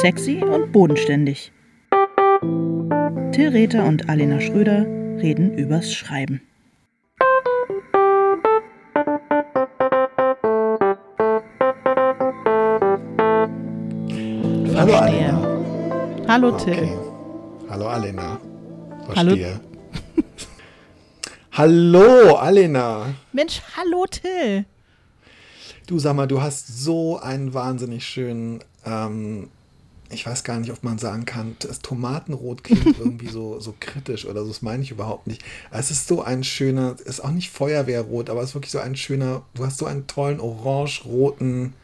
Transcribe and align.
Sexy 0.00 0.42
und 0.42 0.72
bodenständig. 0.72 1.52
Till 3.32 3.48
Rether 3.50 3.84
und 3.84 4.08
Alena 4.08 4.40
Schröder 4.40 4.86
reden 5.20 5.52
übers 5.58 5.92
Schreiben. 5.92 6.40
Hallo 14.74 14.92
Verstehe. 14.92 15.02
Alena. 15.02 16.28
Hallo 16.28 16.50
Till. 16.52 16.72
Okay. 16.72 16.98
Hallo 17.68 17.88
Alena. 17.88 18.40
Hallo. 19.16 19.36
Verstehe. 19.36 19.60
Hallo 21.52 22.36
Alena. 22.36 23.14
Mensch, 23.32 23.60
hallo 23.76 24.06
Till. 24.06 24.64
Du 25.86 25.98
sag 25.98 26.14
mal, 26.16 26.26
du 26.26 26.40
hast 26.40 26.68
so 26.84 27.18
einen 27.18 27.52
wahnsinnig 27.52 28.06
schönen, 28.06 28.60
ähm, 28.86 29.50
ich 30.12 30.26
weiß 30.26 30.42
gar 30.44 30.58
nicht, 30.58 30.72
ob 30.72 30.82
man 30.82 30.98
sagen 30.98 31.24
kann, 31.24 31.56
das 31.60 31.78
Tomatenrot 31.80 32.64
klingt 32.64 32.84
irgendwie 32.98 33.28
so, 33.28 33.60
so 33.60 33.74
kritisch 33.78 34.26
oder 34.26 34.42
so, 34.42 34.48
das 34.48 34.60
meine 34.62 34.82
ich 34.82 34.90
überhaupt 34.90 35.26
nicht. 35.26 35.42
Es 35.70 35.90
ist 35.90 36.08
so 36.08 36.22
ein 36.22 36.42
schöner, 36.44 36.96
ist 37.04 37.20
auch 37.24 37.30
nicht 37.30 37.50
Feuerwehrrot, 37.50 38.28
aber 38.30 38.42
es 38.42 38.50
ist 38.50 38.54
wirklich 38.54 38.72
so 38.72 38.80
ein 38.80 38.96
schöner, 38.96 39.42
du 39.54 39.64
hast 39.64 39.78
so 39.78 39.86
einen 39.86 40.06
tollen 40.06 40.40
orange-roten 40.40 41.74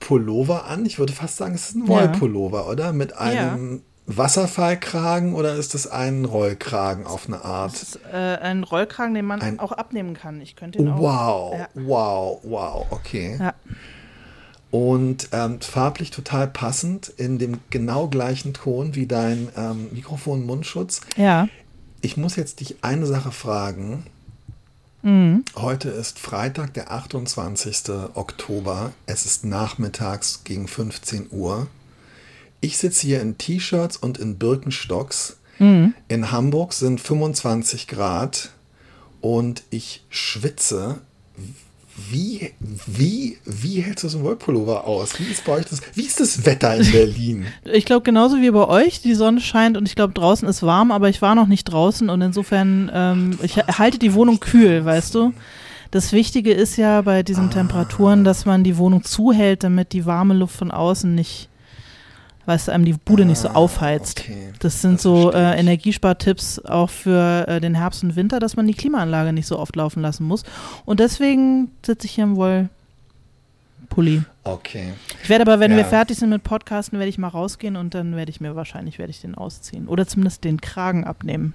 Pullover 0.00 0.64
an. 0.66 0.86
Ich 0.86 0.98
würde 0.98 1.12
fast 1.12 1.36
sagen, 1.36 1.54
es 1.54 1.68
ist 1.70 1.76
ein 1.76 1.82
Ja. 1.82 1.88
Wollpullover, 1.88 2.68
oder? 2.68 2.92
Mit 2.92 3.16
einem 3.16 3.82
Wasserfallkragen 4.06 5.34
oder 5.34 5.54
ist 5.54 5.74
es 5.74 5.86
ein 5.86 6.24
Rollkragen 6.24 7.06
auf 7.06 7.26
eine 7.26 7.44
Art? 7.44 7.72
Das 7.74 7.82
ist 7.82 8.00
äh, 8.12 8.16
ein 8.16 8.64
Rollkragen, 8.64 9.14
den 9.14 9.26
man 9.26 9.40
Ein- 9.42 9.58
auch 9.60 9.72
abnehmen 9.72 10.14
kann. 10.14 10.40
Ich 10.40 10.56
könnte 10.56 10.78
ihn 10.78 10.88
auch. 10.88 10.98
Wow, 10.98 11.54
Ja. 11.58 11.68
wow, 11.74 12.40
wow, 12.42 12.86
okay. 12.90 13.36
Ja. 13.38 13.54
Und 14.70 15.28
ähm, 15.32 15.60
farblich 15.60 16.10
total 16.10 16.46
passend 16.46 17.08
in 17.16 17.38
dem 17.38 17.58
genau 17.70 18.06
gleichen 18.06 18.54
Ton 18.54 18.94
wie 18.94 19.06
dein 19.06 19.48
ähm, 19.56 19.88
Mikrofon-Mundschutz. 19.92 21.00
ja. 21.16 21.48
Ich 22.02 22.16
muss 22.16 22.36
jetzt 22.36 22.60
dich 22.60 22.76
eine 22.80 23.04
Sache 23.04 23.30
fragen. 23.30 24.04
Mhm. 25.02 25.44
Heute 25.56 25.90
ist 25.90 26.18
Freitag, 26.18 26.74
der 26.74 26.90
28. 26.90 27.90
Oktober. 28.14 28.92
Es 29.06 29.26
ist 29.26 29.44
nachmittags 29.44 30.42
gegen 30.44 30.66
15 30.66 31.28
Uhr. 31.30 31.66
Ich 32.60 32.78
sitze 32.78 33.06
hier 33.06 33.20
in 33.20 33.38
T-Shirts 33.38 33.96
und 33.96 34.18
in 34.18 34.38
Birkenstocks. 34.38 35.36
Mhm. 35.58 35.94
In 36.08 36.30
Hamburg 36.30 36.72
sind 36.72 37.00
25 37.00 37.86
Grad 37.86 38.50
und 39.20 39.62
ich 39.70 40.04
schwitze. 40.08 41.00
Wie, 42.08 42.52
wie, 42.86 43.38
wie 43.44 43.80
hältst 43.80 44.04
du 44.04 44.08
so 44.08 44.18
ein 44.18 44.24
Wollpullover 44.24 44.86
aus? 44.86 45.18
Wie 45.18 45.30
ist 45.30 45.44
bei 45.44 45.52
euch 45.52 45.66
das? 45.66 45.82
Wie 45.94 46.04
ist 46.04 46.20
das 46.20 46.46
Wetter 46.46 46.76
in 46.76 46.90
Berlin? 46.90 47.46
Ich 47.72 47.84
glaube, 47.84 48.02
genauso 48.02 48.40
wie 48.40 48.50
bei 48.50 48.66
euch, 48.66 49.00
die 49.00 49.14
Sonne 49.14 49.40
scheint 49.40 49.76
und 49.76 49.86
ich 49.86 49.94
glaube, 49.94 50.14
draußen 50.14 50.48
ist 50.48 50.62
warm, 50.62 50.90
aber 50.92 51.08
ich 51.08 51.22
war 51.22 51.34
noch 51.34 51.46
nicht 51.46 51.64
draußen 51.64 52.08
und 52.08 52.20
insofern, 52.20 52.90
ähm, 52.92 53.38
ich 53.42 53.56
halte 53.56 53.98
die 53.98 54.14
Wohnung 54.14 54.40
kühl, 54.40 54.84
weißt 54.84 55.14
du? 55.14 55.32
Das 55.90 56.12
Wichtige 56.12 56.52
ist 56.52 56.76
ja 56.76 57.02
bei 57.02 57.22
diesen 57.24 57.50
Temperaturen, 57.50 58.22
dass 58.22 58.46
man 58.46 58.62
die 58.62 58.76
Wohnung 58.76 59.02
zuhält, 59.02 59.64
damit 59.64 59.92
die 59.92 60.06
warme 60.06 60.34
Luft 60.34 60.56
von 60.56 60.70
außen 60.70 61.12
nicht, 61.12 61.48
weißt 62.50 62.68
du, 62.68 62.72
einem 62.72 62.84
die 62.84 62.92
Bude 62.94 63.24
nicht 63.24 63.38
so 63.38 63.48
Ah, 63.48 63.52
aufheizt. 63.54 64.20
okay, 64.20 64.52
Das 64.58 64.82
sind 64.82 64.94
das 64.94 65.02
so 65.02 65.32
äh. 65.32 65.58
Energiespartipps 65.58 66.58
auch 66.64 66.90
für 66.90 67.46
äh, 67.48 67.60
den 67.60 67.76
Herbst 67.76 68.02
und 68.02 68.16
Winter, 68.16 68.40
dass 68.40 68.56
man 68.56 68.66
die 68.66 68.74
Klimaanlage 68.74 69.32
nicht 69.32 69.46
so 69.46 69.58
oft 69.58 69.76
laufen 69.76 70.02
lassen 70.02 70.24
muss. 70.24 70.42
Und 70.84 70.98
deswegen 71.00 71.70
sitze 71.86 72.06
ich 72.06 72.12
hier 72.16 72.24
im 72.24 72.36
Wollpulli. 72.36 74.22
Okay. 74.44 74.92
Ich 75.22 75.28
werde 75.28 75.42
aber, 75.42 75.60
wenn 75.60 75.70
Ja. 75.70 75.76
wir 75.78 75.84
fertig 75.84 76.18
sind 76.18 76.30
mit 76.30 76.42
Podcasten, 76.42 76.98
werde 76.98 77.08
ich 77.08 77.18
mal 77.18 77.28
rausgehen 77.28 77.76
und 77.76 77.94
dann 77.94 78.16
werde 78.16 78.30
ich 78.30 78.40
mir 78.40 78.56
wahrscheinlich 78.56 78.98
werde 78.98 79.10
ich 79.10 79.20
den 79.20 79.34
ausziehen 79.34 79.86
oder 79.86 80.06
zumindest 80.06 80.42
den 80.44 80.60
Kragen 80.60 81.04
abnehmen. 81.04 81.54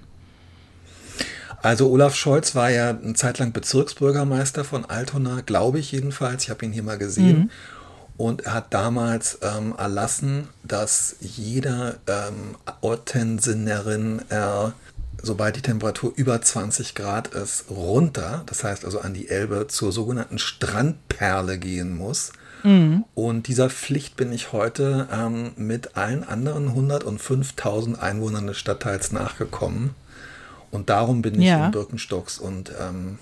Also 1.62 1.90
Olaf 1.90 2.14
Scholz 2.14 2.54
war 2.54 2.70
ja 2.70 2.90
eine 2.90 3.14
Zeit 3.14 3.38
lang 3.38 3.52
Bezirksbürgermeister 3.52 4.62
von 4.64 4.84
Altona, 4.84 5.40
glaube 5.44 5.78
ich 5.78 5.90
jedenfalls. 5.92 6.44
Ich 6.44 6.50
habe 6.50 6.64
ihn 6.64 6.72
hier 6.72 6.82
mal 6.82 6.98
gesehen. 6.98 7.38
Mhm. 7.38 7.50
Und 8.16 8.46
er 8.46 8.54
hat 8.54 8.72
damals 8.72 9.38
ähm, 9.42 9.74
erlassen, 9.76 10.48
dass 10.64 11.16
jeder 11.20 11.96
ähm, 12.06 12.56
Ortensinnerin, 12.80 14.20
äh, 14.30 14.70
sobald 15.22 15.56
die 15.56 15.62
Temperatur 15.62 16.12
über 16.16 16.40
20 16.40 16.94
Grad 16.94 17.28
ist, 17.28 17.66
runter, 17.70 18.42
das 18.46 18.64
heißt 18.64 18.84
also 18.84 19.00
an 19.00 19.12
die 19.14 19.28
Elbe, 19.28 19.66
zur 19.68 19.92
sogenannten 19.92 20.38
Strandperle 20.38 21.58
gehen 21.58 21.96
muss. 21.96 22.32
Und 23.14 23.46
dieser 23.46 23.70
Pflicht 23.70 24.16
bin 24.16 24.32
ich 24.32 24.50
heute 24.52 25.06
ähm, 25.12 25.52
mit 25.56 25.96
allen 25.96 26.24
anderen 26.24 26.70
105.000 26.70 27.96
Einwohnern 28.00 28.48
des 28.48 28.56
Stadtteils 28.58 29.12
nachgekommen. 29.12 29.90
Und 30.72 30.90
darum 30.90 31.22
bin 31.22 31.40
ich 31.40 31.46
Ja. 31.46 31.66
in 31.66 31.70
Birkenstocks 31.70 32.38
und 32.38 32.72
ähm, 32.80 33.18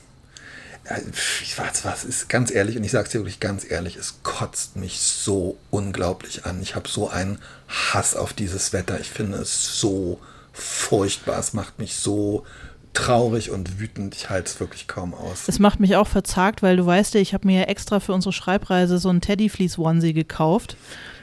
ich 1.43 1.59
weiß 1.59 1.85
was, 1.85 2.05
ist 2.05 2.29
ganz 2.29 2.51
ehrlich, 2.51 2.77
und 2.77 2.85
ich 2.85 2.91
sage 2.91 3.05
es 3.07 3.11
dir 3.11 3.19
wirklich 3.21 3.41
ganz 3.41 3.69
ehrlich, 3.69 3.97
es 3.97 4.21
kotzt 4.23 4.77
mich 4.77 5.01
so 5.01 5.57
unglaublich 5.71 6.45
an. 6.45 6.61
Ich 6.61 6.75
habe 6.75 6.89
so 6.89 7.09
einen 7.09 7.39
Hass 7.69 8.15
auf 8.17 8.33
dieses 8.33 8.73
Wetter. 8.73 9.01
Ich 9.01 9.09
finde 9.11 9.39
es 9.39 9.81
so 9.81 10.19
furchtbar. 10.53 11.39
Es 11.39 11.53
macht 11.53 11.79
mich 11.79 11.97
so 11.97 12.45
traurig 12.93 13.51
und 13.51 13.81
wütend. 13.81 14.15
Ich 14.15 14.31
halte 14.31 14.49
es 14.49 14.61
wirklich 14.61 14.87
kaum 14.87 15.15
aus. 15.15 15.49
Es 15.49 15.59
macht 15.59 15.81
mich 15.81 15.97
auch 15.97 16.07
verzagt, 16.07 16.63
weil 16.63 16.77
du 16.77 16.87
weißt 16.87 17.15
ja, 17.15 17.21
ich 17.21 17.35
habe 17.35 17.47
mir 17.47 17.61
ja 17.61 17.67
extra 17.67 17.99
für 17.99 18.13
unsere 18.13 18.33
Schreibreise 18.33 18.99
so 18.99 19.09
einen 19.09 19.21
Teddyfleece-Onesie 19.21 20.13
gekauft. 20.13 20.77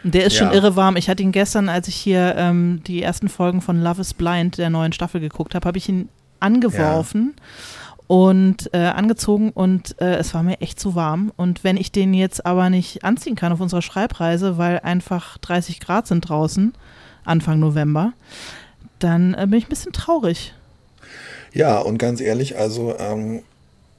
Und 0.04 0.14
der 0.14 0.26
ist 0.26 0.36
schon 0.36 0.48
Ja. 0.48 0.54
irre 0.54 0.76
warm. 0.76 0.98
Ich 0.98 1.08
hatte 1.10 1.24
ihn 1.24 1.32
gestern, 1.32 1.70
als 1.70 1.88
ich 1.88 1.96
hier 1.96 2.36
ähm, 2.36 2.82
die 2.88 3.02
ersten 3.02 3.30
Folgen 3.30 3.62
von 3.62 3.82
Love 3.82 4.02
is 4.02 4.14
Blind, 4.14 4.58
der 4.58 4.70
neuen 4.70 4.92
Staffel, 4.92 5.22
geguckt 5.22 5.56
habe, 5.56 5.66
habe 5.68 5.78
ich 5.78 5.88
ihn 5.88 6.10
angeworfen 6.40 7.36
und 8.12 8.74
äh, 8.74 8.80
angezogen 8.88 9.52
und 9.52 9.96
äh, 10.02 10.16
es 10.18 10.34
war 10.34 10.44
mir 10.44 10.60
echt 10.60 10.82
zu 10.82 10.96
warm. 10.96 11.32
Und 11.38 11.64
wenn 11.64 11.78
ich 11.78 11.94
den 11.94 12.14
jetzt 12.14 12.46
aber 12.46 12.70
nicht 12.70 13.06
anziehen 13.06 13.36
kann 13.38 13.54
auf 13.54 13.62
unserer 13.62 13.82
Schreibreise, 13.82 14.58
weil 14.58 14.80
einfach 14.80 15.38
30 15.38 15.80
Grad 15.80 16.08
sind 16.08 16.28
draußen, 16.28 16.74
Anfang 17.24 17.60
November, 17.62 18.12
dann 19.00 19.34
äh, 19.34 19.48
bin 19.48 19.60
ich 19.60 19.68
ein 19.68 19.70
bisschen 19.70 19.94
traurig. 19.94 20.54
Ja, 21.54 21.80
und 21.80 22.00
ganz 22.00 22.20
ehrlich, 22.20 22.58
also 22.58 22.98
ähm, 23.00 23.44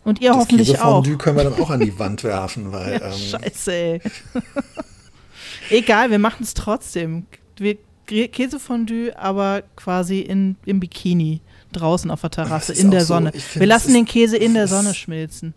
Und 0.04 0.20
ihr 0.20 0.28
das 0.32 0.40
hoffentlich 0.40 0.72
auch. 0.80 1.02
Käsefondue 1.02 1.16
können 1.16 1.36
wir 1.38 1.44
dann 1.44 1.58
auch 1.58 1.70
an 1.70 1.80
die 1.80 1.98
Wand 1.98 2.22
werfen, 2.22 2.70
weil 2.70 3.00
Ja, 3.00 3.06
ähm, 3.06 3.12
Scheiße, 3.18 3.72
ey. 3.72 4.00
Egal, 5.70 6.10
wir 6.10 6.18
machen 6.18 6.42
es 6.42 6.52
trotzdem. 6.52 7.24
Wir 7.56 7.78
Kä- 8.06 8.28
Käsefondue, 8.28 9.16
aber 9.16 9.62
quasi 9.74 10.20
in, 10.20 10.56
im 10.66 10.80
Bikini 10.80 11.40
draußen 11.72 12.10
auf 12.10 12.20
der 12.20 12.30
Terrasse 12.30 12.72
in 12.72 12.90
der 12.90 13.00
so, 13.00 13.14
Sonne. 13.14 13.32
find, 13.32 13.60
wir 13.60 13.66
lassen 13.66 13.94
den 13.94 14.04
Käse 14.04 14.36
in 14.36 14.54
der 14.54 14.68
Sonne 14.68 14.94
schmilzen. 14.94 15.54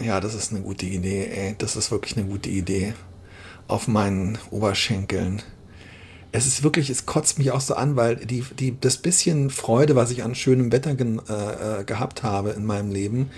Ja, 0.00 0.20
das 0.20 0.34
ist 0.34 0.52
eine 0.52 0.60
gute 0.60 0.86
Idee, 0.86 1.26
ey. 1.26 1.54
Das 1.58 1.76
ist 1.76 1.90
wirklich 1.90 2.16
eine 2.16 2.26
gute 2.26 2.48
Idee. 2.48 2.94
Auf 3.66 3.88
meinen 3.88 4.38
Oberschenkeln. 4.50 5.42
Es 6.30 6.46
ist 6.46 6.62
wirklich, 6.62 6.90
es 6.90 7.06
kotzt 7.06 7.38
mich 7.38 7.50
auch 7.50 7.60
so 7.60 7.74
an, 7.74 7.96
weil 7.96 8.16
die, 8.16 8.44
die, 8.58 8.78
das 8.78 8.98
bisschen 8.98 9.50
Freude, 9.50 9.96
was 9.96 10.10
ich 10.10 10.22
an 10.22 10.34
schönem 10.34 10.70
Wetter 10.72 10.94
gen, 10.94 11.20
äh, 11.28 11.80
äh, 11.80 11.84
gehabt 11.84 12.22
habe 12.22 12.50
in 12.50 12.64
meinem 12.64 12.90
Leben, 12.90 13.30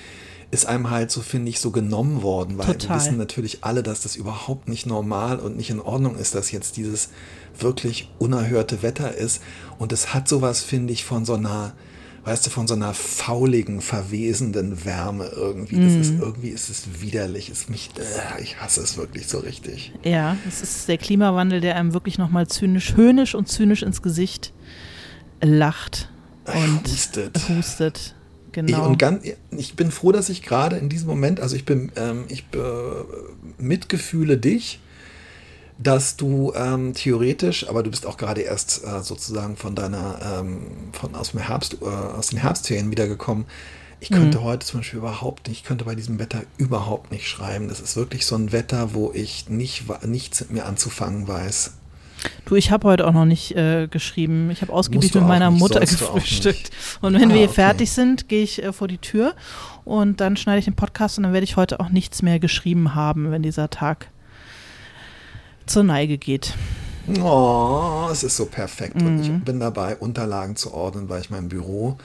ist 0.51 0.67
einem 0.67 0.91
halt 0.91 1.11
so, 1.11 1.21
finde 1.21 1.51
ich, 1.51 1.61
so 1.61 1.71
genommen 1.71 2.23
worden, 2.23 2.59
weil 2.59 2.67
Total. 2.67 2.89
wir 2.89 2.97
wissen 2.97 3.17
natürlich 3.17 3.63
alle, 3.63 3.83
dass 3.83 4.03
das 4.03 4.17
überhaupt 4.17 4.69
nicht 4.69 4.85
normal 4.85 5.39
und 5.39 5.57
nicht 5.57 5.71
in 5.71 5.81
Ordnung 5.81 6.17
ist, 6.17 6.35
dass 6.35 6.51
jetzt 6.51 6.77
dieses 6.77 7.11
wirklich 7.59 8.11
unerhörte 8.19 8.83
Wetter 8.83 9.15
ist. 9.15 9.43
Und 9.79 9.93
es 9.93 10.13
hat 10.13 10.29
sowas, 10.29 10.61
finde 10.61 10.93
ich, 10.93 11.05
von 11.05 11.25
so 11.25 11.35
einer, 11.35 11.73
weißt 12.25 12.47
du, 12.47 12.51
von 12.51 12.69
so 12.69 12.75
einer 12.75 12.93
fauligen, 12.95 13.81
verwesenden 13.81 14.85
Wärme 14.85 15.27
irgendwie. 15.35 15.77
Das 15.77 15.95
ist 15.95 16.21
irgendwie, 16.21 16.49
ist 16.49 16.69
es 16.69 17.01
widerlich, 17.01 17.51
ist 17.51 17.71
mich, 17.71 17.91
äh, 17.99 18.43
ich 18.43 18.61
hasse 18.61 18.83
es 18.83 18.97
wirklich 18.97 19.27
so 19.29 19.39
richtig. 19.39 19.93
Ja, 20.05 20.37
es 20.47 20.63
ist 20.63 20.89
der 20.89 20.99
Klimawandel, 20.99 21.61
der 21.61 21.77
einem 21.77 21.95
wirklich 21.95 22.19
nochmal 22.19 22.47
zynisch, 22.47 22.95
höhnisch 22.97 23.35
und 23.35 23.49
zynisch 23.49 23.83
ins 23.83 24.03
Gesicht 24.03 24.53
lacht 25.41 26.09
und 26.47 26.87
Hustet. 26.87 27.41
hustet. 27.49 27.99
Ich, 27.99 28.15
Genau. 28.53 28.85
und 28.89 28.99
ganz, 28.99 29.25
ich 29.57 29.77
bin 29.77 29.93
froh, 29.93 30.11
dass 30.11 30.29
ich 30.29 30.43
gerade 30.43 30.77
in 30.77 30.89
diesem 30.89 31.07
Moment, 31.07 31.39
also 31.39 31.55
ich 31.55 31.65
bin, 31.65 31.93
ähm, 31.95 32.25
ich 32.29 32.41
äh, 32.53 32.59
mitgefühle 33.63 34.39
dich, 34.39 34.81
dass 35.83 36.17
du 36.17 36.53
ähm, 36.55 36.93
theoretisch, 36.93 37.69
aber 37.69 37.83
du 37.83 37.91
bist 37.91 38.07
auch 38.07 38.19
gerade 38.19 38.43
erst 38.43 38.85
äh, 38.85 39.01
sozusagen 39.03 39.57
von 39.57 39.75
deiner, 39.75 40.41
ähm, 40.41 40.67
von 40.93 41.15
aus 41.15 41.31
dem 41.31 41.41
Herbst, 41.41 41.79
äh, 41.81 41.87
aus 41.87 42.29
den 42.29 42.39
Herbstferien 42.39 42.91
wiedergekommen. 42.91 43.47
Ich 44.03 44.09
könnte 44.09 44.43
heute 44.43 44.67
zum 44.67 44.81
Beispiel 44.81 44.99
überhaupt 44.99 45.47
nicht, 45.49 45.59
ich 45.59 45.65
könnte 45.65 45.85
bei 45.85 45.95
diesem 45.95 46.19
Wetter 46.19 46.43
überhaupt 46.57 47.13
nicht 47.13 47.29
schreiben. 47.29 47.69
Das 47.69 47.81
ist 47.81 47.97
wirklich 47.97 48.25
so 48.25 48.35
ein 48.35 48.51
Wetter, 48.51 48.95
wo 48.95 49.13
ich 49.13 49.51
nicht, 49.51 49.85
nichts 50.07 50.41
mit 50.41 50.53
mir 50.53 50.65
anzufangen 50.65 51.29
weiß. 51.29 51.75
Du, 52.47 52.55
ich 52.55 52.71
habe 52.71 52.89
heute 52.89 53.07
auch 53.07 53.13
noch 53.13 53.27
nicht 53.27 53.57
äh, 53.57 53.89
geschrieben. 53.89 54.51
Ich 54.51 54.63
habe 54.63 54.73
ausgiebig 54.73 55.15
mit 55.15 55.27
meiner 55.27 55.51
nicht, 55.51 55.61
Mutter 55.61 55.81
gefrühstückt. 55.81 56.71
Und 57.03 57.15
wenn 57.15 57.31
Ah, 57.31 57.35
wir 57.35 57.45
okay. 57.45 57.55
fertig 57.55 57.93
sind, 57.93 58.29
gehe 58.29 58.43
ich 58.43 58.63
äh, 58.63 58.73
vor 58.73 58.89
die 58.89 58.99
Tür 58.99 59.35
und 59.85 60.21
dann 60.21 60.37
schneide 60.37 60.59
ich 60.59 60.65
den 60.67 60.77
Podcast 60.77 61.19
und 61.19 61.25
dann 61.25 61.33
werde 61.33 61.45
ich 61.45 61.57
heute 61.57 61.81
auch 61.81 61.91
nichts 61.91 62.23
mehr 62.23 62.39
geschrieben 62.39 62.95
haben, 62.95 63.31
wenn 63.31 63.43
dieser 63.43 63.69
Tag 63.71 64.09
zur 65.71 65.85
Neige 65.85 66.19
geht. 66.19 66.55
Oh, 67.23 68.09
es 68.11 68.23
ist 68.23 68.37
so 68.37 68.47
perfekt. 68.47 69.01
Mhm. 69.01 69.07
Und 69.07 69.21
ich 69.21 69.31
mhm. 69.31 69.41
bin 69.41 69.61
dabei, 69.61 69.97
Unterlagen 69.97 70.57
zu 70.57 70.75
ordnen, 70.75 71.09
weil 71.09 71.21
ich 71.21 71.31
mein 71.31 71.49
Büro 71.49 71.97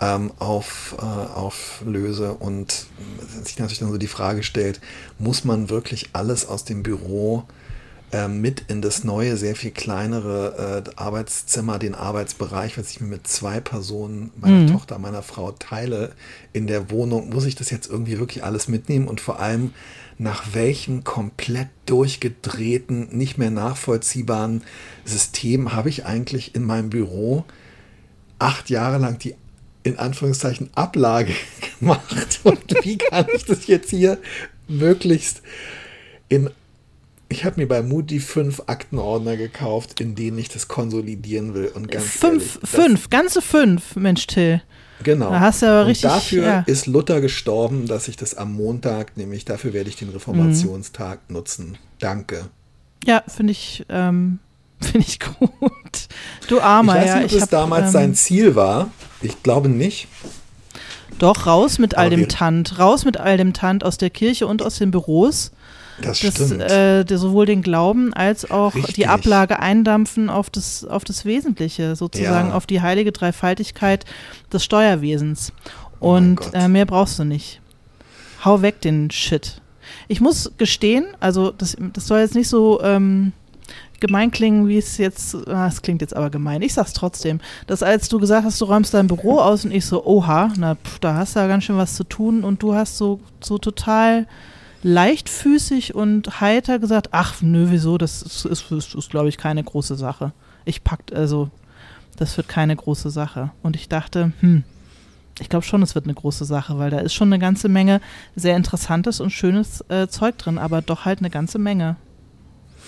ähm, 0.00 0.32
auf, 0.38 0.96
äh, 0.98 1.02
auflöse 1.02 2.32
und 2.34 2.86
sich 3.42 3.58
natürlich 3.58 3.78
dann 3.78 3.90
so 3.90 3.98
die 3.98 4.06
Frage 4.06 4.42
stellt, 4.42 4.80
muss 5.18 5.44
man 5.44 5.70
wirklich 5.70 6.10
alles 6.12 6.46
aus 6.46 6.64
dem 6.64 6.82
Büro 6.82 7.44
äh, 8.12 8.28
mit 8.28 8.64
in 8.68 8.82
das 8.82 9.04
neue, 9.04 9.36
sehr 9.36 9.54
viel 9.54 9.70
kleinere 9.70 10.84
äh, 10.86 10.90
Arbeitszimmer, 10.96 11.78
den 11.78 11.94
Arbeitsbereich, 11.94 12.78
was 12.78 12.90
ich 12.90 13.00
mir 13.00 13.08
mit 13.08 13.26
zwei 13.26 13.60
Personen, 13.60 14.30
meiner 14.36 14.62
mhm. 14.62 14.72
Tochter, 14.72 14.98
meiner 14.98 15.22
Frau 15.22 15.52
teile, 15.52 16.12
in 16.52 16.66
der 16.66 16.90
Wohnung, 16.90 17.30
muss 17.30 17.44
ich 17.44 17.54
das 17.54 17.70
jetzt 17.70 17.88
irgendwie 17.88 18.18
wirklich 18.18 18.44
alles 18.44 18.66
mitnehmen 18.66 19.08
und 19.08 19.20
vor 19.20 19.40
allem 19.40 19.72
nach 20.18 20.54
welchem 20.54 21.04
komplett 21.04 21.68
durchgedrehten, 21.86 23.08
nicht 23.16 23.38
mehr 23.38 23.50
nachvollziehbaren 23.50 24.62
System 25.04 25.72
habe 25.72 25.88
ich 25.88 26.06
eigentlich 26.06 26.54
in 26.54 26.64
meinem 26.64 26.90
Büro 26.90 27.44
acht 28.38 28.70
Jahre 28.70 28.98
lang 28.98 29.18
die 29.18 29.34
in 29.82 29.98
Anführungszeichen 29.98 30.70
Ablage 30.74 31.34
gemacht. 31.80 32.40
Und 32.42 32.62
wie 32.82 32.98
kann 32.98 33.26
ich 33.34 33.44
das 33.44 33.66
jetzt 33.66 33.90
hier 33.90 34.18
möglichst 34.68 35.42
in. 36.28 36.50
Ich 37.34 37.44
habe 37.44 37.60
mir 37.60 37.66
bei 37.66 37.82
Moody 37.82 38.20
fünf 38.20 38.62
Aktenordner 38.66 39.36
gekauft, 39.36 40.00
in 40.00 40.14
denen 40.14 40.38
ich 40.38 40.50
das 40.50 40.68
konsolidieren 40.68 41.52
will. 41.52 41.66
Und 41.66 41.90
ganz 41.90 42.04
fünf, 42.04 42.60
ehrlich, 42.62 42.70
fünf, 42.70 43.10
ganze 43.10 43.42
fünf, 43.42 43.96
Mensch 43.96 44.28
Till. 44.28 44.62
Genau. 45.02 45.30
Da 45.30 45.40
hast 45.40 45.62
du 45.62 45.66
aber 45.66 45.86
richtig, 45.86 46.04
und 46.04 46.16
dafür 46.16 46.44
ja. 46.44 46.60
ist 46.60 46.86
Luther 46.86 47.20
gestorben, 47.20 47.88
dass 47.88 48.06
ich 48.06 48.16
das 48.16 48.36
am 48.36 48.52
Montag, 48.54 49.16
nämlich 49.16 49.44
dafür 49.44 49.72
werde 49.72 49.90
ich 49.90 49.96
den 49.96 50.10
Reformationstag 50.10 51.22
mhm. 51.26 51.34
nutzen. 51.34 51.78
Danke. 51.98 52.50
Ja, 53.04 53.24
finde 53.26 53.50
ich, 53.50 53.84
ähm, 53.88 54.38
finde 54.80 55.08
ich 55.08 55.18
gut. 55.18 56.08
Du 56.46 56.60
Armer, 56.60 57.04
ich 57.04 57.10
weiß 57.10 57.14
nicht, 57.16 57.16
ja. 57.16 57.24
ob 57.24 57.30
das 57.32 57.42
hab, 57.42 57.50
damals 57.50 57.86
ähm, 57.86 57.92
sein 57.92 58.14
Ziel 58.14 58.54
war. 58.54 58.92
Ich 59.22 59.42
glaube 59.42 59.68
nicht. 59.68 60.06
Doch, 61.18 61.46
raus 61.46 61.80
mit 61.80 61.96
all 61.96 62.10
dem 62.10 62.28
Tant. 62.28 62.78
Raus 62.78 63.04
mit 63.04 63.16
all 63.16 63.36
dem 63.36 63.52
Tant 63.52 63.82
aus 63.82 63.98
der 63.98 64.10
Kirche 64.10 64.46
und 64.46 64.62
aus 64.62 64.78
den 64.78 64.92
Büros. 64.92 65.50
Das, 66.00 66.20
das. 66.20 66.50
Äh, 66.50 67.04
sowohl 67.16 67.46
den 67.46 67.62
Glauben 67.62 68.12
als 68.14 68.50
auch 68.50 68.74
Richtig. 68.74 68.94
die 68.94 69.06
Ablage 69.06 69.60
eindampfen 69.60 70.28
auf 70.28 70.50
das, 70.50 70.84
auf 70.84 71.04
das 71.04 71.24
Wesentliche, 71.24 71.96
sozusagen 71.96 72.48
ja. 72.48 72.54
auf 72.54 72.66
die 72.66 72.80
heilige 72.80 73.12
Dreifaltigkeit 73.12 74.04
des 74.52 74.64
Steuerwesens. 74.64 75.52
Oh 76.00 76.16
und 76.16 76.40
oh 76.40 76.56
äh, 76.56 76.68
mehr 76.68 76.86
brauchst 76.86 77.18
du 77.18 77.24
nicht. 77.24 77.60
Hau 78.44 78.62
weg 78.62 78.80
den 78.80 79.10
Shit. 79.10 79.60
Ich 80.08 80.20
muss 80.20 80.52
gestehen, 80.58 81.06
also 81.20 81.50
das, 81.50 81.76
das 81.92 82.06
soll 82.06 82.20
jetzt 82.20 82.34
nicht 82.34 82.48
so 82.48 82.82
ähm, 82.82 83.32
gemein 84.00 84.30
klingen, 84.30 84.68
wie 84.68 84.78
es 84.78 84.98
jetzt, 84.98 85.34
ah, 85.48 85.66
es 85.66 85.80
klingt 85.80 86.02
jetzt 86.02 86.14
aber 86.14 86.30
gemein, 86.30 86.62
ich 86.62 86.74
sag's 86.74 86.92
trotzdem, 86.92 87.40
dass 87.66 87.82
als 87.82 88.08
du 88.08 88.18
gesagt 88.18 88.44
hast, 88.44 88.60
du 88.60 88.66
räumst 88.66 88.92
dein 88.92 89.06
Büro 89.06 89.38
aus 89.38 89.64
und 89.64 89.72
ich 89.72 89.86
so, 89.86 90.04
oha, 90.04 90.52
na, 90.56 90.74
pf, 90.74 90.98
da 90.98 91.14
hast 91.14 91.36
du 91.36 91.40
ja 91.40 91.46
ganz 91.46 91.64
schön 91.64 91.76
was 91.76 91.94
zu 91.94 92.04
tun 92.04 92.44
und 92.44 92.62
du 92.62 92.74
hast 92.74 92.98
so, 92.98 93.20
so 93.40 93.58
total 93.58 94.26
leichtfüßig 94.84 95.94
und 95.94 96.40
heiter 96.40 96.78
gesagt, 96.78 97.08
ach 97.12 97.40
nö, 97.40 97.66
wieso, 97.70 97.98
das 97.98 98.22
ist, 98.22 98.44
ist, 98.44 98.70
ist, 98.70 99.10
glaube 99.10 99.28
ich, 99.28 99.38
keine 99.38 99.64
große 99.64 99.96
Sache. 99.96 100.32
Ich 100.66 100.84
packt, 100.84 101.12
also, 101.12 101.50
das 102.16 102.36
wird 102.36 102.48
keine 102.48 102.76
große 102.76 103.10
Sache. 103.10 103.50
Und 103.62 103.76
ich 103.76 103.88
dachte, 103.88 104.32
hm, 104.40 104.62
ich 105.40 105.48
glaube 105.48 105.64
schon, 105.64 105.82
es 105.82 105.94
wird 105.94 106.04
eine 106.04 106.14
große 106.14 106.44
Sache, 106.44 106.78
weil 106.78 106.90
da 106.90 106.98
ist 106.98 107.14
schon 107.14 107.28
eine 107.28 107.38
ganze 107.40 107.68
Menge 107.68 108.00
sehr 108.36 108.56
interessantes 108.56 109.20
und 109.20 109.30
schönes 109.30 109.82
äh, 109.88 110.06
Zeug 110.06 110.36
drin, 110.38 110.58
aber 110.58 110.82
doch 110.82 111.06
halt 111.06 111.20
eine 111.20 111.30
ganze 111.30 111.58
Menge. 111.58 111.96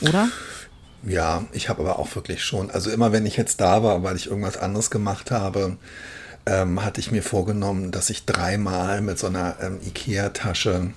Oder? 0.02 0.28
Ja, 1.02 1.44
ich 1.52 1.70
habe 1.70 1.80
aber 1.80 1.98
auch 1.98 2.14
wirklich 2.14 2.44
schon, 2.44 2.70
also 2.70 2.90
immer 2.90 3.10
wenn 3.12 3.24
ich 3.24 3.36
jetzt 3.38 3.60
da 3.60 3.82
war, 3.82 4.02
weil 4.02 4.16
ich 4.16 4.26
irgendwas 4.26 4.58
anderes 4.58 4.90
gemacht 4.90 5.30
habe, 5.30 5.78
ähm, 6.44 6.84
hatte 6.84 7.00
ich 7.00 7.10
mir 7.10 7.22
vorgenommen, 7.22 7.90
dass 7.90 8.10
ich 8.10 8.26
dreimal 8.26 9.00
mit 9.00 9.18
so 9.18 9.28
einer 9.28 9.56
ähm, 9.60 9.78
Ikea-Tasche 9.84 10.92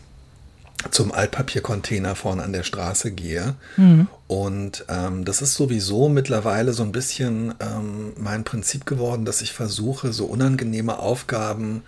zum 0.91 1.11
Altpapiercontainer 1.11 2.15
vorne 2.15 2.43
an 2.43 2.53
der 2.53 2.63
Straße 2.63 3.11
gehe. 3.11 3.55
Mhm. 3.77 4.07
Und 4.27 4.85
ähm, 4.87 5.25
das 5.25 5.41
ist 5.41 5.55
sowieso 5.55 6.07
mittlerweile 6.07 6.73
so 6.73 6.83
ein 6.83 6.91
bisschen 6.91 7.53
ähm, 7.59 8.13
mein 8.17 8.43
Prinzip 8.43 8.85
geworden, 8.85 9.25
dass 9.25 9.41
ich 9.41 9.51
versuche, 9.51 10.13
so 10.13 10.25
unangenehme 10.25 10.99
Aufgaben 10.99 11.83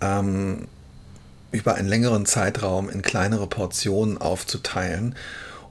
ähm, 0.00 0.66
über 1.52 1.74
einen 1.74 1.88
längeren 1.88 2.26
Zeitraum 2.26 2.90
in 2.90 3.02
kleinere 3.02 3.46
Portionen 3.46 4.18
aufzuteilen. 4.18 5.14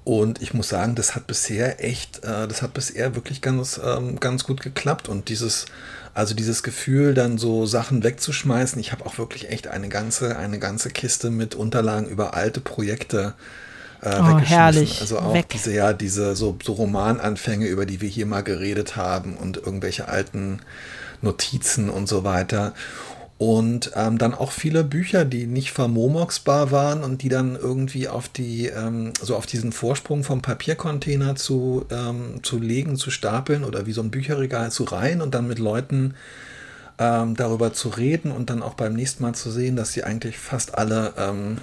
Und 0.04 0.42
ich 0.42 0.54
muss 0.54 0.69
sagen, 0.69 0.96
das 0.96 1.16
hat 1.16 1.28
bisher 1.28 1.84
echt, 1.84 2.24
äh, 2.24 2.48
das 2.48 2.62
hat 2.62 2.74
bisher 2.74 3.16
wirklich 3.16 3.42
ganz, 3.42 3.80
ähm, 3.84 4.19
ganz 4.19 4.44
gut 4.44 4.62
geklappt. 4.62 5.10
Und 5.10 5.30
dieses, 5.30 5.66
also 6.13 6.34
dieses 6.34 6.63
Gefühl, 6.63 7.13
dann 7.13 7.38
so 7.38 7.66
Sachen 7.66 8.04
wegzuschmeißen. 8.04 8.80
Ich 8.80 8.92
habe 8.92 9.06
auch 9.06 9.18
wirklich 9.18 9.50
echt 9.50 9.68
eine 9.68 9.90
ganze, 9.90 10.38
eine 10.38 10.60
ganze 10.60 10.90
Kiste 10.90 11.30
mit 11.30 11.56
Unterlagen 11.56 12.07
über 12.07 12.34
alte 12.34 12.62
Projekte 12.62 13.36
äh, 14.01 14.19
oh, 14.19 14.40
herrlich. 14.40 15.01
Also 15.01 15.19
auch 15.19 15.34
Weg. 15.34 15.50
diese, 15.50 15.74
ja, 15.74 15.94
diese 15.94 16.36
so, 16.36 16.57
so 16.63 16.74
Romananfänge, 16.74 17.68
über 17.68 17.86
die 17.86 18.02
wir 18.02 18.10
hier 18.10 18.25
mal 18.25 18.44
geredet 18.44 18.95
haben 18.95 19.36
und 19.36 19.57
irgendwelche 19.57 20.07
alten 20.07 20.62
Notizen 21.22 21.90
und 21.90 22.07
so 22.07 22.24
weiter. 22.24 22.74
Und 23.40 23.94
ähm, 23.96 24.18
dann 24.18 24.34
auch 24.34 24.52
viele 24.52 24.84
Bücher, 24.84 25.24
die 25.24 25.48
nicht 25.48 25.72
vermomoxbar 25.72 26.72
waren 26.72 27.06
und 27.06 27.22
die 27.22 27.30
dann 27.30 27.56
irgendwie 27.56 28.10
auf 28.10 28.28
die, 28.28 28.68
ähm, 28.68 29.14
so 29.22 29.38
auf 29.38 29.46
diesen 29.46 29.72
Vorsprung 29.72 30.26
vom 30.26 30.42
Papiercontainer 30.42 31.38
zu, 31.38 31.86
ähm, 31.90 32.42
zu 32.44 32.60
legen, 32.60 32.98
zu 32.98 33.12
stapeln 33.12 33.64
oder 33.64 33.86
wie 33.86 33.94
so 33.94 34.02
ein 34.02 34.12
Bücherregal 34.12 34.74
zu 34.74 34.84
reihen 34.84 35.22
und 35.22 35.34
dann 35.34 35.48
mit 35.48 35.58
Leuten 35.58 36.16
ähm, 36.98 37.38
darüber 37.38 37.72
zu 37.72 37.88
reden 37.88 38.32
und 38.32 38.50
dann 38.50 38.62
auch 38.62 38.74
beim 38.74 38.94
nächsten 38.94 39.24
Mal 39.24 39.34
zu 39.34 39.52
sehen, 39.52 39.78
dass 39.78 39.94
sie 39.94 40.04
eigentlich 40.04 40.38
fast 40.38 40.78
alle, 40.78 41.14
ähm, 41.18 41.60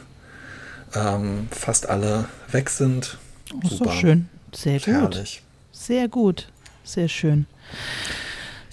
ähm, 0.94 1.48
fast 1.50 1.90
alle 1.90 2.24
weg 2.50 2.70
sind. 2.70 3.18
Das 3.62 3.72
ist 3.72 3.84
doch 3.84 3.92
schön. 3.92 4.30
Sehr 4.54 4.78
gut. 4.78 4.86
Herrlich. 4.86 5.42
Sehr 5.72 6.08
gut. 6.08 6.48
Sehr 6.84 7.08
schön. 7.08 7.44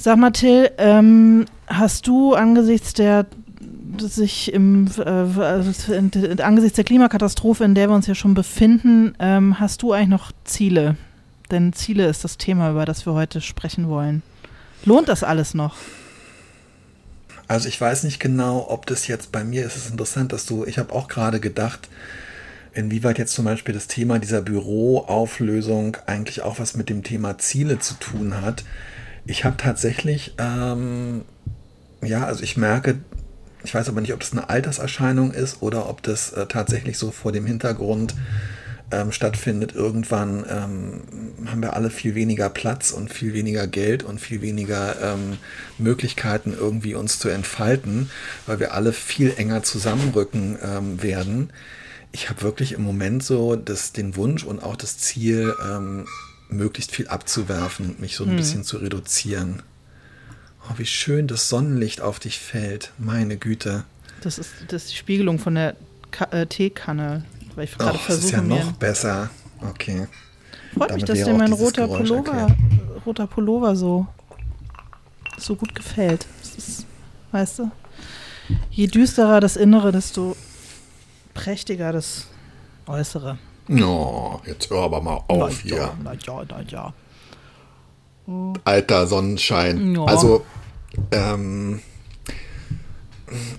Sag 0.04 0.18
mal, 0.18 0.32
Till, 0.32 0.70
ähm, 0.80 1.46
hast 1.66 2.08
du 2.08 2.34
angesichts 2.34 2.92
der 2.92 3.26
sich 4.00 4.52
im 4.52 4.90
äh, 4.98 5.10
also 5.10 5.72
angesichts 6.44 6.76
der 6.76 6.84
Klimakatastrophe, 6.84 7.64
in 7.64 7.74
der 7.74 7.88
wir 7.88 7.96
uns 7.96 8.08
ja 8.08 8.14
schon 8.14 8.34
befinden, 8.34 9.16
ähm, 9.20 9.62
hast 9.62 9.82
du 9.82 9.94
eigentlich 9.94 10.10
noch 10.10 10.34
Ziele? 10.44 10.98
Denn 11.52 11.72
Ziele 11.72 12.06
ist 12.08 12.26
das 12.26 12.38
Thema, 12.38 12.72
über 12.72 12.84
das 12.84 13.06
wir 13.06 13.14
heute 13.14 13.40
sprechen 13.40 13.88
wollen. 13.88 14.24
Lohnt 14.84 15.08
das 15.08 15.24
alles 15.24 15.54
noch? 15.54 15.78
Also 17.48 17.70
ich 17.70 17.80
weiß 17.80 18.04
nicht 18.04 18.20
genau, 18.20 18.66
ob 18.70 18.86
das 18.88 19.08
jetzt 19.08 19.32
bei 19.32 19.46
mir 19.46 19.66
ist. 19.66 19.78
Es 19.78 19.86
ist 19.86 19.92
interessant, 19.92 20.34
dass 20.34 20.46
du, 20.46 20.66
ich 20.66 20.80
habe 20.80 20.92
auch 20.92 21.08
gerade 21.08 21.40
gedacht, 21.40 21.88
inwieweit 22.74 23.20
jetzt 23.20 23.36
zum 23.36 23.46
Beispiel 23.46 23.74
das 23.74 23.88
Thema 23.88 24.20
dieser 24.20 24.42
Büroauflösung 24.42 25.96
eigentlich 26.08 26.42
auch 26.42 26.60
was 26.60 26.76
mit 26.76 26.90
dem 26.90 27.04
Thema 27.04 27.38
Ziele 27.38 27.80
zu 27.80 27.94
tun 27.94 28.42
hat. 28.42 28.66
Ich 29.26 29.46
habe 29.46 29.58
tatsächlich, 29.58 30.34
ähm, 30.38 31.22
ja, 32.02 32.26
also 32.26 32.44
ich 32.44 32.58
merke, 32.58 33.00
ich 33.64 33.74
weiß 33.74 33.88
aber 33.88 34.02
nicht, 34.02 34.14
ob 34.14 34.20
das 34.20 34.34
eine 34.34 34.50
Alterserscheinung 34.50 35.32
ist 35.32 35.62
oder 35.62 35.90
ob 35.90 36.04
das 36.04 36.34
äh, 36.34 36.46
tatsächlich 36.48 36.98
so 36.98 37.12
vor 37.12 37.32
dem 37.32 37.46
Hintergrund 37.46 38.16
ähm, 38.92 39.12
stattfindet. 39.12 39.74
Irgendwann 39.74 40.46
ähm, 40.50 41.02
haben 41.48 41.62
wir 41.62 41.74
alle 41.74 41.90
viel 41.90 42.16
weniger 42.16 42.50
Platz 42.50 42.92
und 42.92 43.12
viel 43.12 43.34
weniger 43.34 43.68
Geld 43.68 44.04
und 44.04 44.20
viel 44.20 44.42
weniger 44.42 45.02
ähm, 45.02 45.38
Möglichkeiten, 45.78 46.54
irgendwie 46.58 46.96
uns 46.96 47.20
zu 47.20 47.30
entfalten, 47.30 48.10
weil 48.46 48.60
wir 48.60 48.74
alle 48.74 48.92
viel 48.92 49.34
enger 49.38 49.64
zusammenrücken 49.64 50.58
ähm, 50.62 51.02
werden. 51.02 51.52
Ich 52.12 52.30
habe 52.30 52.42
wirklich 52.42 52.74
im 52.74 52.84
Moment 52.84 53.24
so 53.24 53.56
das, 53.56 53.94
den 53.94 54.16
Wunsch 54.16 54.44
und 54.44 54.62
auch 54.62 54.76
das 54.76 54.98
Ziel, 54.98 55.56
ähm, 55.66 56.06
möglichst 56.56 56.92
viel 56.92 57.08
abzuwerfen 57.08 57.86
und 57.92 58.00
mich 58.00 58.16
so 58.16 58.24
ein 58.24 58.32
hm. 58.32 58.38
bisschen 58.38 58.64
zu 58.64 58.78
reduzieren. 58.78 59.62
Oh, 60.70 60.74
wie 60.78 60.86
schön 60.86 61.28
das 61.28 61.50
Sonnenlicht 61.50 62.02
auf 62.02 62.20
dich 62.20 62.40
fällt. 62.40 62.92
Meine 62.98 63.38
Güte. 63.38 63.84
Das 64.22 64.38
ist, 64.38 64.52
das 64.70 64.84
ist 64.84 64.92
die 64.92 64.98
Spiegelung 64.98 65.40
von 65.40 65.56
der 65.56 65.76
Ka 66.12 66.26
äh, 66.32 66.48
Teekanne. 66.48 67.26
Weil 67.56 67.66
ich 67.66 67.78
gerade 67.78 67.98
versuche. 67.98 68.16
Das 68.16 68.26
ist 68.26 68.32
ja 68.32 68.42
noch 68.42 68.72
besser. 68.74 69.30
Okay. 69.62 70.08
Freut 70.74 70.90
Damit 70.90 70.96
mich, 70.96 71.04
dass 71.06 71.24
dir 71.24 71.34
mein 71.34 71.54
roter 71.54 71.88
Pullover, 71.88 72.48
roter 73.06 73.28
Pullover 73.28 73.76
so, 73.76 74.08
so 75.38 75.56
gut 75.56 75.76
gefällt. 75.76 76.26
Ist, 76.58 76.86
weißt 77.32 77.60
du? 77.60 77.72
Je 78.72 78.88
düsterer 78.88 79.40
das 79.40 79.56
Innere, 79.56 79.92
desto 79.92 80.36
prächtiger 81.34 81.92
das 81.92 82.28
Äußere. 82.88 83.38
No, 83.68 84.42
jetzt 84.46 84.70
hör 84.70 84.84
aber 84.84 85.02
mal 85.02 85.24
auf 85.28 85.40
na 85.40 85.48
hier. 85.48 85.76
Ja, 85.78 85.98
na 86.04 86.14
ja, 86.14 86.46
na 86.50 86.62
ja. 86.62 86.94
Alter 88.64 89.08
Sonnenschein. 89.08 89.96
Ja. 89.96 90.06
Also, 90.06 90.46
ähm, 91.12 91.82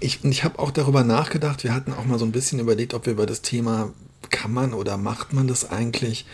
ich, 0.01 0.25
ich 0.25 0.45
habe 0.45 0.59
auch 0.59 0.71
darüber 0.71 1.05
nachgedacht, 1.05 1.65
wir 1.65 1.75
hatten 1.75 1.93
auch 1.93 2.05
mal 2.05 2.19
so 2.19 2.25
ein 2.25 2.33
bisschen 2.33 2.59
überlegt, 2.59 2.95
ob 2.95 3.07
wir 3.07 3.13
über 3.13 3.27
das 3.27 3.43
Thema, 3.43 3.91
kann 4.31 4.53
man 4.53 4.73
oder 4.73 4.97
macht 4.97 5.33
man 5.33 5.47
das 5.47 5.71
eigentlich, 5.71 6.27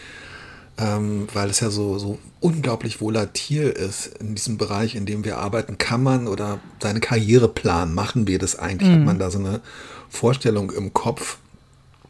ähm, 0.78 1.28
weil 1.32 1.50
es 1.50 1.60
ja 1.60 1.70
so, 1.70 1.98
so 1.98 2.18
unglaublich 2.40 3.00
volatil 3.00 3.64
ist 3.64 4.18
in 4.18 4.34
diesem 4.34 4.58
Bereich, 4.58 4.94
in 4.94 5.06
dem 5.06 5.24
wir 5.24 5.38
arbeiten. 5.38 5.78
Kann 5.78 6.02
man 6.02 6.28
oder 6.28 6.60
seine 6.82 7.00
Karriereplan 7.00 7.92
machen 7.94 8.26
wir 8.26 8.38
das 8.38 8.58
eigentlich? 8.58 8.88
Mhm. 8.88 8.94
Hat 8.94 9.04
man 9.04 9.18
da 9.18 9.30
so 9.30 9.38
eine 9.38 9.60
Vorstellung 10.08 10.70
im 10.70 10.92
Kopf? 10.92 11.38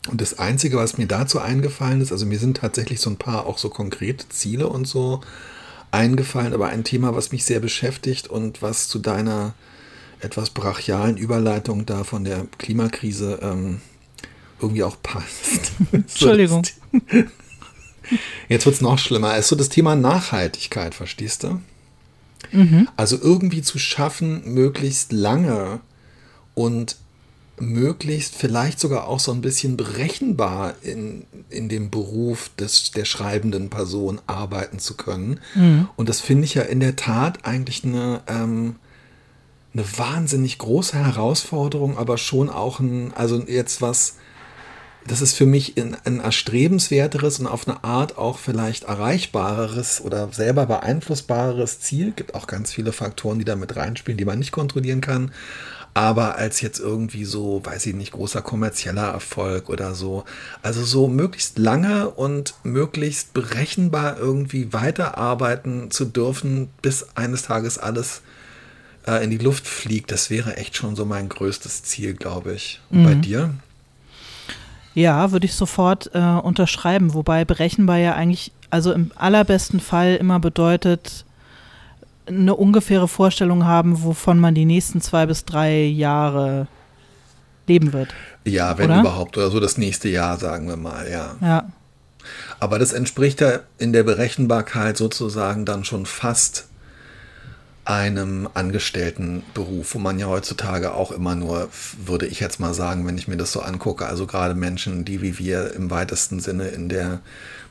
Und 0.09 0.21
das 0.21 0.39
Einzige, 0.39 0.77
was 0.77 0.97
mir 0.97 1.07
dazu 1.07 1.41
eingefallen 1.41 2.01
ist, 2.01 2.11
also 2.11 2.25
mir 2.25 2.39
sind 2.39 2.57
tatsächlich 2.57 3.01
so 3.01 3.11
ein 3.11 3.17
paar 3.17 3.47
auch 3.47 3.59
so 3.59 3.69
konkrete 3.69 4.29
Ziele 4.29 4.67
und 4.67 4.87
so 4.87 5.21
eingefallen, 5.91 6.55
aber 6.55 6.69
ein 6.69 6.85
Thema, 6.85 7.15
was 7.15 7.33
mich 7.33 7.45
sehr 7.45 7.61
beschäftigt 7.61 8.29
und 8.29 8.63
was 8.63 8.89
zu 8.89 8.99
deiner 8.99 9.55
etwas 10.21 10.51
brachialen 10.51 11.17
Überleitung 11.17 11.87
da 11.87 12.05
von 12.05 12.25
der 12.25 12.47
Klimakrise 12.59 13.39
ähm, 13.43 13.81
irgendwie 14.61 14.85
auch 14.85 14.97
passt. 15.03 15.73
Entschuldigung. 15.93 16.63
Jetzt 18.49 18.67
wird 18.67 18.75
es 18.75 18.81
noch 18.81 18.99
schlimmer. 18.99 19.35
Es 19.35 19.47
ist 19.47 19.49
so 19.49 19.57
das 19.57 19.69
Thema 19.69 19.97
Nachhaltigkeit, 19.97 20.95
verstehst 20.95 21.45
du? 21.45 21.61
Mhm. 22.53 22.89
Also 22.97 23.19
irgendwie 23.21 23.63
zu 23.63 23.79
schaffen, 23.79 24.43
möglichst 24.55 25.13
lange 25.13 25.81
und 26.55 26.97
möglichst 27.61 28.35
vielleicht 28.35 28.81
sogar 28.81 29.07
auch 29.07 29.21
so 29.21 29.33
ein 29.33 29.41
bisschen 29.41 29.77
berechenbar 29.77 30.75
in, 30.83 31.27
in 31.49 31.69
dem 31.69 31.91
Beruf 31.91 32.51
des, 32.59 32.91
der 32.91 33.05
schreibenden 33.05 33.71
Person 33.71 34.21
arbeiten 34.27 34.79
zu 34.79 34.97
können. 34.97 35.41
Mhm. 35.55 35.89
Und 35.97 36.09
das 36.09 36.21
finde 36.21 36.45
ich 36.45 36.55
ja 36.55 36.63
in 36.63 36.81
der 36.81 36.97
Tat 36.97 37.45
eigentlich 37.45 37.85
eine, 37.85 38.23
ähm, 38.27 38.77
eine 39.75 39.85
wahnsinnig 39.99 40.59
große 40.59 40.97
Herausforderung, 40.97 41.99
aber 41.99 42.19
schon 42.19 42.49
auch 42.49 42.81
ein, 42.81 43.13
also 43.15 43.43
jetzt 43.47 43.83
was, 43.83 44.17
das 45.07 45.21
ist 45.21 45.35
für 45.35 45.47
mich 45.47 45.79
ein, 45.79 45.97
ein 46.05 46.21
erstrebenswerteres 46.21 47.41
und 47.41 47.47
auf 47.47 47.69
eine 47.69 47.85
Art 47.85 48.19
auch 48.19 48.39
vielleicht 48.39 48.85
erreichbareres 48.85 50.01
oder 50.01 50.33
selber 50.33 50.67
beeinflussbareres 50.67 51.81
Ziel. 51.81 52.13
Gibt 52.13 52.35
auch 52.35 52.47
ganz 52.47 52.73
viele 52.73 52.93
Faktoren, 52.93 53.39
die 53.39 53.45
da 53.45 53.57
mit 53.57 53.77
reinspielen, 53.77 54.19
die 54.19 54.25
man 54.25 54.39
nicht 54.39 54.53
kontrollieren 54.53 55.01
kann. 55.01 55.33
Aber 55.93 56.37
als 56.37 56.61
jetzt 56.61 56.79
irgendwie 56.79 57.25
so, 57.25 57.63
weiß 57.65 57.87
ich 57.87 57.95
nicht, 57.95 58.13
großer 58.13 58.43
kommerzieller 58.43 59.09
Erfolg 59.09 59.69
oder 59.69 59.95
so. 59.95 60.25
Also 60.63 60.85
so 60.85 61.09
möglichst 61.09 61.59
lange 61.59 62.11
und 62.11 62.55
möglichst 62.63 63.35
berechenbar 63.35 64.17
irgendwie 64.19 64.73
weiterarbeiten 64.73 65.91
zu 65.91 66.05
dürfen, 66.05 66.69
bis 66.81 67.09
eines 67.17 67.43
Tages 67.43 67.79
alles 67.79 68.23
äh, 69.07 69.25
in 69.25 69.31
die 69.31 69.39
Luft 69.39 69.67
fliegt. 69.67 70.13
Das 70.13 70.31
wäre 70.31 70.57
echt 70.57 70.77
schon 70.77 70.95
so 70.95 71.05
mein 71.05 71.29
größtes 71.29 71.83
Ziel, 71.83 72.15
glaube 72.15 72.55
ich. 72.55 72.81
Und 72.91 73.01
mhm. 73.01 73.05
bei 73.05 73.15
dir? 73.15 73.55
Ja, 74.95 75.33
würde 75.33 75.47
ich 75.47 75.55
sofort 75.55 76.11
äh, 76.15 76.19
unterschreiben, 76.19 77.15
wobei 77.15 77.45
berechenbar 77.45 77.99
ja 77.99 78.15
eigentlich, 78.15 78.53
also 78.71 78.93
im 78.93 79.13
allerbesten 79.15 79.81
Fall 79.81 80.17
immer 80.17 80.41
bedeutet, 80.41 81.25
eine 82.31 82.55
ungefähre 82.55 83.09
Vorstellung 83.09 83.67
haben, 83.67 84.03
wovon 84.03 84.39
man 84.39 84.55
die 84.55 84.65
nächsten 84.65 85.01
zwei 85.01 85.27
bis 85.27 85.45
drei 85.45 85.83
Jahre 85.85 86.67
leben 87.67 87.93
wird. 87.93 88.15
Ja, 88.45 88.79
wenn 88.79 88.91
oder? 88.91 89.01
überhaupt, 89.01 89.37
oder 89.37 89.51
so 89.51 89.61
das 89.61 89.79
nächste 89.79 90.09
Jahr, 90.09 90.39
sagen 90.39 90.69
wir 90.69 90.77
mal, 90.77 91.11
ja. 91.11 91.37
Ja. 91.41 91.69
Aber 92.59 92.79
das 92.79 92.93
entspricht 92.93 93.41
ja 93.41 93.61
in 93.79 93.93
der 93.93 94.03
Berechenbarkeit 94.03 94.97
sozusagen 94.97 95.65
dann 95.65 95.85
schon 95.85 96.07
fast 96.07 96.67
einem 97.85 98.49
Angestelltenberuf, 98.55 99.95
wo 99.95 99.99
man 99.99 100.19
ja 100.19 100.27
heutzutage 100.27 100.95
auch 100.95 101.11
immer 101.11 101.35
nur, 101.35 101.69
würde 102.05 102.27
ich 102.27 102.39
jetzt 102.39 102.61
mal 102.61 102.75
sagen, 102.75 103.07
wenn 103.07 103.19
ich 103.19 103.27
mir 103.27 103.37
das 103.37 103.53
so 103.53 103.61
angucke, 103.61 104.07
also 104.07 104.27
gerade 104.27 104.55
Menschen, 104.55 105.05
die 105.05 105.23
wie 105.23 105.39
wir 105.39 105.75
im 105.75 105.91
weitesten 105.91 106.41
Sinne 106.41 106.69
in 106.69 106.89
der 106.89 107.21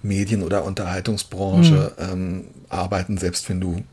Medien- 0.02 0.44
oder 0.44 0.64
Unterhaltungsbranche 0.66 1.94
mhm. 1.98 2.04
ähm, 2.12 2.44
arbeiten, 2.70 3.18
selbst 3.18 3.48
wenn 3.50 3.62
du 3.62 3.84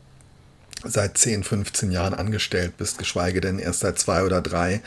seit 0.83 1.17
10, 1.17 1.43
15 1.43 1.91
Jahren 1.91 2.13
angestellt 2.13 2.77
bist, 2.77 2.97
geschweige 2.97 3.41
denn 3.41 3.59
erst 3.59 3.81
seit 3.81 3.99
zwei 3.99 4.23
oder 4.23 4.41
drei. 4.41 4.81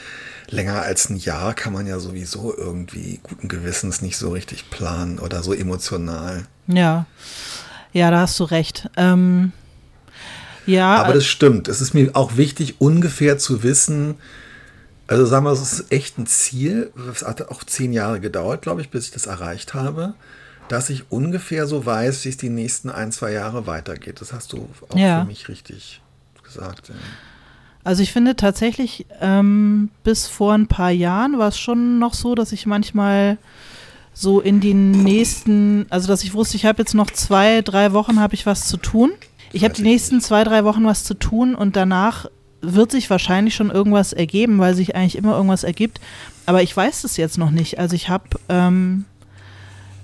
Länger 0.49 0.83
als 0.83 1.11
ein 1.11 1.17
Jahr 1.17 1.55
kann 1.55 1.73
man 1.73 1.87
ja 1.87 1.99
sowieso 1.99 2.57
irgendwie 2.57 3.21
guten 3.23 3.49
Gewissens 3.49 4.03
nicht 4.03 4.17
so 4.17 4.31
richtig 4.31 4.71
planen 4.71 5.19
oder 5.19 5.43
so 5.43 5.53
emotional. 5.53 6.47
Ja, 6.67 7.07
ja, 7.93 8.11
da 8.11 8.21
hast 8.21 8.39
du 8.39 8.45
recht. 8.45 8.89
Ähm, 8.97 9.53
ja. 10.67 10.97
Aber 10.97 11.15
das 11.15 11.27
stimmt. 11.27 11.69
Es 11.69 11.81
ist 11.81 11.95
mir 11.95 12.11
auch 12.15 12.37
wichtig, 12.37 12.81
ungefähr 12.81 13.39
zu 13.39 13.63
wissen, 13.63 14.17
also 15.11 15.27
sagen 15.27 15.45
wir, 15.45 15.51
es 15.51 15.61
ist 15.61 15.91
echt 15.91 16.19
ein 16.19 16.29
Ziel. 16.29 16.93
Es 17.13 17.27
hat 17.27 17.49
auch 17.49 17.65
zehn 17.65 17.93
Jahre 17.93 18.21
gedauert, 18.21 18.63
glaube 18.63 18.81
ich, 18.81 18.91
bis 18.91 19.07
ich 19.07 19.11
das 19.11 19.27
erreicht 19.27 19.75
habe, 19.75 20.15
dass 20.71 20.89
ich 20.89 21.11
ungefähr 21.11 21.67
so 21.67 21.85
weiß, 21.85 22.25
wie 22.25 22.29
es 22.29 22.37
die 22.37 22.49
nächsten 22.49 22.91
ein, 22.91 23.11
zwei 23.11 23.33
Jahre 23.33 23.67
weitergeht. 23.67 24.21
Das 24.21 24.33
hast 24.33 24.53
du 24.53 24.69
auch 24.89 24.97
ja. 24.97 25.21
für 25.21 25.27
mich 25.27 25.49
richtig 25.49 26.01
gesagt. 26.45 26.91
Ja. 26.91 26.95
Also 27.83 28.03
ich 28.03 28.13
finde 28.13 28.37
tatsächlich, 28.37 29.07
ähm, 29.21 29.91
bis 30.05 30.29
vor 30.29 30.53
ein 30.53 30.69
paar 30.69 30.91
Jahren 30.91 31.39
war 31.39 31.49
es 31.49 31.59
schon 31.59 31.99
noch 31.99 32.15
so, 32.15 32.37
dass 32.37 32.53
ich 32.53 32.67
manchmal 32.67 33.37
so 34.13 34.41
in 34.41 34.61
den 34.61 34.91
nächsten, 34.91 35.87
also 35.91 36.07
dass 36.07 36.23
ich 36.23 36.35
wusste, 36.35 36.57
ich 36.57 36.67
habe 36.67 36.83
jetzt 36.83 36.95
noch 36.95 37.11
zwei, 37.11 37.63
drei 37.63 37.93
Wochen, 37.93 38.21
habe 38.21 38.35
ich 38.35 38.47
was 38.47 38.69
zu 38.69 38.77
tun. 38.77 39.11
Ich 39.53 39.65
habe 39.65 39.75
die 39.75 39.83
nächsten 39.83 40.21
zwei, 40.21 40.45
drei 40.45 40.63
Wochen 40.63 40.85
was 40.85 41.03
zu 41.03 41.15
tun 41.15 41.57
und 41.57 41.75
danach 41.75 42.27
wird 42.61 42.93
sich 42.93 43.11
wahrscheinlich 43.11 43.57
schon 43.57 43.71
irgendwas 43.71 44.13
ergeben, 44.13 44.59
weil 44.59 44.75
sich 44.75 44.95
eigentlich 44.95 45.17
immer 45.17 45.35
irgendwas 45.35 45.65
ergibt. 45.65 46.01
Aber 46.47 46.63
ich 46.63 46.77
weiß 46.77 47.03
es 47.03 47.17
jetzt 47.17 47.39
noch 47.39 47.51
nicht. 47.51 47.79
Also 47.79 47.97
ich 47.97 48.09
habe, 48.09 48.25
ähm, 48.49 49.07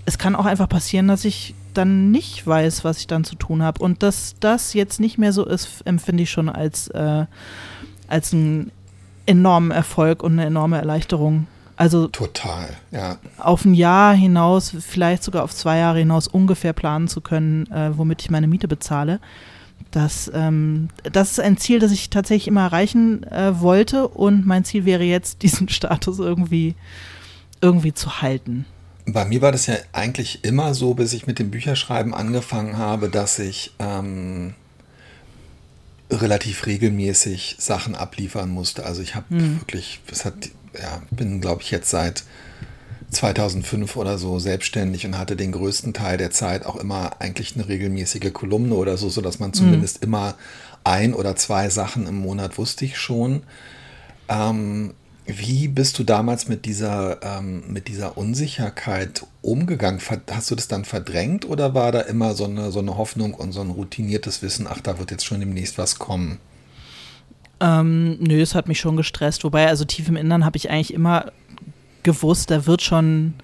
es 0.06 0.18
kann 0.18 0.36
auch 0.36 0.46
einfach 0.46 0.68
passieren, 0.68 1.08
dass 1.08 1.24
ich 1.24 1.54
dann 1.74 2.10
nicht 2.10 2.46
weiß, 2.46 2.84
was 2.84 2.98
ich 2.98 3.06
dann 3.06 3.24
zu 3.24 3.34
tun 3.34 3.62
habe. 3.62 3.82
Und 3.82 4.02
dass 4.02 4.36
das 4.40 4.72
jetzt 4.72 5.00
nicht 5.00 5.18
mehr 5.18 5.32
so 5.32 5.44
ist, 5.44 5.82
empfinde 5.84 6.22
ich 6.22 6.30
schon 6.30 6.48
als, 6.48 6.88
äh, 6.88 7.26
als 8.08 8.32
einen 8.32 8.70
enormen 9.26 9.72
Erfolg 9.72 10.22
und 10.22 10.32
eine 10.32 10.46
enorme 10.46 10.78
Erleichterung. 10.78 11.48
Also 11.76 12.06
total, 12.06 12.68
ja. 12.90 13.18
Auf 13.36 13.66
ein 13.66 13.74
Jahr 13.74 14.14
hinaus, 14.14 14.74
vielleicht 14.80 15.22
sogar 15.22 15.44
auf 15.44 15.54
zwei 15.54 15.78
Jahre 15.78 15.98
hinaus 15.98 16.26
ungefähr 16.26 16.72
planen 16.72 17.08
zu 17.08 17.20
können, 17.20 17.70
äh, 17.70 17.90
womit 17.98 18.22
ich 18.22 18.30
meine 18.30 18.46
Miete 18.46 18.68
bezahle. 18.68 19.20
Das, 19.90 20.30
ähm, 20.34 20.88
das 21.02 21.32
ist 21.32 21.40
ein 21.40 21.58
Ziel, 21.58 21.80
das 21.80 21.92
ich 21.92 22.08
tatsächlich 22.08 22.48
immer 22.48 22.62
erreichen 22.62 23.24
äh, 23.24 23.60
wollte 23.60 24.08
und 24.08 24.46
mein 24.46 24.64
Ziel 24.64 24.86
wäre 24.86 25.04
jetzt, 25.04 25.42
diesen 25.42 25.68
Status 25.68 26.18
irgendwie, 26.18 26.76
irgendwie 27.60 27.92
zu 27.92 28.22
halten. 28.22 28.64
Bei 29.06 29.24
mir 29.24 29.40
war 29.40 29.52
das 29.52 29.66
ja 29.66 29.76
eigentlich 29.92 30.44
immer 30.44 30.74
so, 30.74 30.94
bis 30.94 31.12
ich 31.12 31.26
mit 31.26 31.38
dem 31.38 31.50
Bücherschreiben 31.50 32.12
angefangen 32.12 32.76
habe, 32.76 33.08
dass 33.08 33.38
ich 33.38 33.72
ähm, 33.78 34.54
relativ 36.10 36.66
regelmäßig 36.66 37.56
Sachen 37.58 37.94
abliefern 37.94 38.50
musste. 38.50 38.84
Also 38.84 39.02
ich 39.02 39.14
habe 39.14 39.26
hm. 39.30 39.60
wirklich, 39.60 40.00
es 40.10 40.24
hat 40.24 40.34
ja, 40.80 41.02
bin, 41.10 41.40
glaube 41.40 41.62
ich, 41.62 41.70
jetzt 41.70 41.90
seit 41.90 42.24
2005 43.10 43.96
oder 43.96 44.18
so 44.18 44.38
selbstständig 44.38 45.06
und 45.06 45.16
hatte 45.16 45.36
den 45.36 45.52
größten 45.52 45.94
Teil 45.94 46.18
der 46.18 46.30
Zeit 46.30 46.66
auch 46.66 46.76
immer 46.76 47.20
eigentlich 47.20 47.54
eine 47.54 47.68
regelmäßige 47.68 48.32
Kolumne 48.32 48.74
oder 48.74 48.96
so, 48.96 49.08
sodass 49.08 49.38
man 49.38 49.50
mhm. 49.50 49.54
zumindest 49.54 50.00
mhm. 50.00 50.08
immer 50.08 50.34
ein 50.84 51.14
oder 51.14 51.36
zwei 51.36 51.68
Sachen 51.70 52.06
im 52.06 52.16
Monat 52.16 52.58
wusste 52.58 52.84
ich 52.84 52.98
schon. 52.98 53.42
Ähm, 54.28 54.94
wie 55.26 55.68
bist 55.68 55.98
du 55.98 56.04
damals 56.04 56.48
mit 56.48 56.64
dieser, 56.64 57.18
ähm, 57.22 57.64
mit 57.68 57.88
dieser 57.88 58.16
Unsicherheit 58.16 59.26
umgegangen? 59.42 60.00
Hast 60.30 60.50
du 60.50 60.54
das 60.54 60.68
dann 60.68 60.84
verdrängt 60.84 61.44
oder 61.44 61.74
war 61.74 61.92
da 61.92 62.00
immer 62.00 62.34
so 62.34 62.44
eine, 62.44 62.70
so 62.70 62.78
eine 62.78 62.96
Hoffnung 62.96 63.34
und 63.34 63.52
so 63.52 63.60
ein 63.60 63.70
routiniertes 63.70 64.42
Wissen, 64.42 64.66
ach, 64.68 64.80
da 64.80 64.98
wird 64.98 65.10
jetzt 65.10 65.26
schon 65.26 65.40
demnächst 65.40 65.78
was 65.78 65.98
kommen? 65.98 66.38
Ähm, 67.58 68.18
nö, 68.20 68.40
es 68.40 68.54
hat 68.54 68.68
mich 68.68 68.78
schon 68.78 68.96
gestresst. 68.96 69.42
Wobei, 69.42 69.66
also 69.66 69.84
tief 69.84 70.08
im 70.08 70.16
Innern 70.16 70.44
habe 70.44 70.56
ich 70.56 70.70
eigentlich 70.70 70.94
immer 70.94 71.32
gewusst, 72.02 72.50
da 72.50 72.66
wird 72.66 72.82
schon 72.82 73.34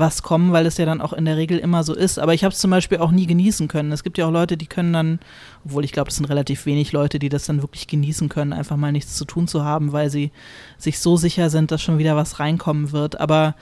was 0.00 0.22
kommen, 0.22 0.52
weil 0.52 0.66
es 0.66 0.76
ja 0.78 0.84
dann 0.84 1.00
auch 1.00 1.12
in 1.12 1.24
der 1.24 1.36
Regel 1.36 1.58
immer 1.58 1.84
so 1.84 1.94
ist. 1.94 2.18
Aber 2.18 2.34
ich 2.34 2.42
habe 2.42 2.52
es 2.52 2.58
zum 2.58 2.70
Beispiel 2.70 2.98
auch 2.98 3.12
nie 3.12 3.26
genießen 3.26 3.68
können. 3.68 3.92
Es 3.92 4.02
gibt 4.02 4.18
ja 4.18 4.26
auch 4.26 4.32
Leute, 4.32 4.56
die 4.56 4.66
können 4.66 4.92
dann, 4.92 5.20
obwohl 5.64 5.84
ich 5.84 5.92
glaube, 5.92 6.10
es 6.10 6.16
sind 6.16 6.24
relativ 6.26 6.66
wenig 6.66 6.92
Leute, 6.92 7.18
die 7.18 7.28
das 7.28 7.44
dann 7.44 7.62
wirklich 7.62 7.86
genießen 7.86 8.28
können, 8.28 8.52
einfach 8.52 8.76
mal 8.76 8.90
nichts 8.90 9.14
zu 9.14 9.24
tun 9.24 9.46
zu 9.46 9.64
haben, 9.64 9.92
weil 9.92 10.10
sie 10.10 10.32
sich 10.78 10.98
so 10.98 11.16
sicher 11.16 11.50
sind, 11.50 11.70
dass 11.70 11.82
schon 11.82 11.98
wieder 11.98 12.16
was 12.16 12.40
reinkommen 12.40 12.90
wird. 12.90 13.20
Aber 13.20 13.54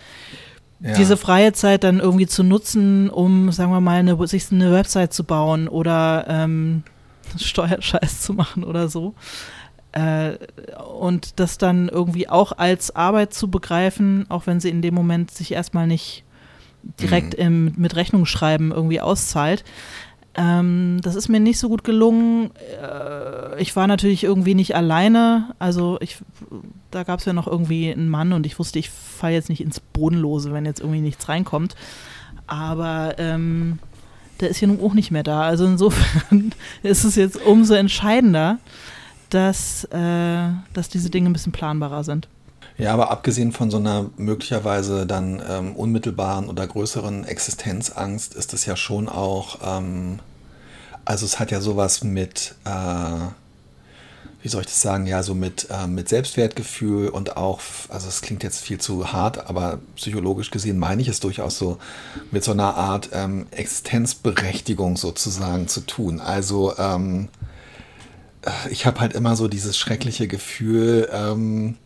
ja. 0.81 0.95
diese 0.95 1.17
freie 1.17 1.53
Zeit 1.53 1.85
dann 1.85 2.01
irgendwie 2.01 2.27
zu 2.27 2.43
nutzen, 2.43 3.11
um, 3.11 3.53
sagen 3.53 3.73
wir 3.73 3.81
mal, 3.81 3.99
eine, 3.99 4.27
sich 4.27 4.51
eine 4.51 4.73
Website 4.73 5.13
zu 5.13 5.25
bauen 5.25 5.69
oder 5.69 6.25
ähm, 6.29 6.85
Steuerscheiß 7.37 8.23
zu 8.23 8.33
machen 8.33 8.65
oder 8.65 8.89
so, 8.89 9.15
äh, 9.93 10.37
und 10.99 11.41
das 11.41 11.59
dann 11.59 11.89
irgendwie 11.89 12.29
auch 12.29 12.53
als 12.53 12.95
Arbeit 12.95 13.33
zu 13.33 13.51
begreifen, 13.51 14.27
auch 14.29 14.47
wenn 14.47 14.61
sie 14.61 14.69
in 14.69 14.83
dem 14.83 14.95
Moment 14.95 15.31
sich 15.31 15.53
erstmal 15.53 15.87
nicht 15.87 16.25
direkt 16.83 17.39
mhm. 17.39 17.45
im, 17.45 17.73
mit 17.77 17.97
Rechnungsschreiben 17.97 18.71
irgendwie 18.71 19.01
auszahlt. 19.01 19.65
Ähm, 20.39 21.01
das 21.03 21.17
ist 21.17 21.29
mir 21.29 21.41
nicht 21.41 21.59
so 21.59 21.69
gut 21.69 21.83
gelungen. 21.83 22.51
Äh, 22.81 23.61
ich 23.61 23.75
war 23.75 23.89
natürlich 23.89 24.23
irgendwie 24.23 24.55
nicht 24.55 24.77
alleine. 24.77 25.55
Also 25.59 25.99
ich, 26.01 26.19
da 26.93 27.03
gab 27.03 27.19
es 27.19 27.25
ja 27.25 27.33
noch 27.33 27.49
irgendwie 27.49 27.91
einen 27.91 28.09
Mann 28.09 28.33
und 28.33 28.47
ich 28.47 28.59
wusste, 28.59 28.79
ich 28.79 28.91
falle 28.91 29.35
jetzt 29.35 29.49
nicht 29.49 29.61
ins 29.61 29.81
Bodenlose, 29.81 30.53
wenn 30.53 30.65
jetzt 30.65 30.81
irgendwie 30.81 31.01
nichts 31.01 31.29
reinkommt. 31.29 31.75
Aber 32.47 33.17
ähm, 33.19 33.81
der 34.39 34.49
ist 34.49 34.61
ja 34.61 34.69
nun 34.69 34.81
auch 34.81 34.95
nicht 34.95 35.11
mehr 35.11 35.25
da. 35.25 35.43
Also 35.43 35.67
insofern 35.67 36.53
ist 36.85 37.03
es 37.03 37.17
jetzt 37.17 37.45
umso 37.45 37.75
entscheidender, 37.75 38.59
dass, 39.31 39.85
äh, 39.87 40.51
dass 40.73 40.89
diese 40.89 41.11
Dinge 41.11 41.29
ein 41.29 41.33
bisschen 41.33 41.53
planbarer 41.53 42.05
sind. 42.05 42.29
Ja, 42.79 42.95
aber 42.95 43.11
abgesehen 43.11 43.51
von 43.51 43.73
so 43.73 43.79
einer 43.79 44.09
möglicherweise 44.17 45.05
dann 45.05 45.43
ähm, 45.49 45.75
unmittelbaren 45.75 46.49
oder 46.49 46.65
größeren 46.65 47.25
Existenzangst 47.25 48.35
ist 48.35 48.55
es 48.55 48.67
ja 48.67 48.77
schon 48.77 49.09
auch, 49.09 49.59
ähm, 49.65 50.21
also 51.05 51.27
es 51.27 51.41
hat 51.41 51.51
ja 51.51 51.61
sowas 51.61 52.05
mit, 52.05 52.55
äh, 52.65 52.71
wie 54.43 54.49
soll 54.49 54.61
ich 54.61 54.69
das 54.69 54.81
sagen, 54.81 55.09
ja, 55.09 55.25
so 55.25 55.35
mit, 55.35 55.67
äh, 55.71 55.89
mit 55.89 56.09
Selbstwertgefühl 56.09 57.09
und 57.09 57.37
auch, 57.37 57.61
also 57.89 58.07
es 58.07 58.23
klingt 58.23 58.45
jetzt 58.45 58.61
viel 58.61 58.79
zu 58.79 59.13
hart, 59.13 59.49
aber 59.49 59.81
psychologisch 59.97 60.53
gesehen 60.53 60.79
meine 60.79 61.03
ich 61.03 61.09
es 61.09 61.19
durchaus 61.19 61.59
so, 61.59 61.79
mit 62.31 62.45
so 62.45 62.53
einer 62.53 62.77
Art 62.77 63.11
ähm, 63.13 63.49
Existenzberechtigung 63.51 64.97
sozusagen 64.97 65.67
zu 65.67 65.81
tun. 65.81 66.21
Also 66.21 66.79
ähm, 66.79 67.29
äh, 68.43 68.71
ich 68.71 68.87
habe 68.87 69.01
halt 69.01 69.15
immer 69.15 69.35
so 69.35 69.49
dieses 69.49 69.77
schreckliche 69.77 70.29
Gefühl, 70.29 71.09
ähm, 71.13 71.77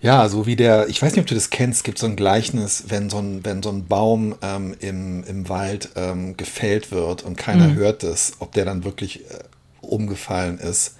ja, 0.00 0.28
so 0.28 0.46
wie 0.46 0.56
der, 0.56 0.88
ich 0.88 1.02
weiß 1.02 1.12
nicht, 1.12 1.20
ob 1.20 1.26
du 1.26 1.34
das 1.34 1.50
kennst, 1.50 1.78
es 1.78 1.82
gibt 1.82 1.98
so 1.98 2.06
ein 2.06 2.16
Gleichnis, 2.16 2.84
wenn 2.88 3.10
so 3.10 3.18
ein, 3.18 3.44
wenn 3.44 3.62
so 3.62 3.70
ein 3.70 3.86
Baum 3.86 4.36
ähm, 4.42 4.74
im, 4.78 5.24
im 5.24 5.48
Wald 5.48 5.90
ähm, 5.96 6.36
gefällt 6.36 6.92
wird 6.92 7.24
und 7.24 7.36
keiner 7.36 7.68
mhm. 7.68 7.74
hört 7.74 8.04
es, 8.04 8.34
ob 8.38 8.52
der 8.52 8.64
dann 8.64 8.84
wirklich 8.84 9.24
äh, 9.30 9.38
umgefallen 9.80 10.58
ist. 10.58 10.96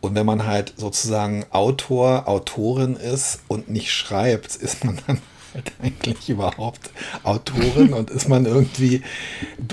Und 0.00 0.14
wenn 0.14 0.26
man 0.26 0.46
halt 0.46 0.74
sozusagen 0.76 1.44
Autor, 1.50 2.28
Autorin 2.28 2.96
ist 2.96 3.40
und 3.48 3.68
nicht 3.68 3.92
schreibt, 3.92 4.54
ist 4.56 4.84
man 4.84 4.98
dann 5.06 5.18
eigentlich 5.82 6.28
überhaupt 6.28 6.90
Autorin 7.22 7.92
und 7.92 8.10
ist 8.10 8.28
man 8.28 8.46
irgendwie, 8.46 9.02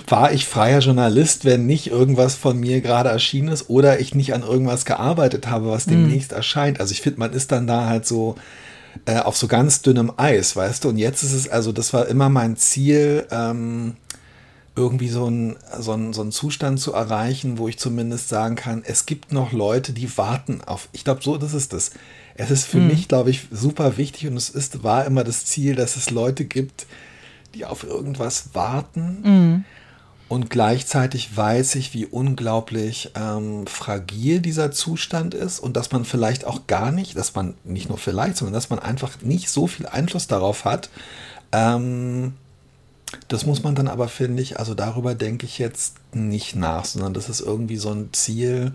war 0.07 0.31
ich 0.31 0.45
freier 0.45 0.79
Journalist, 0.79 1.45
wenn 1.45 1.65
nicht 1.65 1.87
irgendwas 1.87 2.35
von 2.35 2.59
mir 2.59 2.81
gerade 2.81 3.09
erschienen 3.09 3.49
ist 3.49 3.69
oder 3.69 3.99
ich 3.99 4.15
nicht 4.15 4.33
an 4.33 4.43
irgendwas 4.43 4.85
gearbeitet 4.85 5.47
habe, 5.47 5.69
was 5.69 5.85
demnächst 5.85 6.31
mhm. 6.31 6.37
erscheint. 6.37 6.79
Also 6.79 6.91
ich 6.91 7.01
finde, 7.01 7.19
man 7.19 7.33
ist 7.33 7.51
dann 7.51 7.67
da 7.67 7.87
halt 7.87 8.05
so 8.05 8.35
äh, 9.05 9.19
auf 9.19 9.37
so 9.37 9.47
ganz 9.47 9.81
dünnem 9.81 10.11
Eis, 10.17 10.55
weißt 10.55 10.83
du? 10.83 10.89
Und 10.89 10.97
jetzt 10.97 11.23
ist 11.23 11.33
es, 11.33 11.47
also 11.47 11.71
das 11.71 11.93
war 11.93 12.07
immer 12.07 12.29
mein 12.29 12.57
Ziel, 12.57 13.27
ähm, 13.31 13.95
irgendwie 14.75 15.09
so 15.09 15.25
einen 15.25 15.55
so 15.79 15.93
ein, 15.93 16.13
so 16.13 16.21
ein 16.21 16.31
Zustand 16.31 16.79
zu 16.79 16.93
erreichen, 16.93 17.57
wo 17.57 17.67
ich 17.67 17.79
zumindest 17.79 18.29
sagen 18.29 18.55
kann, 18.55 18.83
es 18.85 19.07
gibt 19.07 19.31
noch 19.31 19.51
Leute, 19.51 19.91
die 19.91 20.17
warten 20.17 20.61
auf, 20.65 20.87
ich 20.91 21.03
glaube, 21.03 21.21
so 21.23 21.37
das 21.37 21.53
ist 21.53 21.73
das 21.73 21.91
es 22.37 22.51
ist 22.51 22.65
für 22.65 22.77
mhm. 22.77 22.87
mich, 22.87 23.07
glaube 23.07 23.31
ich, 23.31 23.47
super 23.51 23.97
wichtig 23.97 24.27
und 24.27 24.37
es 24.37 24.49
ist, 24.49 24.83
war 24.83 25.05
immer 25.05 25.23
das 25.23 25.45
Ziel, 25.45 25.75
dass 25.75 25.97
es 25.97 26.11
Leute 26.11 26.45
gibt, 26.45 26.85
die 27.55 27.65
auf 27.65 27.83
irgendwas 27.83 28.49
warten. 28.53 29.17
Mhm. 29.23 29.65
Und 30.29 30.49
gleichzeitig 30.49 31.35
weiß 31.35 31.75
ich, 31.75 31.93
wie 31.93 32.05
unglaublich 32.05 33.11
ähm, 33.15 33.65
fragil 33.65 34.41
dieser 34.41 34.71
Zustand 34.71 35.33
ist 35.33 35.59
und 35.59 35.77
dass 35.77 35.91
man 35.91 36.03
vielleicht 36.03 36.45
auch 36.45 36.67
gar 36.67 36.91
nicht, 36.91 37.15
dass 37.17 37.33
man 37.33 37.53
nicht 37.63 37.87
nur 37.87 37.97
vielleicht, 37.97 38.37
sondern 38.37 38.53
dass 38.53 38.69
man 38.69 38.79
einfach 38.79 39.21
nicht 39.21 39.49
so 39.49 39.67
viel 39.67 39.85
Einfluss 39.85 40.27
darauf 40.27 40.65
hat. 40.65 40.89
Ähm, 41.53 42.33
das 43.29 43.45
muss 43.45 43.63
man 43.63 43.73
dann 43.75 43.87
aber, 43.87 44.09
finde 44.09 44.43
ich, 44.43 44.59
also 44.59 44.73
darüber 44.73 45.15
denke 45.15 45.45
ich 45.45 45.59
jetzt 45.59 45.95
nicht 46.13 46.57
nach, 46.57 46.83
sondern 46.83 47.13
das 47.13 47.29
ist 47.29 47.39
irgendwie 47.39 47.77
so 47.77 47.89
ein 47.89 48.09
Ziel, 48.11 48.73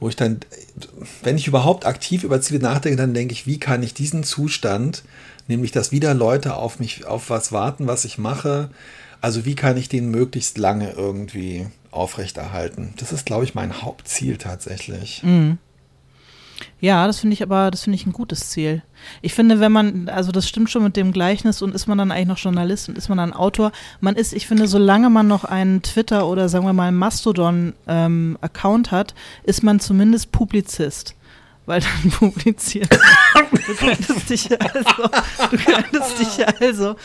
wo 0.00 0.08
ich 0.08 0.16
dann, 0.16 0.40
wenn 1.22 1.36
ich 1.36 1.46
überhaupt 1.46 1.86
aktiv 1.86 2.24
über 2.24 2.40
Ziele 2.40 2.60
nachdenke, 2.60 2.96
dann 2.96 3.14
denke 3.14 3.32
ich, 3.32 3.46
wie 3.46 3.58
kann 3.58 3.82
ich 3.82 3.94
diesen 3.94 4.24
Zustand, 4.24 5.02
nämlich 5.48 5.72
dass 5.72 5.92
wieder 5.92 6.14
Leute 6.14 6.56
auf 6.56 6.78
mich, 6.80 7.06
auf 7.06 7.30
was 7.30 7.52
warten, 7.52 7.86
was 7.86 8.04
ich 8.04 8.18
mache, 8.18 8.70
also 9.20 9.44
wie 9.44 9.54
kann 9.54 9.76
ich 9.76 9.88
den 9.88 10.10
möglichst 10.10 10.58
lange 10.58 10.92
irgendwie 10.92 11.66
aufrechterhalten? 11.90 12.92
Das 12.98 13.12
ist, 13.12 13.24
glaube 13.24 13.44
ich, 13.44 13.54
mein 13.54 13.82
Hauptziel 13.82 14.36
tatsächlich. 14.36 15.22
Mhm. 15.22 15.58
Ja, 16.80 17.06
das 17.06 17.20
finde 17.20 17.34
ich 17.34 17.42
aber, 17.42 17.70
das 17.70 17.82
finde 17.82 17.96
ich 17.96 18.06
ein 18.06 18.12
gutes 18.12 18.50
Ziel. 18.50 18.82
Ich 19.22 19.34
finde, 19.34 19.60
wenn 19.60 19.72
man, 19.72 20.08
also 20.08 20.32
das 20.32 20.48
stimmt 20.48 20.70
schon 20.70 20.82
mit 20.82 20.96
dem 20.96 21.12
Gleichnis 21.12 21.62
und 21.62 21.74
ist 21.74 21.86
man 21.86 21.98
dann 21.98 22.10
eigentlich 22.10 22.28
noch 22.28 22.38
Journalist 22.38 22.88
und 22.88 22.98
ist 22.98 23.08
man 23.08 23.18
dann 23.18 23.32
Autor, 23.32 23.72
man 24.00 24.16
ist, 24.16 24.32
ich 24.32 24.46
finde, 24.46 24.66
solange 24.66 25.10
man 25.10 25.26
noch 25.26 25.44
einen 25.44 25.82
Twitter 25.82 26.26
oder 26.26 26.48
sagen 26.48 26.66
wir 26.66 26.72
mal 26.72 26.92
Mastodon-Account 26.92 28.86
ähm, 28.88 28.90
hat, 28.90 29.14
ist 29.44 29.62
man 29.62 29.80
zumindest 29.80 30.32
Publizist 30.32 31.14
weil 31.66 31.80
dann 31.80 32.10
publiziert. 32.18 32.90
du 32.92 33.74
könntest 33.74 34.28
dich 34.28 34.50
also, 34.60 35.08
du 35.50 35.56
könntest 35.56 36.18
dich 36.18 36.46
also, 36.60 36.96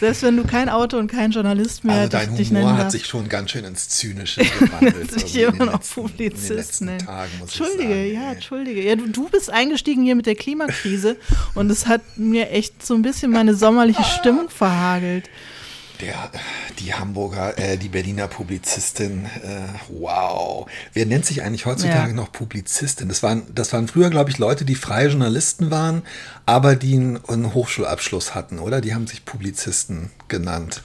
selbst 0.00 0.22
wenn 0.22 0.36
du 0.36 0.44
kein 0.44 0.68
Autor 0.68 1.00
und 1.00 1.10
kein 1.10 1.30
Journalist 1.30 1.84
mehr 1.84 1.96
also 1.96 2.08
dein 2.10 2.36
dich, 2.36 2.50
Humor 2.50 2.76
hat 2.76 2.90
sich 2.90 3.06
schon 3.06 3.28
ganz 3.28 3.50
schön 3.50 3.64
ins 3.64 3.88
Zynische 3.88 4.42
gewandelt. 4.58 5.12
sich 5.12 5.36
immer 5.36 5.66
noch 5.66 5.80
Publizist 5.80 6.82
nennen. 6.82 7.06
Entschuldige, 7.40 7.94
sagen, 7.94 8.12
ja, 8.14 8.32
Entschuldige. 8.32 8.82
Ja, 8.82 8.96
du, 8.96 9.08
du 9.08 9.28
bist 9.28 9.50
eingestiegen 9.50 10.02
hier 10.02 10.14
mit 10.14 10.26
der 10.26 10.34
Klimakrise 10.34 11.16
und 11.54 11.70
es 11.70 11.86
hat 11.86 12.02
mir 12.16 12.50
echt 12.50 12.84
so 12.84 12.94
ein 12.94 13.02
bisschen 13.02 13.30
meine 13.30 13.54
sommerliche 13.54 14.04
Stimmung 14.04 14.48
verhagelt 14.48 15.28
der, 16.00 16.30
die 16.78 16.94
Hamburger, 16.94 17.58
äh, 17.58 17.76
die 17.76 17.88
Berliner 17.88 18.28
Publizistin, 18.28 19.26
äh, 19.26 19.68
wow. 19.88 20.68
Wer 20.92 21.06
nennt 21.06 21.26
sich 21.26 21.42
eigentlich 21.42 21.66
heutzutage 21.66 22.10
ja. 22.10 22.16
noch 22.16 22.32
Publizistin? 22.32 23.08
Das 23.08 23.22
waren, 23.22 23.42
das 23.54 23.72
waren 23.72 23.88
früher, 23.88 24.10
glaube 24.10 24.30
ich, 24.30 24.38
Leute, 24.38 24.64
die 24.64 24.74
freie 24.74 25.08
Journalisten 25.08 25.70
waren, 25.70 26.02
aber 26.44 26.76
die 26.76 26.94
einen, 26.94 27.20
einen 27.28 27.54
Hochschulabschluss 27.54 28.34
hatten, 28.34 28.58
oder? 28.58 28.80
Die 28.80 28.94
haben 28.94 29.06
sich 29.06 29.24
Publizisten 29.24 30.10
genannt. 30.28 30.82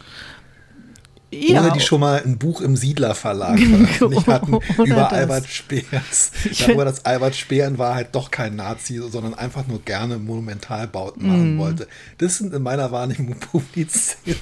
Ja. 1.33 1.61
Oder 1.61 1.71
die 1.71 1.79
schon 1.79 2.01
mal 2.01 2.21
ein 2.23 2.37
Buch 2.37 2.59
im 2.59 2.75
Siedler 2.75 3.15
Verlag 3.15 3.57
veröffentlicht 3.97 4.27
hatten 4.27 4.59
über 4.83 4.95
das. 4.95 5.13
Albert 5.13 5.47
Speers. 5.47 6.31
Darüber, 6.59 6.83
dass 6.83 7.05
Albert 7.05 7.35
Speer 7.35 7.67
in 7.67 7.77
Wahrheit 7.77 8.13
doch 8.13 8.31
kein 8.31 8.57
Nazi, 8.57 9.01
sondern 9.09 9.33
einfach 9.33 9.65
nur 9.65 9.81
gerne 9.81 10.17
Monumentalbauten 10.17 11.25
machen 11.25 11.55
mm. 11.55 11.59
wollte. 11.59 11.87
Das 12.17 12.37
sind 12.37 12.53
in 12.53 12.61
meiner 12.61 12.91
Wahrnehmung 12.91 13.39
Publizisten. 13.39 14.35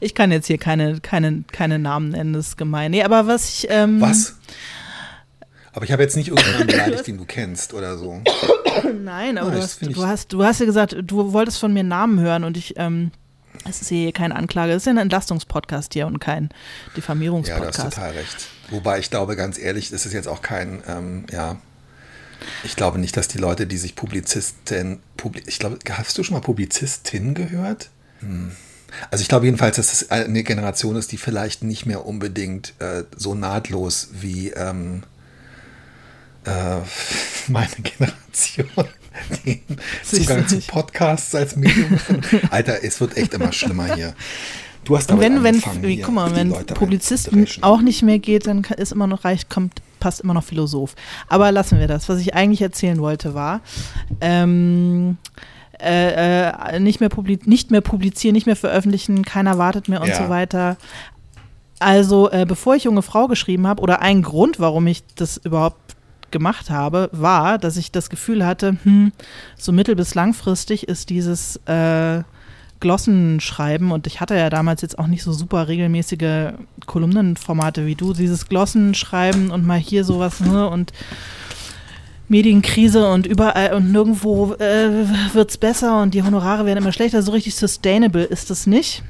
Ich 0.00 0.14
kann 0.14 0.32
jetzt 0.32 0.46
hier 0.46 0.58
keine, 0.58 1.00
keine, 1.00 1.44
keine 1.50 1.78
Namen 1.78 2.10
nennen, 2.10 2.32
das 2.32 2.48
ist 2.48 2.56
gemein. 2.56 2.90
Nee, 2.90 3.02
aber 3.02 3.26
was 3.26 3.48
ich. 3.48 3.66
Ähm, 3.70 4.00
was? 4.00 4.36
Aber 5.72 5.84
ich 5.84 5.92
habe 5.92 6.02
jetzt 6.02 6.16
nicht 6.16 6.28
irgendjemanden 6.28 6.68
beleidigt, 6.68 7.06
den 7.06 7.18
du 7.18 7.26
kennst 7.26 7.74
oder 7.74 7.98
so. 7.98 8.22
Nein, 9.04 9.36
aber 9.36 9.48
oh, 9.48 9.52
du, 9.52 9.58
hast, 9.62 9.82
du, 9.82 10.06
hast, 10.06 10.32
du 10.32 10.42
hast 10.42 10.60
ja 10.60 10.66
gesagt, 10.66 10.96
du 11.02 11.32
wolltest 11.32 11.58
von 11.58 11.72
mir 11.72 11.84
Namen 11.84 12.20
hören 12.20 12.44
und 12.44 12.56
ich. 12.56 12.74
Ähm, 12.76 13.10
es 13.64 13.80
ist 13.80 13.88
hier 13.88 14.12
keine 14.12 14.36
Anklage, 14.36 14.72
es 14.72 14.82
ist 14.82 14.86
ja 14.86 14.92
ein 14.92 14.98
Entlastungspodcast 14.98 15.94
hier 15.94 16.06
und 16.06 16.18
kein 16.18 16.50
Diffamierungspodcast. 16.96 17.78
Ja, 17.78 17.84
du 17.84 17.86
hast 17.86 17.94
total 17.94 18.10
recht. 18.12 18.48
Wobei 18.70 18.98
ich 18.98 19.10
glaube, 19.10 19.34
ganz 19.34 19.58
ehrlich, 19.58 19.90
das 19.90 20.06
ist 20.06 20.12
jetzt 20.12 20.28
auch 20.28 20.42
kein, 20.42 20.82
ähm, 20.86 21.24
ja, 21.32 21.56
ich 22.64 22.76
glaube 22.76 22.98
nicht, 22.98 23.16
dass 23.16 23.28
die 23.28 23.38
Leute, 23.38 23.66
die 23.66 23.78
sich 23.78 23.94
Publizisten, 23.94 25.00
Publi 25.16 25.42
ich 25.46 25.58
glaube, 25.58 25.78
hast 25.90 26.18
du 26.18 26.22
schon 26.22 26.34
mal 26.34 26.40
Publizistin 26.40 27.34
gehört? 27.34 27.90
Hm. 28.20 28.52
Also 29.10 29.22
ich 29.22 29.28
glaube 29.28 29.46
jedenfalls, 29.46 29.76
dass 29.76 29.92
es 29.92 30.10
eine 30.10 30.42
Generation 30.42 30.96
ist, 30.96 31.12
die 31.12 31.16
vielleicht 31.16 31.62
nicht 31.62 31.86
mehr 31.86 32.06
unbedingt 32.06 32.74
äh, 32.78 33.04
so 33.16 33.34
nahtlos 33.34 34.08
wie 34.12 34.50
ähm, 34.50 35.02
äh, 36.44 36.78
meine 37.48 37.68
Generation 37.82 38.88
den 39.46 39.62
Zugang 40.02 40.46
zu 40.46 40.60
Podcasts 40.60 41.34
als 41.34 41.56
Medium. 41.56 41.98
Alter, 42.50 42.84
es 42.84 43.00
wird 43.00 43.16
echt 43.16 43.34
immer 43.34 43.52
schlimmer 43.52 43.94
hier. 43.94 44.14
Du 44.84 44.96
hast 44.96 45.10
damit 45.10 45.24
wenn, 45.24 45.42
wenn, 45.42 45.62
wie, 45.82 46.00
guck 46.00 46.14
mal, 46.14 46.36
wenn 46.36 46.52
Publizisten 46.52 47.46
auch 47.62 47.80
nicht 47.80 48.02
mehr 48.02 48.20
geht, 48.20 48.46
dann 48.46 48.62
ist 48.76 48.92
immer 48.92 49.08
noch 49.08 49.24
reicht, 49.24 49.50
kommt, 49.50 49.82
passt 49.98 50.20
immer 50.20 50.32
noch 50.32 50.44
Philosoph. 50.44 50.94
Aber 51.26 51.50
lassen 51.50 51.80
wir 51.80 51.88
das. 51.88 52.08
Was 52.08 52.20
ich 52.20 52.34
eigentlich 52.34 52.62
erzählen 52.62 53.00
wollte 53.00 53.34
war, 53.34 53.62
ähm, 54.20 55.18
äh, 55.80 56.50
äh, 56.50 56.80
nicht, 56.80 57.00
mehr 57.00 57.10
nicht 57.44 57.70
mehr 57.70 57.80
publizieren, 57.80 58.34
nicht 58.34 58.46
mehr 58.46 58.56
veröffentlichen, 58.56 59.24
keiner 59.24 59.58
wartet 59.58 59.88
mehr 59.88 60.00
und 60.00 60.08
ja. 60.08 60.16
so 60.16 60.28
weiter. 60.28 60.76
Also, 61.78 62.30
äh, 62.30 62.46
bevor 62.46 62.74
ich 62.76 62.84
junge 62.84 63.02
Frau 63.02 63.28
geschrieben 63.28 63.66
habe, 63.66 63.82
oder 63.82 64.00
ein 64.00 64.22
Grund, 64.22 64.58
warum 64.58 64.86
ich 64.86 65.04
das 65.14 65.36
überhaupt 65.36 65.96
gemacht 66.30 66.70
habe, 66.70 67.08
war, 67.12 67.58
dass 67.58 67.76
ich 67.76 67.92
das 67.92 68.10
Gefühl 68.10 68.44
hatte, 68.44 68.76
hm, 68.82 69.12
so 69.56 69.72
mittel- 69.72 69.96
bis 69.96 70.14
langfristig 70.14 70.88
ist 70.88 71.10
dieses 71.10 71.56
äh, 71.66 72.22
Glossenschreiben 72.80 73.90
und 73.90 74.06
ich 74.06 74.20
hatte 74.20 74.36
ja 74.36 74.50
damals 74.50 74.82
jetzt 74.82 74.98
auch 74.98 75.06
nicht 75.06 75.22
so 75.22 75.32
super 75.32 75.68
regelmäßige 75.68 76.52
Kolumnenformate 76.84 77.86
wie 77.86 77.94
du, 77.94 78.12
dieses 78.12 78.48
Glossenschreiben 78.48 79.50
und 79.50 79.64
mal 79.64 79.78
hier 79.78 80.04
sowas 80.04 80.40
ne, 80.40 80.68
und 80.68 80.92
Medienkrise 82.28 83.08
und 83.08 83.26
überall 83.26 83.74
und 83.74 83.92
nirgendwo 83.92 84.54
äh, 84.54 85.06
wird 85.32 85.50
es 85.50 85.58
besser 85.58 86.02
und 86.02 86.14
die 86.14 86.22
Honorare 86.22 86.66
werden 86.66 86.78
immer 86.78 86.92
schlechter. 86.92 87.22
So 87.22 87.32
richtig 87.32 87.54
sustainable 87.54 88.24
ist 88.24 88.50
es 88.50 88.66
nicht. 88.66 89.02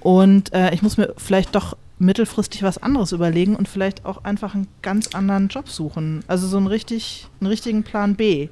Und 0.00 0.52
äh, 0.52 0.72
ich 0.72 0.82
muss 0.82 0.96
mir 0.96 1.14
vielleicht 1.16 1.54
doch 1.54 1.76
mittelfristig 1.98 2.62
was 2.62 2.78
anderes 2.78 3.12
überlegen 3.12 3.56
und 3.56 3.68
vielleicht 3.68 4.04
auch 4.04 4.24
einfach 4.24 4.54
einen 4.54 4.68
ganz 4.82 5.14
anderen 5.14 5.48
Job 5.48 5.68
suchen. 5.68 6.22
Also 6.28 6.46
so 6.46 6.56
einen, 6.56 6.68
richtig, 6.68 7.26
einen 7.40 7.48
richtigen 7.48 7.82
Plan 7.82 8.14
B. 8.14 8.48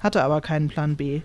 Hatte 0.00 0.22
aber 0.22 0.40
keinen 0.40 0.68
Plan 0.68 0.96
B. 0.96 1.20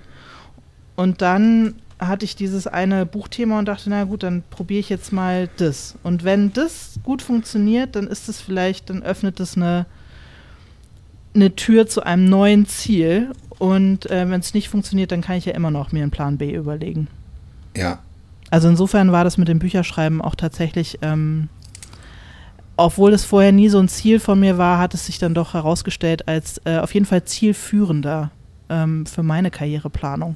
Und 0.96 1.22
dann 1.22 1.76
hatte 2.00 2.26
ich 2.26 2.36
dieses 2.36 2.68
eine 2.68 3.06
Buchthema 3.06 3.60
und 3.60 3.66
dachte, 3.66 3.90
na 3.90 4.04
gut, 4.04 4.24
dann 4.24 4.44
probiere 4.50 4.80
ich 4.80 4.90
jetzt 4.90 5.14
mal 5.14 5.50
das. 5.58 5.96
Und 6.04 6.24
wenn 6.24 6.52
das 6.54 7.00
gut 7.04 7.22
funktioniert, 7.22 7.96
dann 7.96 8.08
ist 8.08 8.30
es 8.30 8.42
vielleicht, 8.42 8.90
dann 8.90 9.04
öffnet 9.04 9.40
es 9.40 9.56
eine, 9.56 9.86
eine 11.34 11.56
Tür 11.56 11.88
zu 11.88 12.04
einem 12.04 12.26
neuen 12.26 12.66
Ziel. 12.66 13.32
Und 13.60 14.10
äh, 14.10 14.30
wenn 14.30 14.40
es 14.40 14.54
nicht 14.54 14.70
funktioniert, 14.70 15.12
dann 15.12 15.22
kann 15.22 15.38
ich 15.38 15.46
ja 15.46 15.54
immer 15.54 15.72
noch 15.72 15.92
mir 15.92 16.02
einen 16.02 16.12
Plan 16.12 16.38
B 16.38 16.54
überlegen. 16.54 17.08
Ja. 17.76 18.00
Also 18.50 18.68
insofern 18.68 19.12
war 19.12 19.24
das 19.24 19.38
mit 19.38 19.48
dem 19.48 19.60
Bücherschreiben 19.60 20.22
auch 20.22 20.36
tatsächlich, 20.36 21.00
ähm, 21.02 21.50
obwohl 22.76 23.14
es 23.14 23.26
vorher 23.26 23.52
nie 23.52 23.70
so 23.70 23.80
ein 23.80 23.88
Ziel 23.88 24.20
von 24.20 24.40
mir 24.40 24.58
war, 24.58 24.80
hat 24.80 24.94
es 24.94 25.06
sich 25.06 25.20
dann 25.20 25.34
doch 25.34 25.54
herausgestellt 25.54 26.28
als 26.28 26.62
äh, 26.66 26.78
auf 26.78 26.94
jeden 26.94 27.06
Fall 27.06 27.24
zielführender 27.24 28.32
ähm, 28.70 29.06
für 29.06 29.24
meine 29.24 29.52
Karriereplanung. 29.52 30.36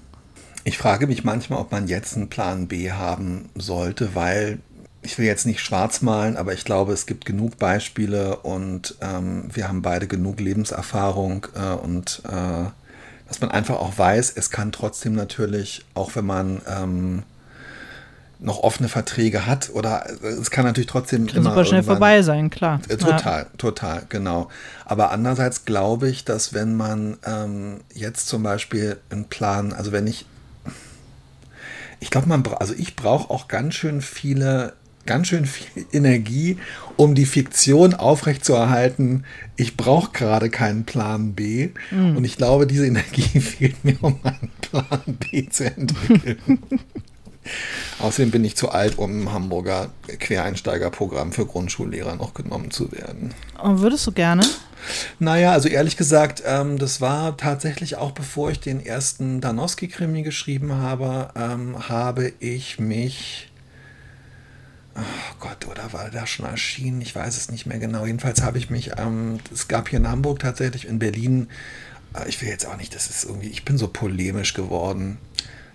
Ich 0.63 0.77
frage 0.77 1.07
mich 1.07 1.23
manchmal, 1.23 1.60
ob 1.60 1.71
man 1.71 1.88
jetzt 1.88 2.15
einen 2.15 2.29
Plan 2.29 2.67
B 2.67 2.91
haben 2.91 3.49
sollte, 3.55 4.15
weil 4.15 4.60
ich 5.08 5.17
will 5.17 5.26
jetzt 5.26 5.46
nicht 5.46 5.62
schwarz 5.62 6.02
malen, 6.02 6.36
aber 6.36 6.52
ich 6.52 6.65
glaube, 6.65 6.91
es 6.91 7.06
gibt 7.06 7.24
genug 7.24 7.58
Beispiele 7.58 8.36
und 8.36 8.96
ähm, 9.00 9.46
wir 9.54 9.70
haben 9.70 9.82
beide 9.82 10.06
genug 10.06 10.41
Lebenserfahrung 10.41 11.48
äh, 11.56 11.76
und 11.76 12.22
äh, 12.26 12.70
dass 13.30 13.39
man 13.39 13.50
einfach 13.50 13.78
auch 13.78 13.98
weiß, 13.98 14.34
es 14.36 14.50
kann 14.50 14.74
trotzdem 14.74 15.13
natürlich, 15.13 15.86
auch 15.93 16.17
wenn 16.17 16.26
man 16.26 16.62
ähm, 16.67 17.24
noch 18.39 18.60
offene 18.60 18.89
Verträge 18.89 19.46
hat 19.46 19.70
oder 19.74 20.10
äh, 20.10 20.28
es 20.28 20.52
kann 20.52 20.65
natürlich 20.65 20.89
trotzdem 20.89 21.26
kann 21.28 21.38
immer 21.38 21.52
super 21.52 21.63
schnell 21.63 21.84
vorbei 21.84 22.22
sein, 22.22 22.50
klar. 22.50 22.82
Äh, 22.89 22.98
total, 22.98 23.43
ja. 23.43 23.50
total, 23.58 24.04
genau. 24.10 24.50
Aber 24.84 25.12
andererseits 25.12 25.63
glaube 25.63 26.10
ich, 26.10 26.26
dass 26.26 26.54
wenn 26.54 26.76
man 26.76 27.17
ähm, 27.26 27.80
jetzt 27.93 28.28
zum 28.28 28.43
Beispiel 28.43 28.98
einen 29.10 29.24
Plan, 29.24 29.72
also 29.72 29.93
wenn 29.93 30.06
ich 30.06 30.26
ich 32.02 32.10
glaube, 32.10 32.28
man 32.28 32.46
also 32.60 32.74
ich 32.78 32.98
brauche 32.98 33.32
auch 33.32 33.48
ganz 33.48 33.76
schön 33.76 34.02
viele, 34.02 34.74
ganz 35.08 35.28
schön 35.28 35.46
viel 35.46 35.86
Energie, 35.91 36.58
um 36.96 37.15
die 37.15 37.26
Fiktion 37.26 37.93
aufrechtzuerhalten. 37.93 39.26
Ich 39.56 39.76
brauche 39.76 40.12
gerade 40.12 40.50
keinen 40.50 40.86
Plan 40.86 41.34
B. 41.34 41.70
Mhm. 41.91 42.17
Und 42.17 42.26
ich 42.26 42.38
glaube, 42.38 42.67
diese 42.67 42.86
Energie 42.86 43.39
fehlt 43.39 43.84
mir, 43.84 43.98
um 44.02 44.20
einen 44.24 44.52
Plan 44.62 45.17
B 45.20 45.50
zu 45.50 45.65
entwickeln. 45.65 46.60
Außerdem 48.00 48.32
bin 48.32 48.46
ich 48.46 48.56
zu 48.56 48.70
alt, 48.70 48.98
um 48.98 49.22
im 49.22 49.34
Hamburger 49.34 49.89
Quereinsteigerprogramm 50.20 51.32
für 51.32 51.46
Grundschullehrer 51.46 52.15
noch 52.15 52.34
genommen 52.34 52.72
zu 52.72 52.91
werden. 52.91 53.34
Und 53.62 53.82
würdest 53.82 54.06
du 54.06 54.12
gerne? 54.12 54.43
Naja, 55.20 55.52
also 55.52 55.67
ehrlich 55.70 55.98
gesagt, 55.98 56.43
ähm, 56.46 56.78
das 56.78 57.02
war 57.02 57.36
tatsächlich 57.38 57.96
auch 57.96 58.12
bevor 58.12 58.52
ich 58.52 58.60
den 58.60 58.86
ersten 58.86 59.41
Danowski-Krimi 59.41 60.24
geschrieben 60.24 60.74
habe, 60.74 61.30
ähm, 61.36 61.89
habe 61.89 62.34
ich 62.39 62.80
mich. 62.80 63.46
Oh 64.97 65.36
Gott, 65.39 65.67
oder 65.67 65.93
war 65.93 66.10
der 66.10 66.25
schon 66.25 66.45
erschienen? 66.45 67.01
Ich 67.01 67.15
weiß 67.15 67.38
es 67.38 67.51
nicht 67.51 67.65
mehr 67.67 67.77
genau. 67.77 68.05
Jedenfalls 68.05 68.41
habe 68.41 68.57
ich 68.57 68.69
mich, 68.69 68.91
ähm, 68.97 69.39
es 69.53 69.67
gab 69.67 69.89
hier 69.89 69.99
in 69.99 70.07
Hamburg 70.07 70.39
tatsächlich, 70.39 70.88
in 70.88 70.97
Berlin, 70.97 71.49
äh, 72.15 72.27
ich 72.27 72.41
will 72.41 72.49
jetzt 72.49 72.65
auch 72.65 72.77
nicht, 72.77 72.95
das 72.95 73.10
ist 73.10 73.23
irgendwie, 73.25 73.49
ich 73.49 73.63
bin 73.63 73.77
so 73.77 73.88
polemisch 73.88 74.53
geworden. 74.53 75.17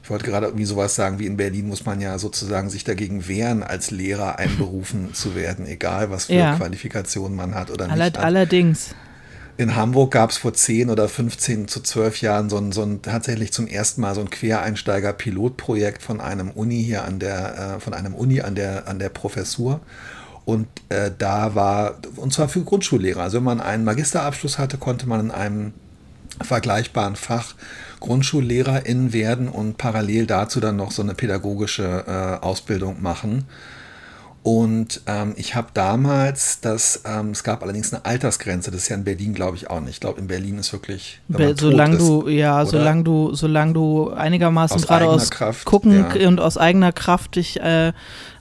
Ich 0.03 0.11
wollte 0.11 0.25
gerade 0.25 0.47
irgendwie 0.47 0.65
sowas 0.65 0.97
sagen, 0.97 1.21
wie 1.21 1.27
in 1.27 1.37
Berlin 1.37 1.69
muss 1.69 1.87
man 1.87 2.01
ja 2.01 2.19
sozusagen 2.19 2.69
sich 2.69 2.83
dagegen 2.83 3.29
wehren, 3.29 3.63
als 3.63 3.93
Lehrer 3.93 4.39
einberufen 4.41 5.15
zu 5.15 5.37
werden, 5.37 5.67
egal 5.67 6.11
was 6.11 6.25
für 6.27 6.35
ja. 6.35 6.57
Qualifikationen 6.57 7.37
man 7.37 7.55
hat 7.55 7.71
oder 7.71 7.89
Aller, 7.89 8.07
nicht. 8.07 8.19
Hat. 8.19 8.25
Allerdings. 8.25 8.95
In 9.59 9.77
Hamburg 9.77 10.13
gab 10.13 10.31
es 10.31 10.39
vor 10.39 10.55
10 10.55 10.89
oder 10.89 11.09
15 11.09 11.69
zu 11.69 11.81
12 11.81 12.23
Jahren 12.23 12.49
so 12.49 12.57
ein, 12.57 12.73
so 12.73 12.83
ein 12.83 13.03
tatsächlich 13.03 13.53
zum 13.53 13.67
ersten 13.67 14.01
Mal 14.01 14.15
so 14.15 14.23
ein 14.23 14.31
Quereinsteiger-Pilotprojekt 14.31 16.03
von 16.03 16.21
einem 16.21 16.51
Uni 16.51 16.83
hier 16.83 17.05
an 17.05 17.19
der, 17.19 17.77
äh, 17.77 17.81
von 17.81 17.93
einem 17.93 18.15
Uni 18.15 18.41
an 18.41 18.55
der, 18.55 18.89
an 18.89 18.99
der 18.99 19.11
Professur. 19.11 19.81
Und 20.45 20.67
äh, 20.89 21.11
da 21.17 21.55
war, 21.55 21.99
und 22.17 22.33
zwar 22.33 22.49
für 22.49 22.63
Grundschullehrer. 22.63 23.23
Also 23.23 23.37
wenn 23.37 23.45
man 23.45 23.61
einen 23.61 23.85
Magisterabschluss 23.85 24.59
hatte, 24.59 24.79
konnte 24.79 25.07
man 25.07 25.21
in 25.21 25.31
einem 25.31 25.73
vergleichbaren 26.41 27.15
Fach 27.15 27.55
GrundschullehrerInnen 28.01 29.13
werden 29.13 29.49
und 29.49 29.77
parallel 29.77 30.27
dazu 30.27 30.61
dann 30.61 30.77
noch 30.77 30.91
so 30.91 31.03
eine 31.03 31.15
pädagogische 31.15 32.05
äh, 32.07 32.45
Ausbildung 32.45 33.03
machen. 33.03 33.45
Und 34.45 35.03
ähm, 35.07 35.35
ich 35.37 35.55
habe 35.55 35.69
damals, 35.73 36.61
das, 36.61 37.03
ähm, 37.07 37.31
es 37.31 37.45
gab 37.45 37.63
allerdings 37.63 37.93
eine 37.93 38.05
Altersgrenze, 38.05 38.73
das 38.73 38.83
ist 38.83 38.89
ja 38.89 38.97
in 38.97 39.05
Berlin, 39.05 39.35
glaube 39.35 39.57
ich, 39.57 39.71
auch 39.71 39.81
nicht. 39.81 39.95
Ich 39.95 40.01
glaube, 40.01 40.19
in 40.21 40.27
Berlin 40.27 40.59
ist 40.59 40.73
wirklich. 40.73 41.21
Solange 41.57 41.97
du, 41.97 42.29
ja, 42.29 42.67
solange 42.67 43.05
du, 43.05 43.35
solange 43.35 43.73
du 43.73 44.11
einigermaßen 44.11 44.81
gerade 44.81 45.07
aus 45.07 45.31
Kraft, 45.31 45.65
gucken 45.65 46.07
ja. 46.17 46.27
und 46.27 46.41
aus 46.41 46.59
eigener 46.59 46.91
Kraft 46.91 47.37
dich 47.37 47.61
äh, 47.61 47.93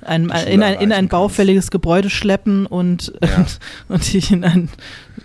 ein, 0.02 0.30
in, 0.48 0.64
ein, 0.64 0.82
in 0.82 0.92
ein 0.92 1.08
baufälliges 1.08 1.66
kannst. 1.66 1.72
Gebäude 1.72 2.10
schleppen 2.10 2.66
und, 2.66 3.14
ja. 3.24 3.46
und 3.88 4.12
dich 4.12 4.32
in 4.32 4.44
ein 4.44 4.70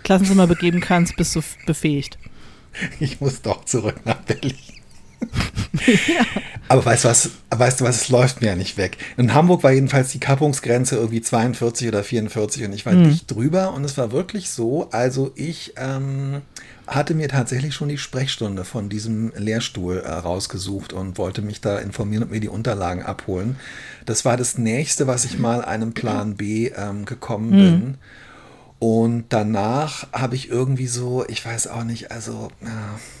Klassenzimmer 0.03 0.45
begeben 0.45 0.79
kannst, 0.79 1.17
bist 1.17 1.35
du 1.35 1.41
befähigt. 1.65 2.19
ich 2.99 3.19
muss 3.19 3.41
doch 3.41 3.65
zurück 3.65 4.01
nach 4.05 4.17
Berlin. 4.17 4.76
Ja. 5.85 6.25
Aber 6.69 6.85
weißt 6.85 7.05
du 7.05 7.09
was, 7.09 7.29
weißt 7.49 7.79
du 7.79 7.85
was, 7.85 8.01
es 8.01 8.09
läuft 8.09 8.41
mir 8.41 8.47
ja 8.47 8.55
nicht 8.55 8.77
weg. 8.77 8.97
In 9.15 9.33
Hamburg 9.33 9.63
war 9.63 9.71
jedenfalls 9.71 10.11
die 10.11 10.19
Kappungsgrenze 10.19 10.97
irgendwie 10.97 11.21
42 11.21 11.87
oder 11.87 12.03
44 12.03 12.65
und 12.65 12.73
ich 12.73 12.85
war 12.85 12.93
mhm. 12.93 13.05
dicht 13.05 13.31
drüber 13.31 13.73
und 13.73 13.83
es 13.85 13.97
war 13.97 14.11
wirklich 14.11 14.49
so, 14.49 14.89
also 14.91 15.31
ich 15.35 15.73
ähm, 15.77 16.41
hatte 16.85 17.13
mir 17.13 17.29
tatsächlich 17.29 17.73
schon 17.73 17.87
die 17.87 17.97
Sprechstunde 17.97 18.65
von 18.65 18.89
diesem 18.89 19.31
Lehrstuhl 19.35 19.99
äh, 19.99 20.11
rausgesucht 20.11 20.91
und 20.91 21.17
wollte 21.17 21.41
mich 21.41 21.61
da 21.61 21.77
informieren 21.77 22.23
und 22.23 22.31
mir 22.31 22.41
die 22.41 22.49
Unterlagen 22.49 23.03
abholen. 23.03 23.57
Das 24.05 24.25
war 24.25 24.35
das 24.35 24.57
nächste, 24.57 25.07
was 25.07 25.23
ich 25.23 25.39
mal 25.39 25.63
einem 25.63 25.93
Plan 25.93 26.35
B 26.35 26.71
ähm, 26.75 27.05
gekommen 27.05 27.49
mhm. 27.49 27.55
bin. 27.55 27.97
Und 28.79 29.25
danach 29.29 30.07
habe 30.13 30.35
ich 30.35 30.49
irgendwie 30.49 30.87
so, 30.87 31.25
ich 31.27 31.43
weiß 31.43 31.67
auch 31.67 31.83
nicht, 31.83 32.11
also 32.11 32.49
es 32.61 33.16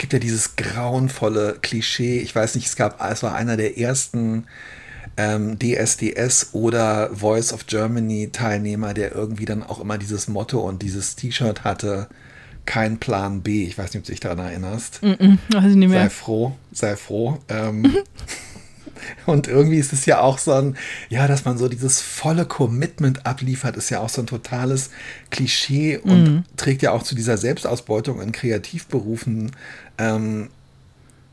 gibt 0.00 0.14
ja 0.14 0.18
dieses 0.18 0.56
grauenvolle 0.56 1.58
Klischee. 1.60 2.18
Ich 2.20 2.34
weiß 2.34 2.54
nicht, 2.54 2.66
es 2.66 2.74
gab, 2.74 3.00
es 3.04 3.22
war 3.22 3.34
einer 3.34 3.56
der 3.56 3.78
ersten 3.78 4.46
ähm, 5.16 5.58
DSDS 5.58 6.50
oder 6.52 7.10
Voice 7.14 7.52
of 7.52 7.66
Germany 7.66 8.30
Teilnehmer, 8.32 8.94
der 8.94 9.14
irgendwie 9.14 9.44
dann 9.44 9.62
auch 9.62 9.78
immer 9.78 9.98
dieses 9.98 10.26
Motto 10.26 10.60
und 10.60 10.82
dieses 10.82 11.16
T-Shirt 11.16 11.64
hatte. 11.64 12.08
Kein 12.64 12.98
Plan 12.98 13.42
B. 13.42 13.64
Ich 13.64 13.76
weiß 13.76 13.92
nicht, 13.92 14.00
ob 14.00 14.04
du 14.04 14.12
dich 14.12 14.20
daran 14.20 14.38
erinnerst. 14.38 15.02
Mm 15.02 15.06
-mm, 15.06 15.38
weiß 15.52 15.70
ich 15.70 15.76
nicht 15.76 15.88
mehr. 15.88 16.04
Sei 16.04 16.10
froh, 16.10 16.52
sei 16.72 16.96
froh. 16.96 17.38
Ähm, 17.48 17.94
Und 19.26 19.48
irgendwie 19.48 19.78
ist 19.78 19.92
es 19.92 20.06
ja 20.06 20.20
auch 20.20 20.38
so 20.38 20.52
ein, 20.52 20.76
ja, 21.08 21.26
dass 21.28 21.44
man 21.44 21.58
so 21.58 21.68
dieses 21.68 22.00
volle 22.00 22.44
Commitment 22.44 23.26
abliefert, 23.26 23.76
ist 23.76 23.90
ja 23.90 24.00
auch 24.00 24.08
so 24.08 24.22
ein 24.22 24.26
totales 24.26 24.90
Klischee 25.30 25.98
und 25.98 26.24
mhm. 26.24 26.44
trägt 26.56 26.82
ja 26.82 26.92
auch 26.92 27.02
zu 27.02 27.14
dieser 27.14 27.36
Selbstausbeutung 27.36 28.20
in 28.20 28.32
Kreativberufen 28.32 29.52
ähm, 29.98 30.48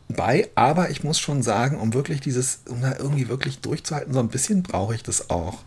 bei. 0.10 0.50
Aber 0.56 0.90
ich 0.90 1.04
muss 1.04 1.20
schon 1.20 1.44
sagen, 1.44 1.78
um 1.78 1.94
wirklich 1.94 2.22
dieses, 2.22 2.62
um 2.70 2.82
da 2.82 2.96
irgendwie 2.98 3.30
wirklich 3.30 3.60
durchzuhalten, 3.60 4.14
so 4.14 4.20
ein 4.20 4.30
bisschen 4.30 4.64
brauche 4.64 4.96
ich 4.96 5.04
das 5.04 5.30
auch. 5.30 5.60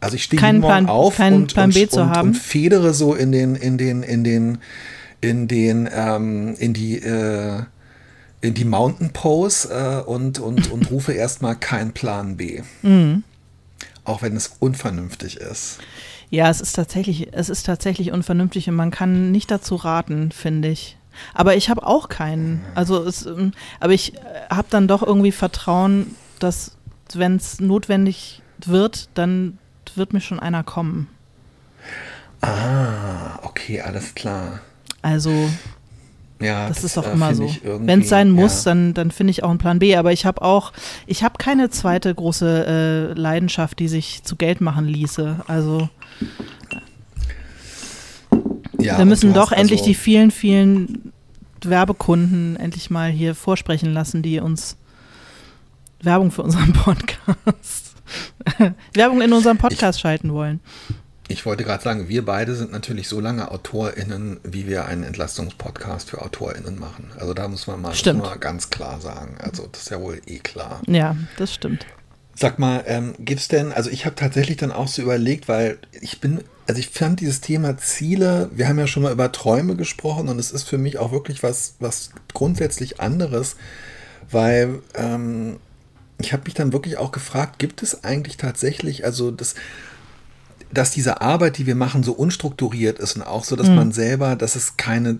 Also 0.00 0.16
ich 0.16 0.24
stehe 0.24 0.40
jeden 0.40 0.60
Morgen 0.60 0.84
Plan, 0.84 0.88
auf 0.88 1.18
und, 1.18 1.52
Plan 1.52 1.72
und, 1.72 1.92
und, 1.94 2.16
und, 2.16 2.34
federe 2.34 2.92
so 2.92 3.14
in 3.14 3.32
den, 3.32 3.56
in 3.56 3.78
den, 3.78 4.02
in 4.02 4.24
den, 4.24 4.58
in 5.20 5.48
den, 5.48 5.88
ähm, 5.92 6.54
in 6.58 6.74
die, 6.74 6.98
äh, 6.98 7.62
in 8.40 8.54
die 8.54 8.64
Mountain 8.64 9.12
Pose 9.12 9.68
äh, 9.70 10.08
und, 10.08 10.38
und, 10.38 10.70
und 10.70 10.90
rufe 10.90 11.12
erstmal 11.12 11.56
keinen 11.56 11.92
Plan 11.92 12.36
B. 12.36 12.62
Mhm. 12.82 13.24
Auch 14.04 14.22
wenn 14.22 14.36
es 14.36 14.56
unvernünftig 14.60 15.38
ist. 15.38 15.78
Ja, 16.30 16.50
es 16.50 16.60
ist 16.60 16.72
tatsächlich, 16.72 17.32
es 17.32 17.48
ist 17.48 17.64
tatsächlich 17.64 18.12
unvernünftig 18.12 18.68
und 18.68 18.74
man 18.74 18.90
kann 18.90 19.30
nicht 19.30 19.50
dazu 19.50 19.76
raten, 19.76 20.32
finde 20.32 20.68
ich. 20.68 20.96
Aber 21.34 21.56
ich 21.56 21.70
habe 21.70 21.86
auch 21.86 22.08
keinen. 22.08 22.64
Also 22.74 23.02
es, 23.02 23.26
ähm, 23.26 23.52
aber 23.80 23.92
ich 23.92 24.14
äh, 24.14 24.18
habe 24.50 24.68
dann 24.70 24.88
doch 24.88 25.02
irgendwie 25.02 25.32
Vertrauen, 25.32 26.14
dass 26.38 26.76
wenn 27.14 27.36
es 27.36 27.60
notwendig 27.60 28.42
wird, 28.64 29.08
dann 29.14 29.58
wird 29.94 30.12
mir 30.12 30.20
schon 30.20 30.40
einer 30.40 30.62
kommen. 30.62 31.08
Ah, 32.42 33.38
okay, 33.42 33.80
alles 33.80 34.14
klar. 34.14 34.60
Also 35.02 35.48
ja, 36.40 36.68
das, 36.68 36.76
das 36.76 36.84
ist 36.84 36.96
doch 36.96 37.06
äh, 37.06 37.12
immer 37.12 37.34
so. 37.34 37.50
Wenn 37.62 38.00
es 38.00 38.08
sein 38.08 38.30
muss, 38.30 38.64
ja. 38.64 38.70
dann, 38.70 38.94
dann 38.94 39.10
finde 39.10 39.30
ich 39.30 39.42
auch 39.42 39.50
einen 39.50 39.58
Plan 39.58 39.78
B. 39.78 39.96
Aber 39.96 40.12
ich 40.12 40.26
habe 40.26 40.42
auch, 40.42 40.72
ich 41.06 41.22
habe 41.22 41.38
keine 41.38 41.70
zweite 41.70 42.14
große 42.14 42.66
äh, 42.66 43.18
Leidenschaft, 43.18 43.78
die 43.78 43.88
sich 43.88 44.22
zu 44.22 44.36
Geld 44.36 44.60
machen 44.60 44.86
ließe. 44.86 45.40
Also 45.46 45.88
ja, 48.78 48.98
wir 48.98 49.04
müssen 49.06 49.32
doch 49.32 49.52
endlich 49.52 49.80
also 49.80 49.90
die 49.90 49.94
vielen, 49.94 50.30
vielen 50.30 51.12
Werbekunden 51.62 52.56
endlich 52.56 52.90
mal 52.90 53.10
hier 53.10 53.34
vorsprechen 53.34 53.92
lassen, 53.92 54.22
die 54.22 54.40
uns 54.40 54.76
Werbung 56.02 56.30
für 56.30 56.42
unseren 56.42 56.72
Podcast, 56.74 57.94
Werbung 58.92 59.22
in 59.22 59.32
unserem 59.32 59.56
Podcast 59.56 59.98
ich, 59.98 60.02
schalten 60.02 60.32
wollen. 60.32 60.60
Ich 61.28 61.44
wollte 61.44 61.64
gerade 61.64 61.82
sagen, 61.82 62.08
wir 62.08 62.24
beide 62.24 62.54
sind 62.54 62.70
natürlich 62.70 63.08
so 63.08 63.18
lange 63.18 63.50
AutorInnen, 63.50 64.38
wie 64.44 64.68
wir 64.68 64.86
einen 64.86 65.02
Entlastungspodcast 65.02 66.10
für 66.10 66.22
AutorInnen 66.22 66.78
machen. 66.78 67.10
Also 67.18 67.34
da 67.34 67.48
muss 67.48 67.66
man 67.66 67.80
mal, 67.80 67.92
mal 68.14 68.38
ganz 68.38 68.70
klar 68.70 69.00
sagen. 69.00 69.36
Also 69.40 69.66
das 69.66 69.82
ist 69.82 69.90
ja 69.90 70.00
wohl 70.00 70.20
eh 70.26 70.38
klar. 70.38 70.82
Ja, 70.86 71.16
das 71.36 71.52
stimmt. 71.52 71.84
Sag 72.38 72.58
mal, 72.58 72.84
ähm, 72.86 73.14
es 73.28 73.48
denn, 73.48 73.72
also 73.72 73.90
ich 73.90 74.04
habe 74.04 74.14
tatsächlich 74.14 74.58
dann 74.58 74.70
auch 74.70 74.88
so 74.88 75.02
überlegt, 75.02 75.48
weil 75.48 75.78
ich 76.00 76.20
bin, 76.20 76.44
also 76.68 76.78
ich 76.78 76.90
fand 76.90 77.20
dieses 77.20 77.40
Thema 77.40 77.76
Ziele, 77.78 78.50
wir 78.52 78.68
haben 78.68 78.78
ja 78.78 78.86
schon 78.86 79.02
mal 79.02 79.12
über 79.12 79.32
Träume 79.32 79.74
gesprochen 79.74 80.28
und 80.28 80.38
es 80.38 80.52
ist 80.52 80.64
für 80.64 80.78
mich 80.78 80.98
auch 80.98 81.12
wirklich 81.12 81.42
was, 81.42 81.74
was 81.80 82.10
grundsätzlich 82.34 83.00
anderes, 83.00 83.56
weil 84.30 84.80
ähm, 84.94 85.56
ich 86.18 86.32
habe 86.32 86.44
mich 86.44 86.54
dann 86.54 86.72
wirklich 86.72 86.98
auch 86.98 87.10
gefragt, 87.10 87.58
gibt 87.58 87.82
es 87.82 88.04
eigentlich 88.04 88.36
tatsächlich, 88.36 89.04
also 89.04 89.30
das, 89.30 89.54
dass 90.72 90.90
diese 90.90 91.20
Arbeit, 91.20 91.58
die 91.58 91.66
wir 91.66 91.74
machen, 91.74 92.02
so 92.02 92.12
unstrukturiert 92.12 92.98
ist 92.98 93.16
und 93.16 93.22
auch 93.22 93.44
so, 93.44 93.56
dass 93.56 93.68
mhm. 93.68 93.76
man 93.76 93.92
selber, 93.92 94.36
dass 94.36 94.56
es 94.56 94.76
keine, 94.76 95.18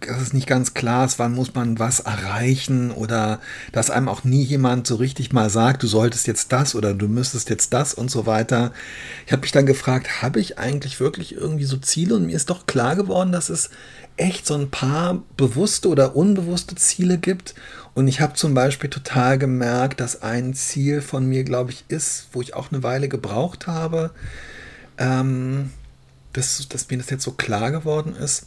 dass 0.00 0.20
es 0.20 0.32
nicht 0.32 0.46
ganz 0.46 0.74
klar 0.74 1.04
ist, 1.04 1.18
wann 1.18 1.34
muss 1.34 1.54
man 1.54 1.78
was 1.78 2.00
erreichen 2.00 2.90
oder 2.90 3.40
dass 3.72 3.90
einem 3.90 4.08
auch 4.08 4.24
nie 4.24 4.42
jemand 4.42 4.86
so 4.86 4.96
richtig 4.96 5.32
mal 5.32 5.50
sagt, 5.50 5.82
du 5.82 5.86
solltest 5.86 6.26
jetzt 6.26 6.52
das 6.52 6.74
oder 6.74 6.94
du 6.94 7.08
müsstest 7.08 7.50
jetzt 7.50 7.72
das 7.72 7.94
und 7.94 8.10
so 8.10 8.26
weiter. 8.26 8.72
Ich 9.26 9.32
habe 9.32 9.42
mich 9.42 9.52
dann 9.52 9.66
gefragt, 9.66 10.22
habe 10.22 10.40
ich 10.40 10.58
eigentlich 10.58 11.00
wirklich 11.00 11.34
irgendwie 11.34 11.64
so 11.64 11.76
Ziele 11.78 12.14
und 12.14 12.26
mir 12.26 12.36
ist 12.36 12.50
doch 12.50 12.66
klar 12.66 12.94
geworden, 12.96 13.32
dass 13.32 13.48
es 13.48 13.70
echt 14.16 14.46
so 14.46 14.54
ein 14.54 14.70
paar 14.70 15.22
bewusste 15.36 15.88
oder 15.88 16.16
unbewusste 16.16 16.74
Ziele 16.74 17.18
gibt 17.18 17.54
und 17.96 18.08
ich 18.08 18.20
habe 18.20 18.34
zum 18.34 18.52
Beispiel 18.52 18.90
total 18.90 19.38
gemerkt, 19.38 20.00
dass 20.00 20.20
ein 20.20 20.52
Ziel 20.52 21.00
von 21.00 21.26
mir, 21.26 21.44
glaube 21.44 21.70
ich, 21.70 21.86
ist, 21.88 22.26
wo 22.32 22.42
ich 22.42 22.52
auch 22.52 22.70
eine 22.70 22.82
Weile 22.82 23.08
gebraucht 23.08 23.66
habe, 23.66 24.10
ähm, 24.98 25.70
dass, 26.32 26.66
dass 26.68 26.88
mir 26.90 26.98
das 26.98 27.10
jetzt 27.10 27.24
so 27.24 27.32
klar 27.32 27.70
geworden 27.70 28.14
ist, 28.14 28.46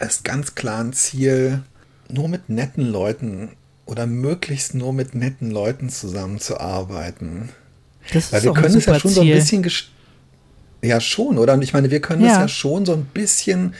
ist 0.00 0.24
ganz 0.24 0.54
klar 0.54 0.82
ein 0.82 0.92
Ziel, 0.92 1.62
nur 2.08 2.28
mit 2.28 2.48
netten 2.48 2.86
Leuten 2.86 3.50
oder 3.86 4.06
möglichst 4.06 4.74
nur 4.74 4.92
mit 4.92 5.14
netten 5.14 5.50
Leuten 5.50 5.88
zusammenzuarbeiten. 5.88 7.50
Das 8.12 8.32
Weil 8.32 8.44
wir 8.44 8.52
können 8.52 8.76
es 8.76 8.86
ja 8.86 8.98
schon 8.98 9.10
Ziel. 9.10 9.16
so 9.16 9.20
ein 9.22 9.30
bisschen 9.30 9.70
ja 10.82 11.00
schon, 11.00 11.38
oder? 11.38 11.54
Und 11.54 11.62
ich 11.62 11.72
meine, 11.72 11.90
wir 11.90 12.00
können 12.00 12.24
es 12.24 12.32
ja. 12.32 12.42
ja 12.42 12.48
schon 12.48 12.86
so 12.86 12.94
ein 12.94 13.04
bisschen 13.06 13.74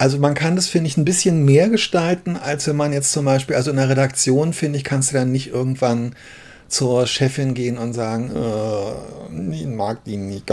also 0.00 0.16
man 0.16 0.32
kann 0.32 0.56
das, 0.56 0.66
finde 0.66 0.88
ich, 0.88 0.96
ein 0.96 1.04
bisschen 1.04 1.44
mehr 1.44 1.68
gestalten, 1.68 2.36
als 2.36 2.66
wenn 2.66 2.74
man 2.74 2.94
jetzt 2.94 3.12
zum 3.12 3.26
Beispiel, 3.26 3.54
also 3.54 3.70
in 3.70 3.76
der 3.76 3.90
Redaktion, 3.90 4.54
finde 4.54 4.78
ich, 4.78 4.84
kannst 4.84 5.10
du 5.10 5.14
dann 5.14 5.30
nicht 5.30 5.48
irgendwann 5.48 6.14
zur 6.70 7.06
Chefin 7.08 7.52
gehen 7.54 7.78
und 7.78 7.92
sagen, 7.94 8.30
äh, 8.30 9.52
ich 9.52 9.66
mag 9.66 10.04
die 10.04 10.16
nicht, 10.16 10.48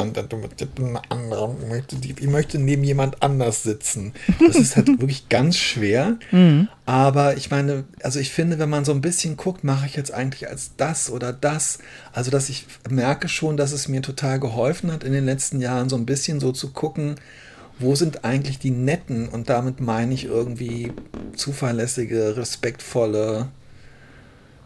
ich 2.20 2.28
möchte 2.28 2.60
neben 2.60 2.84
jemand 2.84 3.22
anders 3.22 3.62
sitzen. 3.64 4.14
Das 4.46 4.56
ist 4.56 4.76
halt 4.76 4.88
wirklich 5.00 5.30
ganz 5.30 5.58
schwer. 5.58 6.18
Mhm. 6.32 6.70
Aber 6.88 7.38
ich 7.38 7.52
meine, 7.52 7.84
also 8.02 8.20
ich 8.20 8.32
finde, 8.32 8.58
wenn 8.58 8.70
man 8.70 8.84
so 8.84 8.94
ein 8.94 9.02
bisschen 9.02 9.38
guckt, 9.38 9.64
mache 9.64 9.86
ich 9.86 9.96
jetzt 9.96 10.12
eigentlich 10.12 10.50
als 10.50 10.72
das 10.76 11.12
oder 11.12 11.32
das. 11.34 11.78
Also 12.14 12.32
dass 12.32 12.50
ich 12.50 12.66
merke 12.90 13.30
schon, 13.30 13.56
dass 13.56 13.72
es 13.72 13.88
mir 13.88 14.02
total 14.02 14.40
geholfen 14.40 14.92
hat 14.92 15.04
in 15.04 15.14
den 15.14 15.26
letzten 15.26 15.62
Jahren, 15.62 15.88
so 15.88 15.96
ein 15.98 16.08
bisschen 16.08 16.40
so 16.40 16.52
zu 16.52 16.72
gucken, 16.72 17.16
wo 17.78 17.94
sind 17.94 18.26
eigentlich 18.26 18.58
die 18.58 18.72
netten, 18.72 19.30
und 19.30 19.50
damit 19.50 19.82
meine 19.82 20.16
ich 20.16 20.26
irgendwie 20.26 20.92
zuverlässige, 21.36 22.36
respektvolle, 22.36 23.50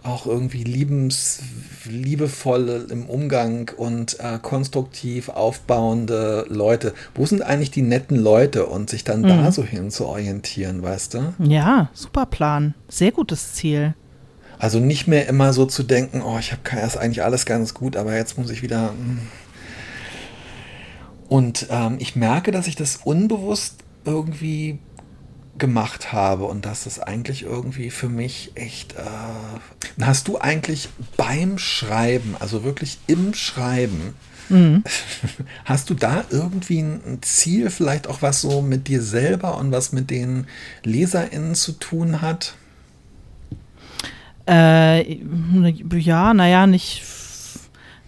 auch 0.04 0.26
irgendwie 0.26 0.64
liebens, 0.64 1.40
liebevolle 1.86 2.88
im 2.90 3.06
Umgang 3.06 3.72
und 3.78 4.20
äh, 4.20 4.40
konstruktiv 4.42 5.30
aufbauende 5.30 6.46
Leute. 6.50 6.94
Wo 7.14 7.26
sind 7.26 7.44
eigentlich 7.44 7.72
die 7.72 7.84
netten 7.84 8.18
Leute 8.18 8.66
und 8.66 8.90
sich 8.90 9.04
dann 9.04 9.22
mhm. 9.22 9.28
da 9.28 9.52
so 9.52 9.64
hin 9.64 9.92
zu 9.92 10.08
orientieren, 10.08 10.82
weißt 10.82 11.14
du? 11.14 11.34
Ja, 11.40 11.90
super 11.94 12.26
Plan. 12.26 12.74
Sehr 12.88 13.12
gutes 13.12 13.54
Ziel. 13.54 13.94
Also 14.58 14.80
nicht 14.80 15.08
mehr 15.08 15.28
immer 15.28 15.54
so 15.54 15.66
zu 15.66 15.84
denken, 15.84 16.22
oh, 16.22 16.38
ich 16.40 16.52
habe 16.52 16.62
erst 16.76 16.98
eigentlich 16.98 17.24
alles 17.24 17.46
ganz 17.46 17.74
gut, 17.74 17.96
aber 17.96 18.16
jetzt 18.16 18.38
muss 18.38 18.50
ich 18.50 18.62
wieder. 18.62 18.90
Hm, 18.90 19.20
und 21.30 21.68
ähm, 21.70 21.96
ich 22.00 22.16
merke, 22.16 22.52
dass 22.52 22.68
ich 22.68 22.76
das 22.76 22.98
unbewusst 23.04 23.78
irgendwie 24.04 24.80
gemacht 25.58 26.14
habe 26.14 26.46
und 26.46 26.66
dass 26.66 26.86
das 26.86 27.00
eigentlich 27.00 27.44
irgendwie 27.44 27.92
für 27.92 28.10
mich 28.10 28.52
echt. 28.56 28.94
Äh, 28.94 30.02
hast 30.02 30.28
du 30.28 30.40
eigentlich 30.40 30.90
beim 31.18 31.58
Schreiben, 31.58 32.36
also 32.40 32.64
wirklich 32.64 32.98
im 33.08 33.34
Schreiben, 33.34 34.16
mhm. 34.50 34.84
hast 35.66 35.90
du 35.90 35.94
da 35.94 36.24
irgendwie 36.30 36.80
ein 36.80 37.20
Ziel, 37.22 37.70
vielleicht 37.70 38.08
auch 38.08 38.22
was 38.22 38.42
so 38.42 38.62
mit 38.62 38.88
dir 38.88 39.02
selber 39.02 39.58
und 39.58 39.72
was 39.72 39.92
mit 39.92 40.10
den 40.10 40.48
LeserInnen 40.84 41.56
zu 41.56 41.74
tun 41.74 42.22
hat? 42.22 42.56
Äh, 44.48 45.20
ja, 46.00 46.34
naja, 46.34 46.66
nicht, 46.68 47.04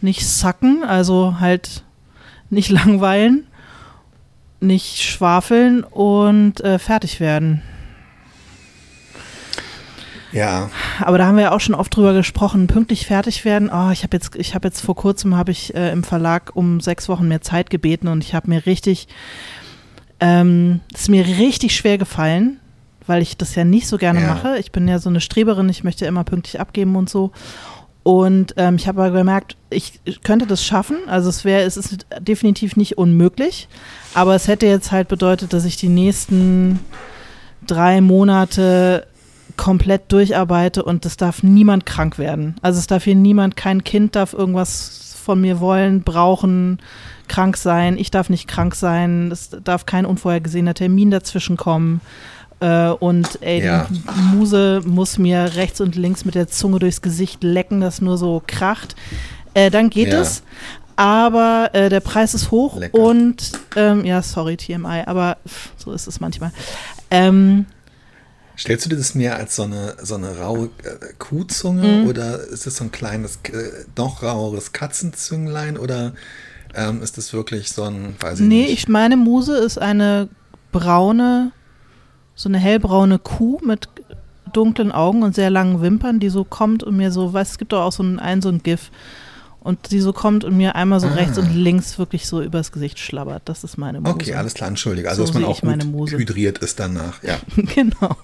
nicht 0.02 0.28
sacken, 0.28 0.84
also 0.84 1.40
halt 1.40 1.84
nicht 2.50 2.70
langweilen, 2.70 3.48
nicht 4.64 5.02
schwafeln 5.02 5.84
und 5.84 6.62
äh, 6.62 6.80
fertig 6.80 7.20
werden. 7.20 7.62
Ja. 10.34 10.72
Aber 11.00 11.20
da 11.20 11.28
haben 11.28 11.36
wir 11.36 11.44
ja 11.44 11.52
auch 11.52 11.60
schon 11.60 11.76
oft 11.76 11.96
drüber 11.96 12.14
gesprochen. 12.14 12.66
Pünktlich 12.68 13.06
fertig 13.06 13.46
werden. 13.46 13.70
Oh, 13.72 13.92
ich 13.92 14.04
habe 14.04 14.18
jetzt, 14.18 14.36
ich 14.36 14.56
habe 14.56 14.68
jetzt 14.68 14.82
vor 14.82 14.96
kurzem 14.96 15.38
habe 15.38 15.52
ich 15.52 15.76
äh, 15.76 15.92
im 15.92 16.04
Verlag 16.04 16.52
um 16.56 16.82
sechs 16.82 17.08
Wochen 17.08 17.28
mehr 17.28 17.42
Zeit 17.42 17.70
gebeten 17.70 18.08
und 18.08 18.24
ich 18.24 18.34
habe 18.34 18.50
mir 18.50 18.66
richtig, 18.66 19.08
ähm, 20.20 20.80
ist 20.92 21.10
mir 21.10 21.26
richtig 21.26 21.76
schwer 21.76 22.00
gefallen, 22.00 22.60
weil 23.06 23.22
ich 23.22 23.38
das 23.38 23.54
ja 23.54 23.64
nicht 23.64 23.88
so 23.88 23.98
gerne 24.00 24.22
ja. 24.22 24.28
mache. 24.28 24.58
Ich 24.58 24.72
bin 24.72 24.88
ja 24.88 24.98
so 24.98 25.10
eine 25.10 25.22
Streberin. 25.22 25.70
Ich 25.70 25.84
möchte 25.84 26.08
immer 26.08 26.24
pünktlich 26.24 26.60
abgeben 26.60 26.96
und 26.96 27.10
so. 27.10 27.32
Und 28.04 28.54
ähm, 28.58 28.76
ich 28.76 28.88
habe 28.88 29.02
aber 29.02 29.18
gemerkt, 29.18 29.56
ich 29.70 30.02
könnte 30.24 30.46
das 30.46 30.64
schaffen. 30.64 30.98
Also 31.08 31.30
es 31.30 31.46
wäre, 31.46 31.64
es 31.64 31.78
ist 31.78 32.06
definitiv 32.20 32.76
nicht 32.76 32.98
unmöglich. 32.98 33.70
Aber 34.14 34.36
es 34.36 34.48
hätte 34.48 34.66
jetzt 34.66 34.92
halt 34.92 35.08
bedeutet, 35.08 35.54
dass 35.54 35.64
ich 35.64 35.78
die 35.78 35.90
nächsten 35.90 36.80
drei 37.66 38.02
Monate 38.02 39.08
komplett 39.56 40.12
durcharbeite 40.12 40.84
und 40.84 41.06
es 41.06 41.16
darf 41.16 41.44
niemand 41.44 41.86
krank 41.86 42.18
werden. 42.18 42.56
Also 42.62 42.80
es 42.80 42.88
darf 42.88 43.06
hier 43.06 43.16
niemand, 43.16 43.56
kein 43.56 43.84
Kind 43.84 44.16
darf 44.16 44.34
irgendwas 44.34 45.16
von 45.24 45.40
mir 45.40 45.60
wollen, 45.60 46.02
brauchen, 46.02 46.80
krank 47.28 47.56
sein. 47.56 47.98
Ich 47.98 48.12
darf 48.12 48.30
nicht 48.30 48.48
krank 48.48 48.76
sein. 48.76 49.32
Es 49.32 49.50
darf 49.64 49.86
kein 49.86 50.06
unvorhergesehener 50.06 50.74
Termin 50.74 51.12
dazwischen 51.12 51.56
kommen. 51.56 52.02
Äh, 52.64 52.92
und 52.92 53.42
ey, 53.42 53.62
ja. 53.62 53.88
die 53.90 54.02
Muse 54.34 54.82
muss 54.86 55.18
mir 55.18 55.56
rechts 55.56 55.82
und 55.82 55.98
links 55.98 56.24
mit 56.24 56.34
der 56.34 56.48
Zunge 56.48 56.80
durchs 56.80 57.02
Gesicht 57.02 57.44
lecken, 57.44 57.82
das 57.82 58.00
nur 58.00 58.18
so 58.18 58.42
kracht. 58.48 58.96
Äh, 59.54 59.70
dann 59.70 59.90
geht 59.90 60.14
ja. 60.14 60.22
es. 60.22 60.44
Aber 60.96 61.72
äh, 61.74 61.90
der 61.90 62.00
Preis 62.00 62.34
ist 62.34 62.52
hoch 62.52 62.78
Lecker. 62.80 62.98
und 62.98 63.52
ähm, 63.76 64.06
ja, 64.06 64.22
sorry, 64.22 64.56
TMI, 64.56 65.04
aber 65.06 65.38
pff, 65.46 65.72
so 65.76 65.92
ist 65.92 66.08
es 66.08 66.22
manchmal. 66.22 66.52
Ähm, 67.12 67.66
Stellst 68.58 68.86
du 68.86 68.90
dir 68.92 68.98
das 68.98 69.14
mehr 69.14 69.36
als 69.36 69.58
so 69.58 69.64
eine, 69.64 69.96
so 70.02 70.16
eine 70.16 70.38
raue 70.38 70.70
äh, 70.84 71.14
Kuhzunge 71.18 72.04
mhm. 72.04 72.08
oder 72.08 72.40
ist 72.40 72.66
es 72.66 72.78
so 72.78 72.86
ein 72.86 72.92
kleines, 72.92 73.40
äh, 73.52 73.86
noch 73.98 74.24
raueres 74.24 74.72
Katzenzünglein 74.72 75.78
oder 75.78 76.14
ähm, 76.76 77.02
ist 77.02 77.18
das 77.18 77.34
wirklich 77.34 77.74
so 77.74 77.84
ein, 77.84 78.16
weiß 78.22 78.40
ich 78.40 78.46
nee, 78.46 78.56
nicht? 78.56 78.68
Nee, 78.68 78.74
ich 78.74 78.88
meine, 78.88 79.18
Muse 79.18 79.58
ist 79.58 79.80
eine 79.80 80.30
braune 80.72 81.52
so 82.36 82.50
eine 82.50 82.58
hellbraune 82.58 83.20
Kuh 83.20 83.60
mit 83.64 83.88
dunklen 84.52 84.92
Augen 84.92 85.24
und 85.24 85.36
sehr 85.36 85.50
langen 85.50 85.82
Wimpern, 85.82 86.20
die 86.20 86.30
so 86.30 86.44
kommt 86.44 86.84
und 86.84 86.96
mir 86.96 87.12
so, 87.12 87.34
weißt 87.34 87.52
es 87.52 87.58
gibt 87.58 87.74
doch 87.74 87.84
auch 87.84 87.92
so 87.92 88.04
ein, 88.04 88.20
ein 88.20 88.42
so 88.42 88.50
ein 88.50 88.62
GIF 88.62 88.92
und 89.64 89.92
die 89.92 90.02
so 90.02 90.14
kommt 90.14 90.44
und 90.44 90.58
mir 90.58 90.76
einmal 90.76 91.00
so 91.00 91.08
ah. 91.08 91.14
rechts 91.14 91.38
und 91.38 91.54
links 91.54 91.98
wirklich 91.98 92.28
so 92.28 92.42
übers 92.42 92.72
Gesicht 92.72 93.00
schlabbert. 93.00 93.44
Das 93.46 93.64
ist 93.64 93.78
meine 93.78 94.02
Muse. 94.02 94.14
Okay, 94.14 94.34
alles 94.36 94.54
klar, 94.54 94.70
entschuldige. 94.70 95.10
Also, 95.10 95.26
so 95.26 95.32
dass 95.40 95.42
man 95.64 95.82
auch 95.82 95.92
gut 95.92 96.12
hydriert 96.12 96.60
ist 96.60 96.80
danach. 96.80 97.24
Ja. 97.24 97.40
genau. 97.76 98.16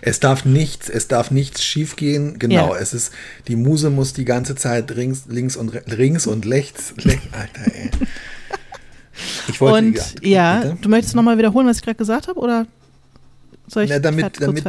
Es 0.00 0.20
darf 0.20 0.44
nichts, 0.44 0.88
es 0.88 1.08
darf 1.08 1.30
nichts 1.30 1.62
schiefgehen. 1.62 2.38
Genau, 2.38 2.74
ja. 2.74 2.80
es 2.80 2.94
ist, 2.94 3.12
die 3.48 3.56
Muse 3.56 3.90
muss 3.90 4.12
die 4.12 4.24
ganze 4.24 4.54
Zeit 4.54 4.94
rings, 4.96 5.24
links 5.28 5.56
und 5.56 5.68
rings 5.70 6.26
und 6.26 6.46
rechts, 6.46 6.94
Alter, 7.32 7.74
ey. 7.74 7.90
Ich 9.48 9.60
wollte, 9.60 9.88
und 9.88 10.24
ja, 10.24 10.64
ja 10.64 10.76
du 10.80 10.88
möchtest 10.88 11.14
nochmal 11.14 11.38
wiederholen, 11.38 11.66
was 11.66 11.78
ich 11.78 11.82
gerade 11.82 11.96
gesagt 11.96 12.28
habe, 12.28 12.40
oder 12.40 12.66
soll 13.66 13.84
ich 13.84 13.90
Na, 13.90 13.98
damit, 13.98 14.40
damit 14.40 14.64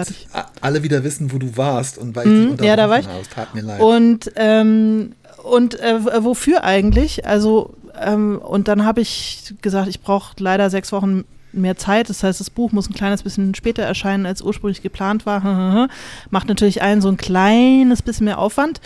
alle 0.62 0.84
wieder 0.84 1.04
wissen, 1.04 1.32
wo 1.32 1.38
du 1.38 1.58
warst 1.58 1.98
und 1.98 2.16
weil 2.16 2.28
ich 2.28 2.60
mhm, 2.60 2.64
Ja, 2.64 2.76
da 2.76 2.90
war 2.90 3.00
ich. 3.00 3.08
Habe. 3.08 3.22
Tat 3.34 3.56
mir 3.56 3.62
leid. 3.62 3.82
Und, 3.82 4.32
ähm, 4.36 5.14
und 5.44 5.80
äh, 5.80 6.24
wofür 6.24 6.64
eigentlich? 6.64 7.26
Also, 7.26 7.74
ähm, 8.00 8.40
und 8.40 8.68
dann 8.68 8.86
habe 8.86 9.02
ich 9.02 9.56
gesagt, 9.62 9.90
ich 9.90 10.02
brauche 10.02 10.36
leider 10.40 10.70
sechs 10.70 10.92
Wochen 10.92 11.26
mehr 11.52 11.76
Zeit. 11.76 12.10
Das 12.10 12.24
heißt, 12.24 12.40
das 12.40 12.50
Buch 12.50 12.72
muss 12.72 12.90
ein 12.90 12.94
kleines 12.94 13.24
bisschen 13.24 13.56
später 13.56 13.84
erscheinen, 13.84 14.26
als 14.26 14.42
ursprünglich 14.42 14.82
geplant 14.82 15.26
war. 15.26 15.90
Macht 16.30 16.48
natürlich 16.48 16.82
allen 16.82 17.02
so 17.02 17.10
ein 17.10 17.18
kleines 17.18 18.02
bisschen 18.02 18.26
mehr 18.26 18.40
Aufwand. 18.40 18.82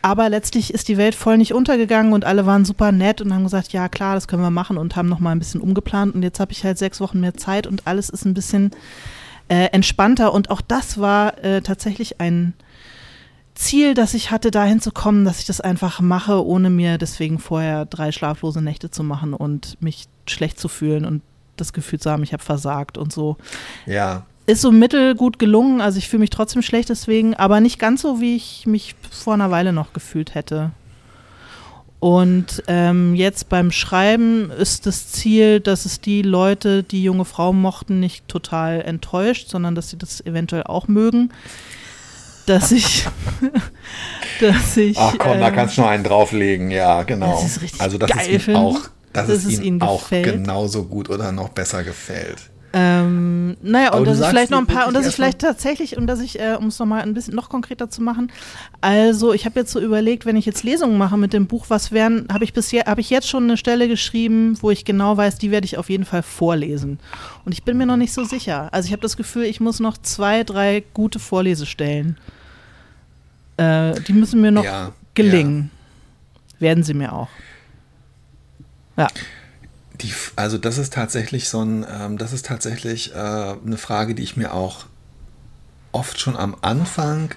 Aber 0.00 0.28
letztlich 0.28 0.72
ist 0.72 0.88
die 0.88 0.96
Welt 0.96 1.14
voll 1.14 1.38
nicht 1.38 1.52
untergegangen 1.52 2.12
und 2.12 2.24
alle 2.24 2.46
waren 2.46 2.64
super 2.64 2.92
nett 2.92 3.20
und 3.20 3.34
haben 3.34 3.44
gesagt, 3.44 3.72
ja 3.72 3.88
klar, 3.88 4.14
das 4.14 4.28
können 4.28 4.42
wir 4.42 4.50
machen 4.50 4.78
und 4.78 4.94
haben 4.94 5.08
nochmal 5.08 5.34
ein 5.34 5.40
bisschen 5.40 5.60
umgeplant. 5.60 6.14
Und 6.14 6.22
jetzt 6.22 6.40
habe 6.40 6.52
ich 6.52 6.64
halt 6.64 6.78
sechs 6.78 7.00
Wochen 7.00 7.20
mehr 7.20 7.34
Zeit 7.34 7.66
und 7.66 7.86
alles 7.86 8.08
ist 8.08 8.24
ein 8.24 8.34
bisschen 8.34 8.70
äh, 9.48 9.66
entspannter. 9.72 10.32
Und 10.32 10.50
auch 10.50 10.60
das 10.60 10.98
war 10.98 11.42
äh, 11.42 11.62
tatsächlich 11.62 12.20
ein 12.20 12.54
Ziel, 13.54 13.94
das 13.94 14.14
ich 14.14 14.30
hatte, 14.30 14.52
dahin 14.52 14.80
zu 14.80 14.92
kommen, 14.92 15.24
dass 15.24 15.40
ich 15.40 15.46
das 15.46 15.60
einfach 15.60 16.00
mache, 16.00 16.46
ohne 16.46 16.70
mir 16.70 16.96
deswegen 16.96 17.40
vorher 17.40 17.86
drei 17.86 18.12
schlaflose 18.12 18.62
Nächte 18.62 18.92
zu 18.92 19.02
machen 19.02 19.34
und 19.34 19.82
mich 19.82 20.06
schlecht 20.28 20.60
zu 20.60 20.68
fühlen 20.68 21.04
und 21.04 21.22
das 21.56 21.72
Gefühl 21.72 21.98
zu 21.98 22.08
haben, 22.08 22.22
ich 22.22 22.32
habe 22.32 22.42
versagt 22.42 22.96
und 22.96 23.12
so. 23.12 23.36
Ja. 23.84 24.26
Ist 24.48 24.62
so 24.62 24.72
mittelgut 24.72 25.38
gelungen, 25.38 25.80
also 25.80 25.98
ich 25.98 26.08
fühle 26.08 26.20
mich 26.20 26.30
trotzdem 26.30 26.62
schlecht 26.62 26.88
deswegen, 26.88 27.34
aber 27.34 27.60
nicht 27.60 27.78
ganz 27.78 28.02
so, 28.02 28.20
wie 28.20 28.34
ich 28.34 28.66
mich 28.66 28.94
vor 29.10 29.34
einer 29.34 29.50
Weile 29.50 29.72
noch 29.72 29.92
gefühlt 29.92 30.34
hätte. 30.34 30.70
Und 32.00 32.62
ähm, 32.66 33.14
jetzt 33.14 33.48
beim 33.48 33.70
Schreiben 33.70 34.50
ist 34.50 34.86
das 34.86 35.12
Ziel, 35.12 35.60
dass 35.60 35.84
es 35.84 36.00
die 36.00 36.22
Leute, 36.22 36.82
die 36.82 37.02
junge 37.02 37.24
Frauen 37.24 37.60
mochten, 37.60 38.00
nicht 38.00 38.26
total 38.28 38.80
enttäuscht, 38.80 39.50
sondern 39.50 39.74
dass 39.74 39.90
sie 39.90 39.98
das 39.98 40.24
eventuell 40.24 40.62
auch 40.62 40.88
mögen 40.88 41.30
dass 42.48 42.72
ich, 42.72 43.06
dass 44.40 44.76
ich. 44.76 44.96
Ach 44.98 45.14
komm, 45.18 45.36
äh, 45.36 45.40
da 45.40 45.50
kannst 45.50 45.76
du 45.76 45.82
nur 45.82 45.90
einen 45.90 46.04
drauflegen, 46.04 46.70
ja, 46.70 47.02
genau. 47.02 47.32
Das 47.32 47.56
ist 47.56 47.80
also 47.80 47.98
das 47.98 48.10
geil 48.10 48.30
ist 48.30 48.48
auch, 48.48 48.80
dass, 49.12 49.26
dass 49.26 49.44
es, 49.44 49.46
es 49.46 49.60
ihnen 49.60 49.82
auch 49.82 50.08
genauso 50.10 50.84
gut 50.84 51.10
oder 51.10 51.32
noch 51.32 51.50
besser 51.50 51.84
gefällt. 51.84 52.50
Ähm, 52.74 53.56
naja, 53.62 53.88
Aber 53.88 53.98
und 53.98 54.08
dass 54.08 54.20
ich 54.20 54.26
vielleicht 54.26 54.50
noch 54.50 54.58
ein 54.58 54.66
paar, 54.66 54.88
und 54.88 54.94
dass 54.94 55.06
ich 55.06 55.14
vielleicht 55.14 55.38
tatsächlich, 55.38 55.96
und 55.96 56.06
dass 56.06 56.20
ich, 56.20 56.38
äh, 56.38 56.54
um 56.58 56.66
es 56.66 56.78
nochmal 56.78 57.00
ein 57.00 57.14
bisschen 57.14 57.34
noch 57.34 57.48
konkreter 57.48 57.88
zu 57.88 58.02
machen, 58.02 58.30
also 58.82 59.32
ich 59.32 59.46
habe 59.46 59.58
jetzt 59.60 59.72
so 59.72 59.80
überlegt, 59.80 60.26
wenn 60.26 60.36
ich 60.36 60.44
jetzt 60.44 60.64
Lesungen 60.64 60.98
mache 60.98 61.16
mit 61.16 61.32
dem 61.32 61.46
Buch, 61.46 61.66
was 61.68 61.92
wären, 61.92 62.28
habe 62.30 62.44
ich 62.44 62.52
bisher, 62.52 62.84
habe 62.84 63.00
ich 63.00 63.08
jetzt 63.08 63.26
schon 63.28 63.44
eine 63.44 63.56
Stelle 63.56 63.88
geschrieben, 63.88 64.58
wo 64.60 64.70
ich 64.70 64.84
genau 64.84 65.16
weiß, 65.16 65.38
die 65.38 65.50
werde 65.50 65.64
ich 65.64 65.78
auf 65.78 65.88
jeden 65.88 66.04
Fall 66.04 66.22
vorlesen. 66.22 66.98
Und 67.46 67.52
ich 67.52 67.62
bin 67.62 67.78
mir 67.78 67.86
noch 67.86 67.96
nicht 67.96 68.12
so 68.12 68.24
sicher. 68.24 68.68
Also 68.70 68.86
ich 68.86 68.92
habe 68.92 69.02
das 69.02 69.16
Gefühl, 69.16 69.44
ich 69.44 69.60
muss 69.60 69.80
noch 69.80 69.96
zwei, 69.96 70.44
drei 70.44 70.84
gute 70.92 71.18
Vorlesestellen. 71.18 72.18
Äh, 73.56 73.98
die 74.02 74.12
müssen 74.12 74.42
mir 74.42 74.50
noch 74.50 74.64
Ja, 74.64 74.92
gelingen. 75.14 75.70
Werden 76.58 76.84
sie 76.84 76.94
mir 76.94 77.12
auch. 77.14 77.28
Ja. 78.98 79.08
Die, 80.00 80.12
also 80.36 80.58
das 80.58 80.78
ist 80.78 80.92
tatsächlich 80.92 81.48
so 81.48 81.62
ein, 81.62 81.84
ähm, 81.90 82.18
das 82.18 82.32
ist 82.32 82.46
tatsächlich 82.46 83.14
äh, 83.14 83.16
eine 83.16 83.76
Frage, 83.76 84.14
die 84.14 84.22
ich 84.22 84.36
mir 84.36 84.54
auch 84.54 84.86
oft 85.92 86.20
schon 86.20 86.36
am 86.36 86.56
Anfang 86.60 87.34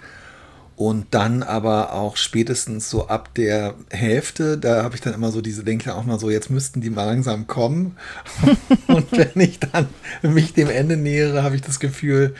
und 0.76 1.08
dann 1.12 1.44
aber 1.44 1.94
auch 1.94 2.18
spätestens 2.18 2.90
so 2.90 3.08
ab 3.08 3.30
der 3.36 3.76
Hälfte, 3.92 4.58
da 4.58 4.84
habe 4.84 4.96
ich 4.96 5.02
dann 5.02 5.14
immer 5.14 5.32
so 5.32 5.42
diese, 5.42 5.64
denke 5.64 5.94
auch 5.94 6.06
mal 6.06 6.20
so, 6.20 6.30
jetzt 6.30 6.50
müssten 6.50 6.82
die 6.82 6.90
mal 6.90 7.06
langsam 7.06 7.46
kommen. 7.46 7.98
und 8.88 9.12
wenn 9.12 9.40
ich 9.40 9.60
dann 9.60 9.88
mich 10.24 10.54
dem 10.54 10.70
Ende 10.70 10.98
nähere, 10.98 11.44
habe 11.44 11.56
ich 11.56 11.62
das 11.62 11.80
Gefühl, 11.80 12.34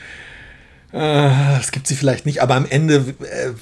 es 0.92 1.72
gibt 1.72 1.86
sie 1.86 1.96
vielleicht 1.96 2.26
nicht, 2.26 2.42
aber 2.42 2.54
am 2.54 2.66
Ende, 2.66 2.96
äh, 3.20 3.52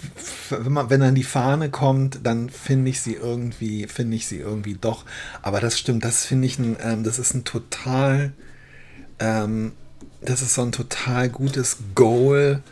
wenn, 0.50 0.72
man, 0.72 0.90
wenn 0.90 1.00
dann 1.00 1.14
die 1.14 1.22
Fahne 1.22 1.70
kommt, 1.70 2.20
dann 2.24 2.50
finde 2.50 2.90
ich 2.90 3.00
sie 3.00 3.14
irgendwie, 3.14 3.86
finde 3.86 4.16
ich 4.16 4.26
sie 4.26 4.38
irgendwie 4.38 4.74
doch. 4.80 5.04
Aber 5.40 5.60
das 5.60 5.78
stimmt, 5.78 6.04
das 6.04 6.24
finde 6.24 6.46
ich, 6.46 6.58
ein, 6.58 6.76
ähm, 6.82 7.04
das 7.04 7.18
ist 7.20 7.34
ein 7.34 7.44
total, 7.44 8.32
ähm, 9.20 9.72
das 10.22 10.42
ist 10.42 10.54
so 10.54 10.62
ein 10.62 10.72
total 10.72 11.28
gutes 11.28 11.76
Goal, 11.94 12.62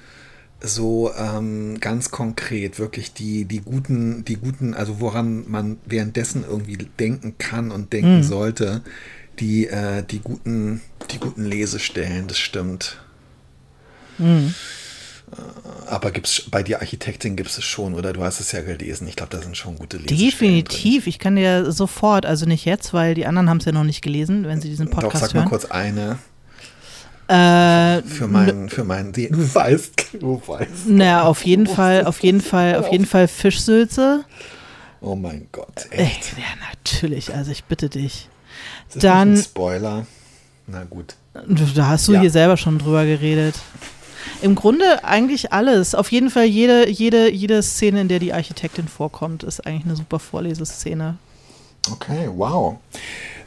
so 0.60 1.12
ähm, 1.16 1.78
ganz 1.78 2.10
konkret, 2.10 2.80
wirklich 2.80 3.12
die, 3.12 3.44
die 3.44 3.60
guten, 3.60 4.24
die 4.24 4.36
guten, 4.36 4.74
also 4.74 4.98
woran 4.98 5.48
man 5.48 5.78
währenddessen 5.86 6.42
irgendwie 6.42 6.78
denken 6.98 7.38
kann 7.38 7.70
und 7.70 7.92
denken 7.92 8.18
Mhm. 8.18 8.22
sollte, 8.24 8.82
die, 9.38 9.68
äh, 9.68 10.02
die 10.02 10.18
guten, 10.18 10.80
die 11.12 11.18
guten 11.20 11.44
Lesestellen, 11.44 12.26
das 12.26 12.38
stimmt. 12.40 12.98
Mhm. 14.18 14.54
Aber 15.86 16.10
gibt's 16.10 16.44
bei 16.50 16.62
dir 16.62 16.80
Architektin 16.80 17.36
gibt 17.36 17.50
es 17.50 17.62
schon, 17.62 17.94
oder 17.94 18.12
du 18.14 18.22
hast 18.24 18.40
es 18.40 18.52
ja 18.52 18.62
gelesen. 18.62 19.06
Ich 19.08 19.16
glaube, 19.16 19.36
da 19.36 19.42
sind 19.42 19.56
schon 19.56 19.76
gute 19.76 19.98
Lesestellen 19.98 20.30
Definitiv. 20.30 21.06
Ich 21.06 21.18
kann 21.18 21.36
dir 21.36 21.70
sofort, 21.70 22.24
also 22.24 22.46
nicht 22.46 22.64
jetzt, 22.64 22.94
weil 22.94 23.14
die 23.14 23.26
anderen 23.26 23.50
haben 23.50 23.58
es 23.58 23.66
ja 23.66 23.72
noch 23.72 23.84
nicht 23.84 24.00
gelesen, 24.00 24.44
wenn 24.46 24.60
sie 24.62 24.68
diesen 24.70 24.86
Drin. 24.86 24.94
Doch, 24.96 25.02
Podcast 25.02 25.24
sag 25.26 25.34
mal 25.34 25.40
hören. 25.40 25.48
kurz 25.50 25.64
eine 25.66 26.18
Äh, 27.28 28.00
für 28.08 28.26
meinen, 28.26 28.70
für 28.70 28.84
meinen, 28.84 29.12
du 29.12 29.54
weißt, 29.54 30.06
du 30.18 30.40
weißt. 30.46 30.70
na, 30.86 31.24
auf 31.24 31.44
jeden 31.44 31.66
Fall, 31.66 32.06
auf 32.06 32.20
jeden 32.20 32.40
Fall, 32.40 32.76
auf 32.76 32.90
jeden 32.90 33.04
Fall 33.04 33.28
Fischsülze. 33.28 34.24
Oh 35.02 35.14
mein 35.14 35.48
Gott, 35.52 35.88
Äh, 35.90 36.04
echt. 36.04 36.32
ja, 36.38 36.44
natürlich. 36.70 37.34
Also 37.34 37.50
ich 37.50 37.64
bitte 37.64 37.90
dich. 37.90 38.28
Ist 38.88 38.96
das 38.96 39.02
dann- 39.02 39.36
Spoiler. 39.36 40.06
Na 40.66 40.84
gut. 40.84 41.16
Da 41.74 41.86
hast 41.88 42.08
du 42.08 42.14
Ja. 42.14 42.20
hier 42.20 42.30
selber 42.30 42.56
schon 42.56 42.78
drüber 42.78 43.04
geredet. 43.04 43.54
Im 44.42 44.54
Grunde 44.54 45.04
eigentlich 45.04 45.52
alles. 45.52 45.94
Auf 45.94 46.10
jeden 46.12 46.30
Fall 46.30 46.44
jede, 46.44 46.88
jede, 46.88 47.30
jede 47.30 47.62
Szene, 47.62 48.02
in 48.02 48.08
der 48.08 48.18
die 48.18 48.32
Architektin 48.32 48.88
vorkommt, 48.88 49.42
ist 49.42 49.66
eigentlich 49.66 49.84
eine 49.84 49.96
super 49.96 50.18
Vorleseszene. 50.18 51.16
Okay, 51.90 52.28
wow. 52.34 52.76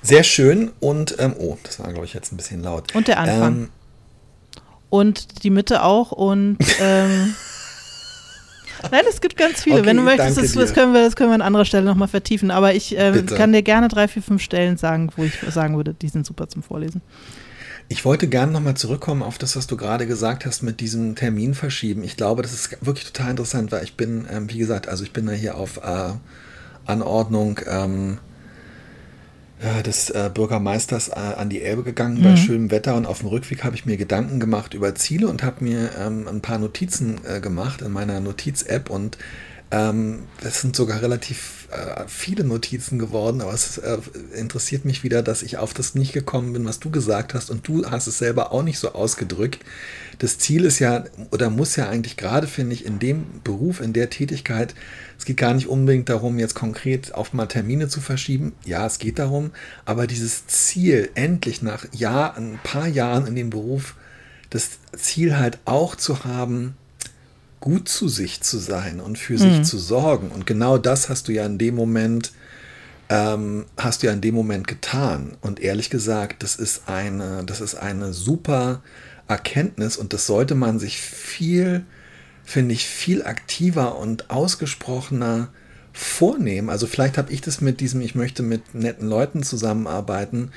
Sehr 0.01 0.23
schön 0.23 0.71
und, 0.79 1.15
ähm, 1.19 1.35
oh, 1.37 1.57
das 1.63 1.79
war, 1.79 1.91
glaube 1.91 2.05
ich, 2.05 2.13
jetzt 2.13 2.31
ein 2.31 2.37
bisschen 2.37 2.63
laut. 2.63 2.95
Und 2.95 3.07
der 3.07 3.19
Anfang. 3.19 3.55
Ähm, 3.55 3.69
Und 4.89 5.43
die 5.43 5.51
Mitte 5.51 5.83
auch 5.83 6.11
und 6.11 6.57
ähm, 6.79 7.35
Nein, 8.89 9.03
es 9.07 9.21
gibt 9.21 9.37
ganz 9.37 9.61
viele. 9.61 9.77
Okay, 9.77 9.85
Wenn 9.85 9.97
du 9.97 10.03
möchtest, 10.03 10.37
das, 10.37 10.53
das, 10.53 10.73
können 10.73 10.93
wir, 10.93 11.03
das 11.03 11.15
können 11.15 11.29
wir 11.29 11.35
an 11.35 11.41
anderer 11.41 11.65
Stelle 11.65 11.85
nochmal 11.85 12.07
vertiefen. 12.07 12.49
Aber 12.51 12.73
ich 12.73 12.97
äh, 12.97 13.23
kann 13.23 13.53
dir 13.53 13.61
gerne 13.61 13.87
drei, 13.87 14.07
vier, 14.07 14.23
fünf 14.23 14.41
Stellen 14.41 14.77
sagen, 14.77 15.09
wo 15.15 15.23
ich 15.23 15.37
sagen 15.49 15.75
würde, 15.75 15.93
die 15.93 16.07
sind 16.07 16.25
super 16.25 16.47
zum 16.47 16.63
Vorlesen. 16.63 17.01
Ich 17.91 18.05
wollte 18.05 18.29
gerne 18.29 18.53
nochmal 18.53 18.77
zurückkommen 18.77 19.21
auf 19.21 19.37
das, 19.37 19.57
was 19.57 19.67
du 19.67 19.75
gerade 19.75 20.07
gesagt 20.07 20.45
hast 20.45 20.63
mit 20.63 20.79
diesem 20.79 21.15
Termin 21.15 21.53
verschieben. 21.53 22.05
Ich 22.05 22.15
glaube, 22.15 22.41
das 22.41 22.53
ist 22.53 22.77
wirklich 22.85 23.11
total 23.11 23.31
interessant, 23.31 23.73
weil 23.73 23.83
ich 23.83 23.97
bin, 23.97 24.25
ähm, 24.31 24.49
wie 24.49 24.59
gesagt, 24.59 24.87
also 24.87 25.03
ich 25.03 25.11
bin 25.11 25.25
da 25.25 25.33
hier 25.33 25.57
auf 25.57 25.75
äh, 25.83 26.13
Anordnung 26.85 27.59
ähm, 27.67 28.19
äh, 29.59 29.83
des 29.83 30.09
äh, 30.09 30.31
Bürgermeisters 30.33 31.09
äh, 31.09 31.15
an 31.15 31.49
die 31.49 31.61
Elbe 31.61 31.83
gegangen 31.83 32.23
bei 32.23 32.37
schönem 32.37 32.71
Wetter. 32.71 32.95
Und 32.95 33.05
auf 33.05 33.19
dem 33.19 33.27
Rückweg 33.27 33.65
habe 33.65 33.75
ich 33.75 33.85
mir 33.85 33.97
Gedanken 33.97 34.39
gemacht 34.39 34.73
über 34.73 34.95
Ziele 34.95 35.27
und 35.27 35.43
habe 35.43 35.61
mir 35.61 35.89
ähm, 35.99 36.29
ein 36.29 36.39
paar 36.39 36.59
Notizen 36.59 37.19
äh, 37.25 37.41
gemacht 37.41 37.81
in 37.81 37.91
meiner 37.91 38.21
Notiz-App. 38.21 38.89
Und 38.89 39.17
ähm, 39.69 40.19
es 40.41 40.61
sind 40.61 40.77
sogar 40.77 41.01
relativ 41.01 41.60
äh, 41.71 42.03
viele 42.07 42.43
Notizen 42.43 42.99
geworden, 42.99 43.41
aber 43.41 43.53
es 43.53 43.77
äh, 43.77 43.97
interessiert 44.35 44.85
mich 44.85 45.03
wieder, 45.03 45.23
dass 45.23 45.41
ich 45.41 45.57
auf 45.57 45.73
das 45.73 45.95
nicht 45.95 46.13
gekommen 46.13 46.53
bin, 46.53 46.65
was 46.65 46.79
du 46.79 46.89
gesagt 46.89 47.33
hast 47.33 47.49
und 47.49 47.67
du 47.67 47.89
hast 47.89 48.07
es 48.07 48.17
selber 48.17 48.51
auch 48.51 48.63
nicht 48.63 48.79
so 48.79 48.93
ausgedrückt. 48.93 49.63
Das 50.19 50.37
Ziel 50.37 50.65
ist 50.65 50.79
ja 50.79 51.05
oder 51.31 51.49
muss 51.49 51.75
ja 51.75 51.89
eigentlich 51.89 52.17
gerade, 52.17 52.47
finde 52.47 52.73
ich, 52.73 52.85
in 52.85 52.99
dem 52.99 53.25
Beruf, 53.43 53.79
in 53.81 53.93
der 53.93 54.09
Tätigkeit, 54.09 54.75
es 55.17 55.25
geht 55.25 55.37
gar 55.37 55.53
nicht 55.53 55.67
unbedingt 55.67 56.09
darum, 56.09 56.39
jetzt 56.39 56.55
konkret 56.55 57.13
auf 57.13 57.33
mal 57.33 57.45
Termine 57.45 57.87
zu 57.87 58.01
verschieben. 58.01 58.53
Ja, 58.65 58.85
es 58.85 58.99
geht 58.99 59.19
darum, 59.19 59.51
aber 59.85 60.07
dieses 60.07 60.47
Ziel, 60.47 61.09
endlich 61.15 61.61
nach 61.61 61.85
Jahr, 61.93 62.35
ein 62.37 62.59
paar 62.63 62.87
Jahren 62.87 63.27
in 63.27 63.35
dem 63.35 63.49
Beruf, 63.49 63.95
das 64.49 64.79
Ziel 64.97 65.37
halt 65.37 65.59
auch 65.65 65.95
zu 65.95 66.25
haben, 66.25 66.75
gut 67.61 67.87
zu 67.87 68.09
sich 68.09 68.41
zu 68.41 68.57
sein 68.57 68.99
und 68.99 69.17
für 69.17 69.37
sich 69.37 69.63
zu 69.63 69.77
sorgen. 69.77 70.29
Und 70.29 70.45
genau 70.45 70.77
das 70.77 71.07
hast 71.07 71.27
du 71.27 71.31
ja 71.31 71.45
in 71.45 71.57
dem 71.57 71.75
Moment, 71.75 72.33
ähm, 73.07 73.65
hast 73.77 74.01
du 74.01 74.07
ja 74.07 74.13
in 74.13 74.19
dem 74.21 74.35
Moment 74.35 74.67
getan. 74.67 75.37
Und 75.41 75.59
ehrlich 75.61 75.89
gesagt, 75.89 76.43
das 76.43 76.55
ist 76.55 76.89
eine, 76.89 77.43
das 77.45 77.61
ist 77.61 77.75
eine 77.75 78.13
super 78.13 78.81
Erkenntnis 79.27 79.95
und 79.95 80.11
das 80.11 80.25
sollte 80.25 80.55
man 80.55 80.79
sich 80.79 80.99
viel, 80.99 81.85
finde 82.43 82.73
ich, 82.73 82.85
viel 82.85 83.23
aktiver 83.23 83.97
und 83.97 84.31
ausgesprochener 84.31 85.49
vornehmen. 85.93 86.69
Also 86.69 86.87
vielleicht 86.87 87.17
habe 87.17 87.31
ich 87.31 87.41
das 87.41 87.61
mit 87.61 87.79
diesem, 87.79 88.01
ich 88.01 88.15
möchte 88.15 88.43
mit 88.43 88.73
netten 88.73 89.07
Leuten 89.07 89.43
zusammenarbeiten. 89.43 90.51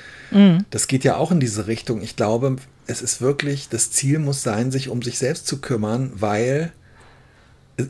Das 0.71 0.87
geht 0.87 1.03
ja 1.03 1.17
auch 1.17 1.31
in 1.31 1.39
diese 1.39 1.67
Richtung. 1.67 2.01
Ich 2.01 2.15
glaube, 2.15 2.55
es 2.87 3.01
ist 3.01 3.21
wirklich, 3.21 3.69
das 3.69 3.91
Ziel 3.91 4.17
muss 4.17 4.41
sein, 4.41 4.71
sich 4.71 4.89
um 4.89 5.01
sich 5.01 5.17
selbst 5.19 5.45
zu 5.45 5.61
kümmern, 5.61 6.11
weil 6.15 6.71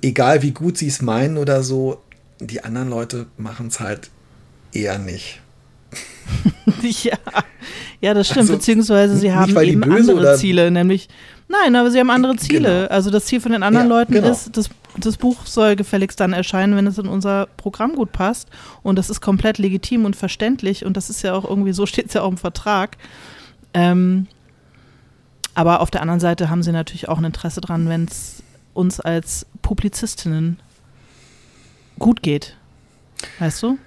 egal 0.01 0.41
wie 0.41 0.51
gut 0.51 0.77
sie 0.77 0.87
es 0.87 1.01
meinen 1.01 1.37
oder 1.37 1.63
so, 1.63 2.01
die 2.39 2.63
anderen 2.63 2.89
Leute 2.89 3.27
machen 3.37 3.67
es 3.67 3.79
halt 3.79 4.09
eher 4.73 4.99
nicht. 4.99 5.41
ja. 7.03 7.17
ja, 8.01 8.13
das 8.13 8.27
stimmt. 8.27 8.41
Also, 8.41 8.53
Beziehungsweise 8.53 9.17
sie 9.17 9.33
haben 9.33 9.55
eben 9.61 9.83
andere 9.83 10.35
Ziele, 10.37 10.71
nämlich 10.71 11.07
nein, 11.47 11.75
aber 11.75 11.91
sie 11.91 11.99
haben 11.99 12.09
andere 12.09 12.35
Ziele. 12.35 12.81
Genau. 12.81 12.87
Also 12.89 13.11
das 13.11 13.25
Ziel 13.25 13.39
von 13.39 13.51
den 13.51 13.63
anderen 13.63 13.87
Ja, 13.87 13.97
Leuten 13.97 14.13
genau. 14.13 14.31
ist, 14.31 14.57
das, 14.57 14.69
das 14.97 15.17
Buch 15.17 15.45
soll 15.45 15.75
gefälligst 15.75 16.19
dann 16.19 16.33
erscheinen, 16.33 16.75
wenn 16.75 16.87
es 16.87 16.97
in 16.97 17.07
unser 17.07 17.47
Programm 17.57 17.95
gut 17.95 18.11
passt. 18.11 18.49
Und 18.83 18.97
das 18.97 19.09
ist 19.09 19.21
komplett 19.21 19.57
legitim 19.57 20.05
und 20.05 20.15
verständlich. 20.15 20.85
Und 20.85 20.97
das 20.97 21.09
ist 21.09 21.21
ja 21.21 21.33
auch 21.33 21.47
irgendwie, 21.47 21.73
so 21.73 21.85
steht 21.85 22.07
es 22.07 22.13
ja 22.13 22.21
auch 22.23 22.31
im 22.31 22.37
Vertrag. 22.37 22.97
Ähm, 23.73 24.27
aber 25.53 25.79
auf 25.79 25.89
der 25.89 26.01
anderen 26.01 26.19
Seite 26.19 26.49
haben 26.49 26.63
sie 26.63 26.71
natürlich 26.71 27.07
auch 27.07 27.17
ein 27.17 27.23
Interesse 27.23 27.61
dran, 27.61 27.87
wenn 27.87 28.05
es 28.05 28.34
uns 28.75 28.99
als 28.99 29.47
Publizistinnen 29.63 30.59
gut 31.97 32.21
geht. 32.21 32.55
Weißt 33.39 33.63
du? 33.63 33.79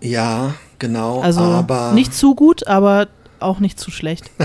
Ja, 0.00 0.54
genau. 0.78 1.20
Also 1.20 1.40
aber 1.40 1.92
nicht 1.92 2.14
zu 2.14 2.34
gut, 2.34 2.66
aber 2.66 3.08
auch 3.40 3.58
nicht 3.58 3.80
zu 3.80 3.90
schlecht. 3.90 4.30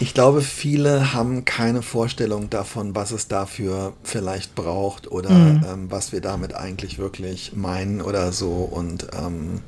ich 0.00 0.14
glaube, 0.14 0.40
viele 0.40 1.12
haben 1.12 1.44
keine 1.44 1.82
Vorstellung 1.82 2.50
davon, 2.50 2.94
was 2.94 3.10
es 3.10 3.28
dafür 3.28 3.92
vielleicht 4.02 4.54
braucht 4.54 5.10
oder 5.10 5.30
Mhm. 5.30 5.64
ähm, 5.68 5.90
was 5.90 6.12
wir 6.12 6.20
damit 6.20 6.54
eigentlich 6.54 6.98
wirklich 6.98 7.52
meinen 7.54 8.00
oder 8.00 8.32
so. 8.32 8.50
Und 8.50 9.08
ähm, 9.12 9.60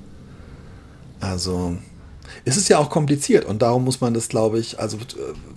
also 1.21 1.77
es 2.45 2.57
ist 2.57 2.69
ja 2.69 2.79
auch 2.79 2.89
kompliziert 2.89 3.45
und 3.45 3.63
darum 3.63 3.85
muss 3.85 4.01
man 4.01 4.15
das, 4.15 4.29
glaube 4.29 4.59
ich, 4.59 4.81
also 4.81 4.97
äh, 4.97 5.01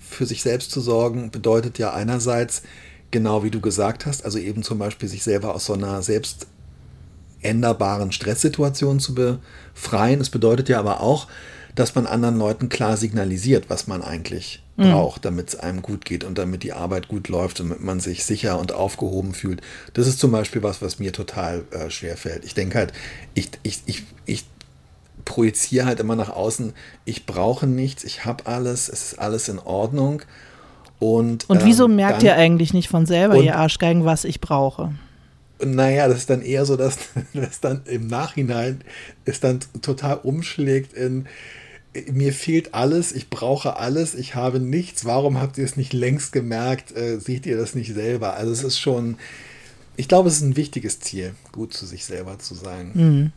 für 0.08 0.26
sich 0.26 0.42
selbst 0.42 0.70
zu 0.70 0.80
sorgen, 0.80 1.30
bedeutet 1.30 1.78
ja 1.78 1.92
einerseits, 1.92 2.62
genau 3.10 3.42
wie 3.44 3.50
du 3.50 3.60
gesagt 3.60 4.06
hast, 4.06 4.24
also 4.24 4.38
eben 4.38 4.62
zum 4.62 4.78
Beispiel 4.78 5.08
sich 5.08 5.22
selber 5.22 5.54
aus 5.54 5.66
so 5.66 5.72
einer 5.72 6.02
selbst 6.02 6.46
änderbaren 7.42 8.12
Stresssituation 8.12 8.98
zu 8.98 9.14
befreien. 9.14 10.20
Es 10.20 10.30
bedeutet 10.30 10.68
ja 10.68 10.78
aber 10.78 11.00
auch, 11.00 11.28
dass 11.74 11.94
man 11.94 12.06
anderen 12.06 12.38
Leuten 12.38 12.68
klar 12.68 12.96
signalisiert, 12.96 13.68
was 13.68 13.86
man 13.86 14.02
eigentlich 14.02 14.62
braucht, 14.76 15.24
damit 15.24 15.48
es 15.48 15.56
einem 15.60 15.80
gut 15.80 16.04
geht 16.04 16.24
und 16.24 16.36
damit 16.36 16.62
die 16.62 16.72
Arbeit 16.72 17.08
gut 17.08 17.28
läuft 17.28 17.60
und 17.60 17.70
damit 17.70 17.82
man 17.82 18.00
sich 18.00 18.24
sicher 18.24 18.58
und 18.58 18.72
aufgehoben 18.72 19.32
fühlt. 19.32 19.62
Das 19.94 20.06
ist 20.06 20.18
zum 20.18 20.32
Beispiel 20.32 20.62
was, 20.62 20.82
was 20.82 20.98
mir 20.98 21.12
total 21.12 21.64
äh, 21.70 21.88
schwer 21.90 22.16
fällt. 22.16 22.44
Ich 22.44 22.54
denke 22.54 22.78
halt, 22.78 22.92
ich, 23.34 23.50
ich, 23.62 23.80
ich, 23.86 24.02
ich 24.26 24.44
projiziere 25.26 25.84
halt 25.84 26.00
immer 26.00 26.16
nach 26.16 26.30
außen, 26.30 26.72
ich 27.04 27.26
brauche 27.26 27.66
nichts, 27.66 28.04
ich 28.04 28.24
habe 28.24 28.46
alles, 28.46 28.88
es 28.88 29.12
ist 29.12 29.18
alles 29.18 29.50
in 29.50 29.58
Ordnung. 29.58 30.22
Und, 30.98 31.50
Und 31.50 31.62
wieso 31.66 31.84
ähm, 31.84 31.96
merkt 31.96 32.22
dann- 32.22 32.26
ihr 32.26 32.36
eigentlich 32.36 32.72
nicht 32.72 32.88
von 32.88 33.04
selber, 33.04 33.36
und- 33.36 33.44
ihr 33.44 33.56
Arschgeigen, 33.56 34.06
was 34.06 34.24
ich 34.24 34.40
brauche? 34.40 34.94
Naja, 35.62 36.08
das 36.08 36.18
ist 36.18 36.30
dann 36.30 36.40
eher 36.42 36.64
so, 36.64 36.76
dass 36.76 36.96
das 37.34 37.60
dann 37.60 37.82
im 37.84 38.06
Nachhinein 38.06 38.80
es 39.26 39.40
dann 39.40 39.60
total 39.82 40.16
umschlägt 40.22 40.94
in 40.94 41.26
mir 42.12 42.34
fehlt 42.34 42.74
alles, 42.74 43.12
ich 43.12 43.30
brauche 43.30 43.76
alles, 43.78 44.14
ich 44.14 44.34
habe 44.34 44.60
nichts, 44.60 45.06
warum 45.06 45.40
habt 45.40 45.56
ihr 45.56 45.64
es 45.64 45.76
nicht 45.78 45.94
längst 45.94 46.30
gemerkt, 46.30 46.94
äh, 46.94 47.18
seht 47.18 47.46
ihr 47.46 47.56
das 47.56 47.74
nicht 47.74 47.94
selber? 47.94 48.34
Also 48.34 48.52
es 48.52 48.62
ist 48.62 48.78
schon, 48.78 49.16
ich 49.96 50.06
glaube, 50.06 50.28
es 50.28 50.36
ist 50.36 50.42
ein 50.42 50.56
wichtiges 50.56 51.00
Ziel, 51.00 51.34
gut 51.52 51.72
zu 51.72 51.86
sich 51.86 52.04
selber 52.04 52.38
zu 52.38 52.54
sein. 52.54 52.90
Mhm. 52.92 53.32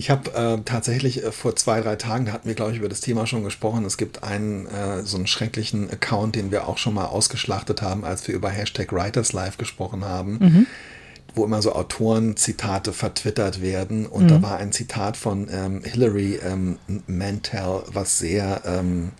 Ich 0.00 0.08
habe 0.08 0.30
äh, 0.32 0.62
tatsächlich 0.64 1.22
äh, 1.22 1.30
vor 1.30 1.54
zwei, 1.56 1.82
drei 1.82 1.94
Tagen, 1.96 2.24
da 2.24 2.32
hatten 2.32 2.48
wir, 2.48 2.54
glaube 2.54 2.72
ich, 2.72 2.78
über 2.78 2.88
das 2.88 3.02
Thema 3.02 3.26
schon 3.26 3.44
gesprochen. 3.44 3.84
Es 3.84 3.98
gibt 3.98 4.22
einen, 4.24 4.64
äh, 4.66 5.02
so 5.02 5.18
einen 5.18 5.26
schrecklichen 5.26 5.90
Account, 5.90 6.36
den 6.36 6.50
wir 6.50 6.68
auch 6.68 6.78
schon 6.78 6.94
mal 6.94 7.04
ausgeschlachtet 7.04 7.82
haben, 7.82 8.02
als 8.06 8.26
wir 8.26 8.34
über 8.34 8.48
Hashtag 8.48 8.92
Writers 8.92 9.34
Live 9.34 9.58
gesprochen 9.58 10.02
haben, 10.06 10.66
wo 11.34 11.44
immer 11.44 11.60
so 11.60 11.74
Autoren-Zitate 11.74 12.94
vertwittert 12.94 13.60
werden. 13.60 14.06
Und 14.06 14.28
da 14.30 14.40
war 14.40 14.56
ein 14.56 14.72
Zitat 14.72 15.18
von 15.18 15.48
ähm, 15.52 15.82
Hilary 15.84 16.36
ähm, 16.46 16.78
Mantel, 17.06 17.82
was 17.92 18.18
sehr, 18.18 18.62
ähm, 18.64 19.10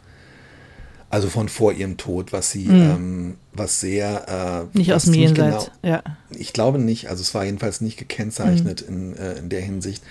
also 1.11 1.29
von 1.29 1.51
vor 1.51 1.75
ihrem 1.75 1.99
Tod, 1.99 2.33
was 2.33 2.53
sie, 2.53 2.69
ähm, 2.69 3.37
was 3.53 3.81
sehr, 3.81 4.67
äh, 4.73 4.79
Nicht 4.79 4.89
was 4.89 4.97
aus 4.97 5.05
dem 5.05 5.15
Jenseits. 5.15 5.65
genau- 5.83 5.95
Ja. 5.95 6.03
ich 6.31 6.55
glaube 6.55 6.79
nicht, 6.79 7.11
also 7.11 7.21
es 7.21 7.35
war 7.35 7.45
jedenfalls 7.45 7.83
nicht 7.83 7.99
gekennzeichnet 7.99 8.81
in, 8.81 9.15
äh, 9.19 9.35
in 9.35 9.51
der 9.51 9.61
Hinsicht. 9.61 10.03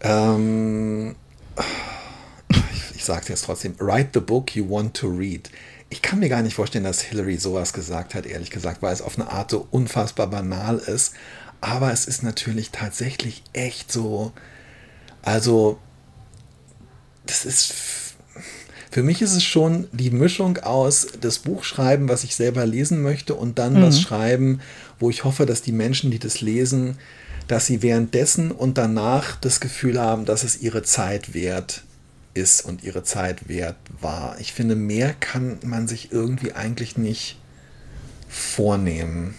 Ähm, 0.00 1.16
ich 2.72 2.96
ich 2.96 3.04
sage 3.04 3.22
es 3.22 3.28
jetzt 3.28 3.44
trotzdem, 3.46 3.74
write 3.78 4.10
the 4.14 4.20
book 4.20 4.54
you 4.54 4.68
want 4.68 4.94
to 4.94 5.08
read. 5.08 5.50
Ich 5.88 6.02
kann 6.02 6.20
mir 6.20 6.28
gar 6.28 6.42
nicht 6.42 6.54
vorstellen, 6.54 6.84
dass 6.84 7.00
Hillary 7.00 7.36
sowas 7.38 7.72
gesagt 7.72 8.14
hat, 8.14 8.26
ehrlich 8.26 8.50
gesagt, 8.50 8.82
weil 8.82 8.92
es 8.92 9.02
auf 9.02 9.18
eine 9.18 9.30
Art 9.30 9.50
so 9.50 9.66
unfassbar 9.70 10.28
banal 10.28 10.78
ist. 10.78 11.14
Aber 11.60 11.92
es 11.92 12.06
ist 12.06 12.22
natürlich 12.22 12.70
tatsächlich 12.70 13.42
echt 13.52 13.90
so, 13.90 14.32
also 15.22 15.78
das 17.26 17.44
ist 17.44 17.74
für 18.90 19.02
mich 19.04 19.22
ist 19.22 19.34
es 19.34 19.44
schon 19.44 19.86
die 19.92 20.10
Mischung 20.10 20.58
aus 20.58 21.06
das 21.20 21.38
Buch 21.38 21.62
schreiben, 21.62 22.08
was 22.08 22.24
ich 22.24 22.34
selber 22.34 22.66
lesen 22.66 23.02
möchte, 23.02 23.34
und 23.34 23.58
dann 23.58 23.80
was 23.80 24.00
schreiben, 24.00 24.60
wo 24.98 25.10
ich 25.10 25.24
hoffe, 25.24 25.46
dass 25.46 25.62
die 25.62 25.72
Menschen, 25.72 26.10
die 26.10 26.18
das 26.18 26.40
lesen, 26.40 26.98
dass 27.50 27.66
sie 27.66 27.82
währenddessen 27.82 28.52
und 28.52 28.78
danach 28.78 29.34
das 29.34 29.58
Gefühl 29.58 30.00
haben, 30.00 30.24
dass 30.24 30.44
es 30.44 30.62
ihre 30.62 30.84
Zeit 30.84 31.34
wert 31.34 31.82
ist 32.32 32.64
und 32.64 32.84
ihre 32.84 33.02
Zeit 33.02 33.48
wert 33.48 33.74
war. 34.00 34.36
Ich 34.38 34.52
finde, 34.52 34.76
mehr 34.76 35.14
kann 35.18 35.58
man 35.64 35.88
sich 35.88 36.12
irgendwie 36.12 36.52
eigentlich 36.52 36.96
nicht 36.96 37.40
vornehmen. 38.28 39.34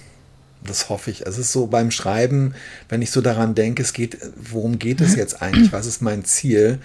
Das 0.62 0.90
hoffe 0.90 1.10
ich. 1.10 1.26
Es 1.26 1.38
ist 1.38 1.54
so 1.54 1.68
beim 1.68 1.90
Schreiben, 1.90 2.54
wenn 2.90 3.02
ich 3.02 3.12
so 3.12 3.22
daran 3.22 3.56
denke, 3.56 3.82
es 3.82 3.94
geht, 3.94 4.18
worum 4.36 4.78
geht 4.78 5.00
es 5.00 5.16
jetzt 5.16 5.42
eigentlich? 5.42 5.72
Was 5.72 5.86
ist 5.86 6.02
mein 6.02 6.26
Ziel? 6.26 6.80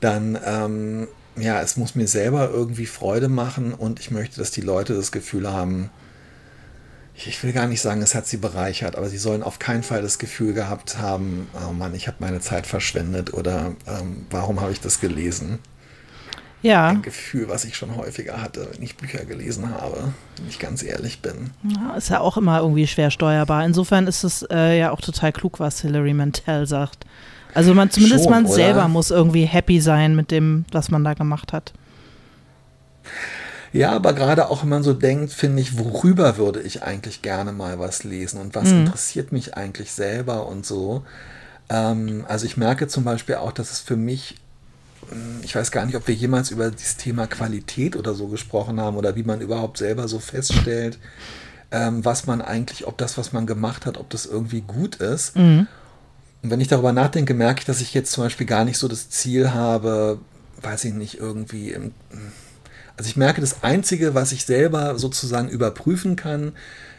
Dann, 0.00 0.38
ähm, 0.44 1.08
ja, 1.40 1.62
es 1.62 1.78
muss 1.78 1.94
mir 1.94 2.06
selber 2.06 2.50
irgendwie 2.50 2.84
Freude 2.84 3.30
machen 3.30 3.72
und 3.72 4.00
ich 4.00 4.10
möchte, 4.10 4.36
dass 4.36 4.50
die 4.50 4.60
Leute 4.60 4.92
das 4.92 5.12
Gefühl 5.12 5.50
haben, 5.50 5.88
ich, 7.26 7.42
will 7.42 7.52
gar 7.52 7.66
nicht 7.66 7.80
sagen, 7.80 8.00
es 8.02 8.14
hat 8.14 8.26
sie 8.26 8.36
bereichert, 8.36 8.96
aber 8.96 9.08
sie 9.08 9.18
sollen 9.18 9.42
auf 9.42 9.58
keinen 9.58 9.82
Fall 9.82 10.02
das 10.02 10.18
Gefühl 10.18 10.54
gehabt 10.54 10.98
haben, 10.98 11.48
oh 11.68 11.72
Mann, 11.72 11.94
ich 11.94 12.06
habe 12.06 12.18
meine 12.20 12.40
Zeit 12.40 12.66
verschwendet 12.66 13.34
oder 13.34 13.72
ähm, 13.86 14.26
warum 14.30 14.60
habe 14.60 14.72
ich 14.72 14.80
das 14.80 15.00
gelesen? 15.00 15.58
Ja, 16.60 16.88
Ein 16.88 17.02
Gefühl, 17.02 17.48
was 17.48 17.64
ich 17.64 17.76
schon 17.76 17.96
häufiger 17.96 18.42
hatte, 18.42 18.68
wenn 18.72 18.82
ich 18.82 18.96
Bücher 18.96 19.24
gelesen 19.24 19.70
habe, 19.70 20.12
wenn 20.36 20.48
ich 20.48 20.58
ganz 20.58 20.82
ehrlich 20.82 21.22
bin. 21.22 21.50
Ja, 21.62 21.94
ist 21.94 22.08
ja 22.08 22.18
auch 22.20 22.36
immer 22.36 22.60
irgendwie 22.60 22.86
schwer 22.88 23.12
steuerbar. 23.12 23.64
Insofern 23.64 24.08
ist 24.08 24.24
es 24.24 24.44
äh, 24.50 24.76
ja 24.78 24.90
auch 24.90 25.00
total 25.00 25.32
klug, 25.32 25.60
was 25.60 25.80
Hilary 25.80 26.14
Mantel 26.14 26.66
sagt. 26.66 27.06
Also 27.54 27.74
man 27.74 27.90
zumindest 27.90 28.24
Schon, 28.24 28.32
man 28.32 28.44
oder? 28.44 28.54
selber 28.54 28.88
muss 28.88 29.10
irgendwie 29.10 29.44
happy 29.44 29.80
sein 29.80 30.16
mit 30.16 30.32
dem, 30.32 30.64
was 30.72 30.90
man 30.90 31.04
da 31.04 31.14
gemacht 31.14 31.52
hat. 31.52 31.72
Ja, 33.72 33.92
aber 33.92 34.12
gerade 34.14 34.48
auch 34.48 34.62
wenn 34.62 34.70
man 34.70 34.82
so 34.82 34.94
denkt, 34.94 35.32
finde 35.32 35.60
ich, 35.60 35.78
worüber 35.78 36.36
würde 36.38 36.60
ich 36.62 36.82
eigentlich 36.82 37.22
gerne 37.22 37.52
mal 37.52 37.78
was 37.78 38.02
lesen 38.04 38.40
und 38.40 38.54
was 38.54 38.68
interessiert 38.80 39.30
mich 39.32 39.56
eigentlich 39.56 39.92
selber 39.92 40.46
und 40.46 40.64
so. 40.64 41.04
Ähm, 41.68 42.24
also 42.28 42.46
ich 42.46 42.56
merke 42.56 42.88
zum 42.88 43.04
Beispiel 43.04 43.34
auch, 43.36 43.52
dass 43.52 43.70
es 43.70 43.80
für 43.80 43.96
mich, 43.96 44.36
mh, 45.10 45.40
ich 45.42 45.54
weiß 45.54 45.70
gar 45.70 45.84
nicht, 45.84 45.96
ob 45.96 46.08
wir 46.08 46.14
jemals 46.14 46.50
über 46.50 46.70
das 46.70 46.96
Thema 46.96 47.26
Qualität 47.26 47.94
oder 47.96 48.14
so 48.14 48.28
gesprochen 48.28 48.80
haben 48.80 48.96
oder 48.96 49.16
wie 49.16 49.22
man 49.22 49.40
überhaupt 49.42 49.76
selber 49.78 50.08
so 50.08 50.18
feststellt, 50.18 50.98
ähm, 51.70 52.02
was 52.04 52.26
man 52.26 52.40
eigentlich, 52.40 52.86
ob 52.86 52.96
das, 52.96 53.18
was 53.18 53.34
man 53.34 53.46
gemacht 53.46 53.84
hat, 53.84 53.98
ob 53.98 54.08
das 54.08 54.24
irgendwie 54.24 54.62
gut 54.62 54.96
ist. 54.96 55.36
Und 56.42 56.50
wenn 56.50 56.60
ich 56.60 56.68
darüber 56.68 56.92
nachdenke, 56.92 57.34
merke 57.34 57.60
ich, 57.60 57.66
dass 57.66 57.82
ich 57.82 57.92
jetzt 57.92 58.12
zum 58.12 58.24
Beispiel 58.24 58.46
gar 58.46 58.64
nicht 58.64 58.78
so 58.78 58.88
das 58.88 59.10
Ziel 59.10 59.52
habe, 59.52 60.18
weiß 60.62 60.84
ich 60.86 60.94
nicht, 60.94 61.18
irgendwie 61.18 61.72
im, 61.72 61.92
also 62.98 63.08
ich 63.08 63.16
merke, 63.16 63.40
das 63.40 63.62
Einzige, 63.62 64.14
was 64.14 64.32
ich 64.32 64.44
selber 64.44 64.98
sozusagen 64.98 65.48
überprüfen 65.48 66.16
kann, 66.16 66.52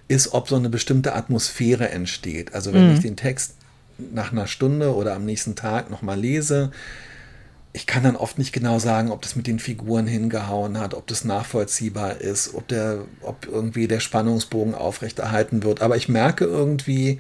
ist, 0.07 0.33
ob 0.33 0.47
so 0.47 0.55
eine 0.55 0.69
bestimmte 0.69 1.13
Atmosphäre 1.13 1.89
entsteht. 1.89 2.55
Also 2.55 2.73
wenn 2.73 2.93
ich 2.93 3.01
den 3.01 3.15
Text 3.15 3.55
nach 4.13 4.31
einer 4.31 4.47
Stunde 4.47 4.95
oder 4.95 5.13
am 5.13 5.25
nächsten 5.25 5.55
Tag 5.55 5.91
nochmal 5.91 6.19
lese, 6.19 6.71
ich 7.73 7.85
kann 7.85 8.01
dann 8.01 8.15
oft 8.15 8.39
nicht 8.39 8.51
genau 8.53 8.79
sagen, 8.79 9.11
ob 9.11 9.21
das 9.21 9.35
mit 9.35 9.45
den 9.45 9.59
Figuren 9.59 10.07
hingehauen 10.07 10.79
hat, 10.79 10.95
ob 10.95 11.05
das 11.05 11.25
nachvollziehbar 11.25 12.19
ist, 12.21 12.55
ob 12.55 12.67
der, 12.67 13.03
ob 13.21 13.45
irgendwie 13.45 13.87
der 13.87 13.99
Spannungsbogen 13.99 14.73
aufrechterhalten 14.73 15.63
wird. 15.63 15.81
Aber 15.81 15.95
ich 15.95 16.09
merke 16.09 16.45
irgendwie, 16.45 17.19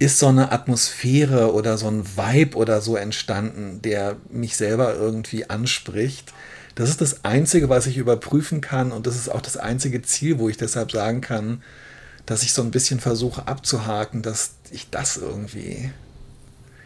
ist 0.00 0.18
so 0.18 0.28
eine 0.28 0.50
Atmosphäre 0.50 1.52
oder 1.52 1.76
so 1.76 1.88
ein 1.88 2.04
Vibe 2.16 2.56
oder 2.56 2.80
so 2.80 2.96
entstanden, 2.96 3.80
der 3.82 4.16
mich 4.30 4.56
selber 4.56 4.94
irgendwie 4.94 5.48
anspricht. 5.48 6.32
Das 6.80 6.88
ist 6.88 7.02
das 7.02 7.26
Einzige, 7.26 7.68
was 7.68 7.86
ich 7.86 7.98
überprüfen 7.98 8.62
kann 8.62 8.90
und 8.90 9.06
das 9.06 9.14
ist 9.14 9.28
auch 9.28 9.42
das 9.42 9.58
einzige 9.58 10.00
Ziel, 10.00 10.38
wo 10.38 10.48
ich 10.48 10.56
deshalb 10.56 10.90
sagen 10.90 11.20
kann, 11.20 11.62
dass 12.24 12.42
ich 12.42 12.54
so 12.54 12.62
ein 12.62 12.70
bisschen 12.70 13.00
versuche 13.00 13.46
abzuhaken, 13.48 14.22
dass 14.22 14.54
ich 14.70 14.88
das 14.88 15.18
irgendwie. 15.18 15.90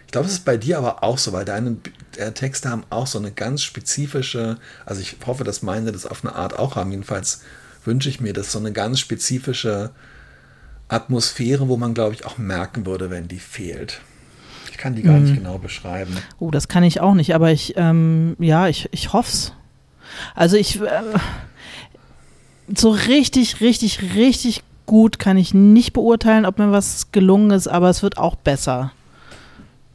Ich 0.07 0.11
glaube, 0.11 0.27
es 0.27 0.33
ist 0.33 0.45
bei 0.45 0.57
dir 0.57 0.79
aber 0.79 1.05
auch 1.05 1.19
so, 1.19 1.33
weil 1.33 1.45
deine 1.45 1.77
äh, 2.17 2.33
Texte 2.33 2.71
haben 2.71 2.83
auch 2.91 3.07
so 3.07 3.21
eine 3.21 3.31
ganz 3.31 3.63
spezifische, 3.63 4.59
also 4.85 5.01
ich 5.01 5.17
hoffe, 5.27 5.45
dass 5.45 5.63
meine 5.63 5.93
das 5.93 6.07
auf 6.07 6.25
eine 6.25 6.35
Art 6.35 6.59
auch 6.59 6.75
haben. 6.75 6.91
Jedenfalls 6.91 7.43
wünsche 7.85 8.09
ich 8.09 8.21
mir 8.21 8.33
das 8.33 8.51
so 8.51 8.59
eine 8.59 8.73
ganz 8.73 8.99
spezifische 8.99 9.93
Atmosphäre, 10.89 11.69
wo 11.69 11.77
man, 11.77 11.95
glaube 11.95 12.17
ich, 12.17 12.27
auch 12.27 12.37
merken 12.37 12.85
würde, 12.85 13.11
wenn 13.11 13.29
die 13.29 13.39
fehlt. 13.39 14.01
Ich 14.73 14.77
kann 14.77 14.97
die 14.97 15.03
gar 15.03 15.21
nicht 15.21 15.37
genau 15.37 15.59
beschreiben. 15.59 16.17
Oh, 16.41 16.51
das 16.51 16.67
kann 16.67 16.83
ich 16.83 17.01
auch 17.01 17.15
nicht, 17.15 17.33
aber 17.33 17.53
ich, 17.53 17.75
ähm, 17.77 18.35
ja, 18.41 18.67
ich, 18.67 18.89
ich 18.91 19.13
hoff's. 19.13 19.53
Also 20.35 20.57
ich, 20.57 20.81
äh, 20.81 21.03
so 22.75 22.91
richtig, 22.91 23.61
richtig, 23.61 24.15
richtig 24.15 24.63
gut 24.87 25.19
kann 25.19 25.37
ich 25.37 25.55
nicht 25.55 25.93
beurteilen, 25.93 26.47
ob 26.47 26.59
mir 26.59 26.71
was 26.73 27.11
gelungen 27.13 27.51
ist, 27.51 27.69
aber 27.69 27.89
es 27.91 28.03
wird 28.03 28.19
auch 28.19 28.35
besser. 28.37 28.93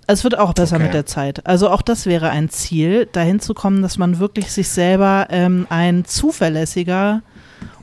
Es 0.07 0.23
wird 0.23 0.37
auch 0.39 0.53
besser 0.53 0.77
Okay. 0.77 0.85
mit 0.85 0.93
der 0.95 1.05
Zeit. 1.05 1.45
Also 1.45 1.69
auch 1.69 1.83
das 1.83 2.07
wäre 2.07 2.29
ein 2.31 2.49
Ziel, 2.49 3.07
dahin 3.11 3.39
zu 3.39 3.53
kommen, 3.53 3.83
dass 3.83 3.99
man 3.99 4.17
wirklich 4.17 4.51
sich 4.51 4.69
selber 4.69 5.27
ähm, 5.29 5.67
ein 5.69 6.05
zuverlässiger, 6.05 7.21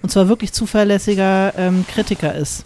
und 0.03 0.11
zwar 0.11 0.29
wirklich 0.29 0.53
zuverlässiger 0.53 1.53
ähm, 1.57 1.85
Kritiker 1.87 2.35
ist. 2.35 2.65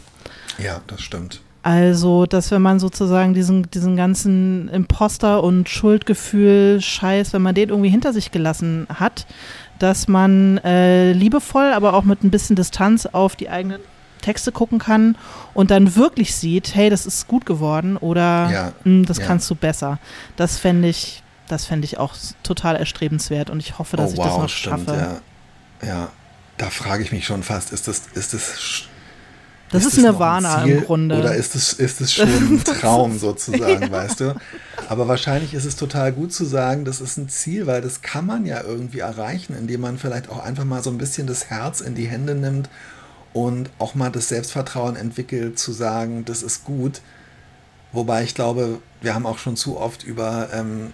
Ja, 0.58 0.80
das 0.86 1.02
stimmt. 1.02 1.42
Also, 1.62 2.24
dass 2.26 2.50
wenn 2.50 2.62
man 2.62 2.80
sozusagen 2.80 3.34
diesen, 3.34 3.70
diesen 3.70 3.96
ganzen 3.96 4.68
Imposter- 4.68 5.42
und 5.42 5.68
Schuldgefühl-Scheiß, 5.68 7.32
wenn 7.32 7.42
man 7.42 7.54
den 7.54 7.68
irgendwie 7.68 7.90
hinter 7.90 8.12
sich 8.12 8.30
gelassen 8.30 8.86
hat, 8.94 9.26
dass 9.78 10.08
man 10.08 10.58
äh, 10.58 11.12
liebevoll, 11.12 11.72
aber 11.72 11.94
auch 11.94 12.04
mit 12.04 12.22
ein 12.24 12.30
bisschen 12.30 12.56
Distanz 12.56 13.06
auf 13.06 13.36
die 13.36 13.48
eigenen 13.50 13.80
Texte 14.20 14.52
gucken 14.52 14.78
kann 14.78 15.16
und 15.54 15.70
dann 15.70 15.96
wirklich 15.96 16.34
sieht, 16.34 16.74
hey, 16.74 16.90
das 16.90 17.06
ist 17.06 17.26
gut 17.26 17.46
geworden 17.46 17.96
oder 17.96 18.50
Ja, 18.50 18.72
"Hm, 18.84 19.06
das 19.06 19.16
ja. 19.18 19.26
kannst 19.26 19.48
du 19.48 19.54
besser. 19.54 19.98
Das 20.36 20.58
fände 20.58 20.88
ich, 20.88 21.22
das 21.48 21.64
fände 21.64 21.86
ich 21.86 21.96
auch 21.98 22.14
total 22.42 22.76
erstrebenswert 22.76 23.48
und 23.48 23.60
ich 23.60 23.78
hoffe, 23.78 23.96
dass 23.96 24.10
oh 24.10 24.14
ich 24.14 24.18
das 24.18 24.32
wow, 24.32 24.42
noch 24.42 24.48
stimmt, 24.50 24.86
schaffe. 24.88 25.20
ja. 25.82 25.88
Ja, 25.88 26.08
da 26.58 26.68
frage 26.68 27.02
ich 27.02 27.12
mich 27.12 27.24
schon 27.24 27.42
fast, 27.42 27.72
ist 27.72 27.88
das, 27.88 28.02
ist 28.14 28.34
das 28.34 28.82
Das 29.72 29.84
ist 29.84 29.96
ist, 29.96 30.02
Nirvana 30.02 30.64
im 30.64 30.84
Grunde. 30.84 31.18
Oder 31.18 31.34
ist 31.34 31.54
es, 31.54 31.72
ist 31.72 32.00
es 32.00 32.12
schon 32.12 32.28
ein 32.28 32.64
Traum 32.64 33.18
sozusagen, 33.18 33.90
weißt 33.90 34.20
du? 34.20 34.34
Aber 34.88 35.06
wahrscheinlich 35.06 35.54
ist 35.54 35.64
es 35.64 35.76
total 35.76 36.12
gut 36.12 36.32
zu 36.32 36.44
sagen, 36.44 36.84
das 36.84 37.00
ist 37.00 37.16
ein 37.16 37.28
Ziel, 37.28 37.66
weil 37.66 37.80
das 37.80 38.02
kann 38.02 38.26
man 38.26 38.46
ja 38.46 38.62
irgendwie 38.62 38.98
erreichen, 38.98 39.54
indem 39.56 39.82
man 39.82 39.98
vielleicht 39.98 40.28
auch 40.28 40.42
einfach 40.42 40.64
mal 40.64 40.82
so 40.82 40.90
ein 40.90 40.98
bisschen 40.98 41.26
das 41.26 41.46
Herz 41.50 41.80
in 41.80 41.94
die 41.94 42.06
Hände 42.06 42.34
nimmt 42.34 42.68
und 43.32 43.70
auch 43.78 43.94
mal 43.94 44.10
das 44.10 44.28
Selbstvertrauen 44.28 44.96
entwickelt, 44.96 45.58
zu 45.58 45.72
sagen, 45.72 46.24
das 46.24 46.42
ist 46.42 46.64
gut. 46.64 47.00
Wobei 47.92 48.24
ich 48.24 48.34
glaube, 48.34 48.78
wir 49.00 49.14
haben 49.14 49.26
auch 49.26 49.38
schon 49.38 49.56
zu 49.56 49.78
oft 49.78 50.02
über 50.02 50.48
ähm, 50.52 50.92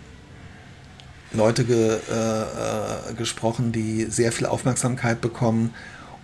Leute 1.32 1.64
ge, 1.64 1.98
äh, 2.10 2.42
äh, 2.42 3.14
gesprochen, 3.16 3.72
die 3.72 4.04
sehr 4.04 4.32
viel 4.32 4.46
Aufmerksamkeit 4.46 5.20
bekommen 5.20 5.74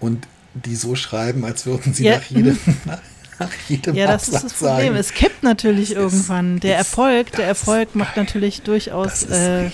und 0.00 0.26
die 0.54 0.76
so 0.76 0.94
schreiben, 0.94 1.44
als 1.44 1.66
würden 1.66 1.94
sie 1.94 2.04
Ja, 2.04 2.16
nach 2.16 2.24
jedem, 2.24 2.58
nach 3.38 3.50
jedem 3.68 3.94
Ja, 3.94 4.06
das 4.06 4.28
ist 4.28 4.34
Absatz 4.34 4.50
das 4.52 4.58
Problem. 4.58 4.86
sagen. 4.86 4.96
Es 4.96 5.12
kippt 5.14 5.42
natürlich 5.42 5.88
Das 5.90 5.98
ist- 5.98 6.02
irgendwann. 6.02 6.60
Der 6.60 6.72
ist- 6.80 6.88
Erfolg, 6.90 7.32
der 7.32 7.46
Erfolg 7.46 7.88
ist 7.88 7.94
macht 7.96 8.14
geil. 8.14 8.24
natürlich 8.24 8.62
durchaus, 8.62 9.22
ist 9.22 9.30
äh, 9.32 9.70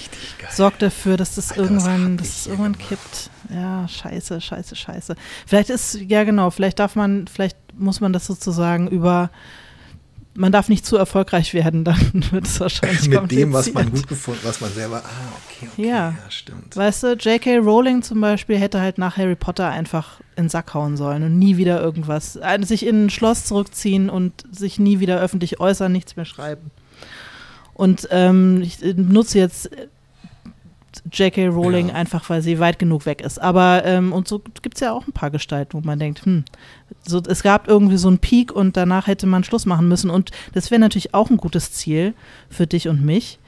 sorgt 0.51 0.83
dafür, 0.83 1.17
dass 1.17 1.35
das 1.35 1.51
Alter, 1.51 1.63
irgendwann, 1.63 2.17
dass 2.17 2.29
es 2.29 2.47
irgendwann 2.47 2.79
kippt. 2.79 3.31
Ja, 3.51 3.87
scheiße, 3.89 4.41
scheiße, 4.41 4.77
scheiße. 4.77 5.17
Vielleicht 5.47 5.71
ist, 5.71 5.95
ja 5.95 6.25
genau, 6.25 6.51
vielleicht 6.51 6.79
darf 6.79 6.95
man, 6.97 7.27
vielleicht 7.29 7.57
muss 7.75 8.01
man 8.01 8.13
das 8.13 8.27
sozusagen 8.27 8.89
über, 8.89 9.31
man 10.39 10.53
darf 10.53 10.69
nicht 10.69 10.87
zu 10.87 10.97
erfolgreich 10.97 11.53
werden, 11.53 11.83
dann 11.85 11.99
wird 12.31 12.47
es 12.47 12.61
wahrscheinlich 12.61 13.09
Mit 13.09 13.31
dem, 13.33 13.53
was 13.53 13.73
man 13.73 13.91
gut 13.91 14.07
gefunden, 14.07 14.41
was 14.45 14.61
man 14.61 14.73
selber, 14.73 15.03
ah, 15.05 15.33
okay, 15.45 15.69
okay, 15.73 15.89
Ja. 15.89 16.11
ja, 16.11 16.31
stimmt. 16.31 16.77
Weißt 16.77 17.03
du, 17.03 17.15
J.K. 17.15 17.59
Rowling 17.59 18.03
zum 18.03 18.21
Beispiel 18.21 18.57
hätte 18.57 18.81
halt 18.81 18.99
nach 18.99 19.17
Harry 19.17 19.35
Potter 19.35 19.69
einfach 19.69 20.21
in 20.37 20.45
den 20.45 20.49
Sack 20.49 20.73
hauen 20.75 20.97
sollen 20.97 21.25
und 21.25 21.39
nie 21.39 21.57
wieder 21.57 21.83
irgendwas, 21.83 22.39
sich 22.63 22.87
in 22.87 23.07
ein 23.07 23.11
Schloss 23.11 23.47
zurückziehen 23.47 24.09
und 24.09 24.33
sich 24.53 24.79
nie 24.79 25.01
wieder 25.01 25.21
öffentlich 25.21 25.59
äußern, 25.59 25.91
nichts 25.91 26.15
mehr 26.15 26.25
schreiben. 26.25 26.71
Und 27.75 28.09
ähm, 28.11 28.63
ich 28.63 28.83
äh, 28.83 28.95
nutze 28.95 29.39
jetzt 29.39 29.71
J.K. 31.13 31.49
Rowling 31.49 31.89
Ja. 31.89 31.95
einfach, 31.95 32.29
weil 32.31 32.43
sie 32.43 32.59
weit 32.59 32.79
genug 32.79 33.07
weg 33.07 33.21
ist. 33.21 33.41
Aber, 33.41 33.85
ähm, 33.85 34.13
und 34.13 34.29
so 34.29 34.43
gibt 34.63 34.77
es 34.77 34.81
ja 34.81 34.93
auch 34.93 35.07
ein 35.07 35.13
paar 35.13 35.31
Gestalten, 35.31 35.73
wo 35.75 35.81
man 35.81 35.99
denkt, 35.99 36.25
hm, 36.25 36.45
so, 37.07 37.23
es 37.27 37.43
gab 37.43 37.69
irgendwie 37.69 37.97
so 37.97 38.09
einen 38.09 38.19
Peak 38.19 38.53
und 38.53 38.77
danach 38.77 39.07
hätte 39.07 39.27
man 39.27 39.45
Schluss 39.45 39.67
machen 39.67 39.89
müssen. 39.89 40.11
Und 40.11 40.31
das 40.55 40.71
wäre 40.71 40.81
natürlich 40.81 41.15
auch 41.15 41.31
ein 41.31 41.37
gutes 41.37 41.73
Ziel 41.73 42.15
für 42.49 42.67
dich 42.67 42.89
und 42.89 43.05
mich, 43.05 43.39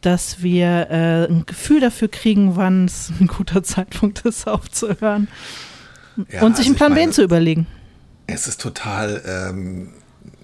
dass 0.00 0.42
wir 0.42 0.90
äh, 0.90 1.24
ein 1.30 1.44
Gefühl 1.46 1.80
dafür 1.80 2.08
kriegen, 2.08 2.56
wann 2.56 2.84
es 2.86 3.12
ein 3.20 3.26
guter 3.26 3.62
Zeitpunkt 3.62 4.20
ist, 4.22 4.46
aufzuhören. 4.46 5.28
Ja, 6.30 6.42
und 6.42 6.56
sich 6.56 6.66
also 6.66 6.70
einen 6.70 6.76
Plan 6.76 6.92
meine, 6.92 7.06
B 7.06 7.12
zu 7.12 7.22
überlegen. 7.22 7.66
Es 8.26 8.46
ist 8.46 8.60
total 8.60 9.22
ähm, 9.26 9.88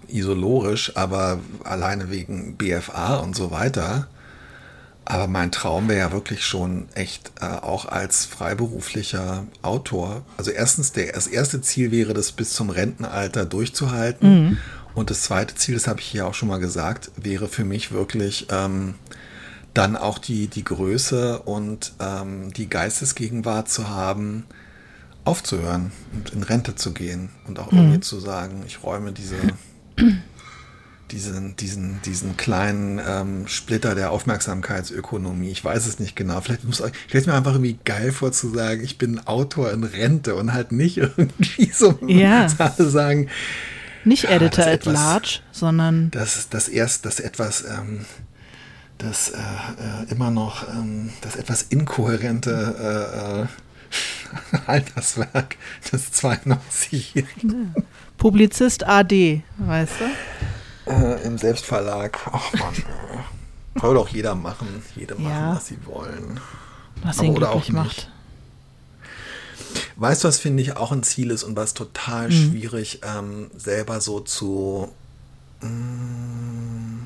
isolorisch, 0.09 0.97
aber 0.97 1.41
alleine 1.65 2.11
wegen 2.11 2.57
BFA 2.57 3.17
und 3.17 3.37
so 3.37 3.51
weiter. 3.51 4.09
Aber 5.11 5.27
mein 5.27 5.51
Traum 5.51 5.89
wäre 5.89 5.99
ja 5.99 6.13
wirklich 6.13 6.45
schon 6.45 6.87
echt 6.95 7.33
äh, 7.41 7.45
auch 7.45 7.85
als 7.87 8.27
freiberuflicher 8.27 9.45
Autor. 9.61 10.23
Also 10.37 10.53
erstens, 10.53 10.93
der, 10.93 11.13
das 11.13 11.27
erste 11.27 11.61
Ziel 11.61 11.91
wäre, 11.91 12.15
das 12.15 12.31
bis 12.31 12.53
zum 12.53 12.71
Rentenalter 12.71 13.45
durchzuhalten. 13.45 14.29
Und 14.95 15.11
das 15.11 15.23
zweite 15.23 15.57
Ziel, 15.57 15.75
das 15.75 15.89
habe 15.89 15.99
ich 15.99 16.07
hier 16.07 16.29
auch 16.29 16.35
schon 16.35 16.49
mal 16.49 16.61
gesagt, 16.61 17.11
wäre 17.17 17.49
für 17.49 17.65
mich 17.65 17.91
wirklich 17.91 18.47
ähm, 18.51 18.95
dann 19.75 19.97
auch 19.97 20.19
die, 20.19 20.47
die 20.47 20.63
Größe 20.63 21.41
und 21.41 21.93
ähm, 21.99 22.53
die 22.53 22.69
Geistesgegenwart 22.69 23.69
zu 23.69 23.89
haben, 23.89 24.45
aufzuhören 25.25 25.91
und 26.13 26.31
in 26.31 26.45
Rente 26.45 26.77
zu 26.77 26.93
gehen 26.93 27.31
und 27.49 27.59
auch 27.59 27.73
irgendwie 27.73 28.01
zu 28.01 28.21
sagen, 28.21 28.63
ich 28.65 28.85
räume 28.85 29.11
diese, 29.11 29.37
diesen, 31.13 31.57
diesen, 31.57 32.01
diesen 32.03 32.37
kleinen 32.37 33.01
ähm, 33.07 33.47
Splitter 33.49 33.95
der 33.95 34.11
Aufmerksamkeitsökonomie. 34.13 35.51
Ich 35.51 35.65
weiß 35.65 35.87
es 35.87 35.99
nicht 35.99 36.17
genau. 36.17 36.41
Vielleicht 36.41 36.65
muss 36.65 36.83
ich 37.13 37.27
mir 37.27 37.35
einfach 37.35 37.53
irgendwie 37.53 37.79
geil 37.85 38.13
vor 38.13 38.33
zu 38.33 38.51
sagen, 38.55 38.83
ich 38.85 38.99
bin 38.99 39.19
Autor 39.27 39.73
in 39.73 39.85
Rente 39.85 40.35
und 40.35 40.53
halt 40.53 40.73
nicht 40.73 40.97
irgendwie 40.99 41.71
so 41.73 41.99
Ja. 42.07 42.49
sagen, 42.49 43.29
Nicht 44.05 44.25
Ja, 44.25 44.31
Editor 44.31 44.65
das 44.65 44.67
at 44.67 44.73
etwas- 44.81 44.95
large, 44.95 45.39
sondern 45.53 46.11
dass 46.11 46.49
das 46.49 46.69
erst 46.69 47.05
das 47.07 47.21
etwas 47.21 47.65
ähm, 47.65 48.07
das 48.99 49.31
äh, 49.31 49.37
äh, 49.39 50.11
immer 50.13 50.31
noch 50.31 50.69
ähm, 50.69 51.11
das 51.23 51.37
etwas 51.37 51.63
inkohärente 51.63 53.43
äh, 53.43 53.43
äh, 53.43 53.47
Alterswerk 54.67 55.57
des 55.93 56.13
92-Jährigen 56.13 57.75
Publizist 58.17 58.87
AD, 58.87 59.43
weißt 59.59 59.93
du? 60.01 60.05
Äh, 60.91 61.23
im 61.25 61.39
Selbstverlag. 61.39 62.19
Ach 62.33 62.53
man, 62.55 62.75
soll 63.81 63.95
doch 63.95 64.09
jeder 64.09 64.35
machen, 64.35 64.83
jede 64.97 65.15
machen, 65.15 65.25
Ja. 65.31 65.55
was 65.57 65.67
sie 65.69 65.79
wollen. 65.87 66.41
Was 67.03 67.19
Aber 67.19 67.27
ihn 67.29 67.37
oder 67.37 67.51
auch 67.51 67.65
glücklich 67.65 67.73
macht. 67.73 68.11
Weißt 69.97 70.25
du, 70.25 70.29
was 70.29 70.39
finde 70.39 70.63
ich 70.63 70.77
auch 70.77 70.93
ein 70.93 71.03
Ziel 71.03 71.31
ist 71.31 71.43
und 71.45 71.57
was 71.57 71.75
total 71.75 72.29
Mhm. 72.29 72.33
schwierig 72.51 73.01
ähm, 73.05 73.51
selber 73.57 74.01
so 74.01 74.21
zu. 74.21 74.91
Mm, 75.61 77.01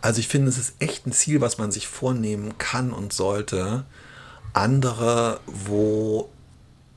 also 0.00 0.20
ich 0.20 0.28
finde, 0.28 0.48
es 0.50 0.58
ist 0.58 0.74
echt 0.80 1.06
ein 1.06 1.12
Ziel, 1.12 1.40
was 1.40 1.56
man 1.58 1.70
sich 1.72 1.86
vornehmen 1.88 2.58
kann 2.58 2.92
und 2.92 3.12
sollte. 3.12 3.84
Andere, 4.52 5.40
wo 5.46 6.28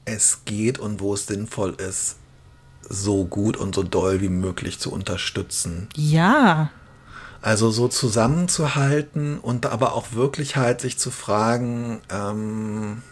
es 0.05 0.41
geht 0.45 0.77
und 0.79 0.99
wo 0.99 1.13
es 1.13 1.25
sinnvoll 1.27 1.73
ist, 1.75 2.15
so 2.89 3.25
gut 3.25 3.57
und 3.57 3.75
so 3.75 3.83
doll 3.83 4.21
wie 4.21 4.29
möglich 4.29 4.79
zu 4.79 4.91
unterstützen. 4.91 5.87
Ja, 5.95 6.69
Also 7.41 7.69
so 7.69 7.87
zusammenzuhalten 7.87 9.39
und 9.39 9.65
aber 9.67 9.93
auch 9.93 10.13
wirklich 10.13 10.55
halt 10.55 10.81
sich 10.81 10.97
zu 10.97 11.11
fragen, 11.11 12.01
ähm, 12.09 13.03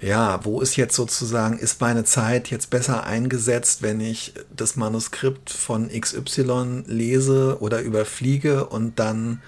ja, 0.00 0.44
wo 0.44 0.60
ist 0.60 0.76
jetzt 0.76 0.94
sozusagen, 0.94 1.58
ist 1.58 1.80
meine 1.80 2.04
Zeit 2.04 2.50
jetzt 2.50 2.68
besser 2.68 3.04
eingesetzt, 3.04 3.80
wenn 3.82 4.00
ich 4.00 4.34
das 4.54 4.76
Manuskript 4.76 5.48
von 5.48 5.88
XY 5.88 6.84
lese 6.86 7.56
oder 7.60 7.80
überfliege 7.80 8.66
und 8.66 8.98
dann 8.98 9.40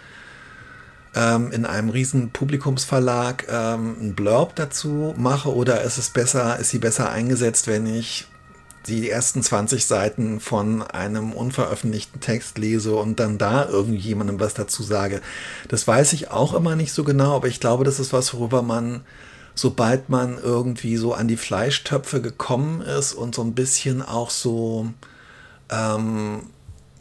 ähm, 1.15 1.53
in 1.53 1.67
einem 1.67 1.91
riesen 1.91 2.31
Publikumsverlag 2.31 3.47
ähm, 3.51 3.97
ein 4.01 4.15
Blurb 4.15 4.57
dazu 4.57 5.15
mache 5.19 5.55
oder 5.55 5.83
ist 5.83 5.99
es 5.99 6.11
besser, 6.11 6.59
ist 6.59 6.71
sie 6.71 6.79
besser 6.79 7.11
eingesetzt, 7.11 7.67
wenn 7.67 7.87
ich 7.87 8.27
die 8.87 9.11
ersten 9.11 9.43
20 9.43 9.85
Seiten 9.85 10.41
von 10.41 10.83
einem 10.83 11.33
unveröffentlichten 11.33 12.21
Text 12.21 12.59
lese 12.59 12.97
und 12.97 13.21
dann 13.21 13.39
da 13.39 13.69
irgendjemandem 13.69 14.41
was 14.41 14.55
dazu 14.55 14.83
sage. 14.83 15.21
Das 15.69 15.87
weiß 15.87 16.13
ich 16.13 16.31
auch 16.31 16.55
immer 16.55 16.77
nicht 16.77 16.93
so 16.93 17.05
genau, 17.05 17.37
aber 17.37 17.49
ich 17.49 17.61
glaube, 17.61 17.85
das 17.85 18.01
ist 18.01 18.13
was, 18.13 18.35
worüber 18.35 18.63
man, 18.63 19.03
sobald 19.55 20.09
man 20.09 20.39
irgendwie 20.43 20.97
so 20.97 21.15
an 21.15 21.29
die 21.29 21.37
Fleischtöpfe 21.37 22.21
gekommen 22.21 22.81
ist 22.81 23.13
und 23.13 23.35
so 23.35 23.43
ein 23.43 23.55
bisschen 23.55 24.03
auch 24.03 24.31
so 24.31 24.89
ähm, 25.71 26.43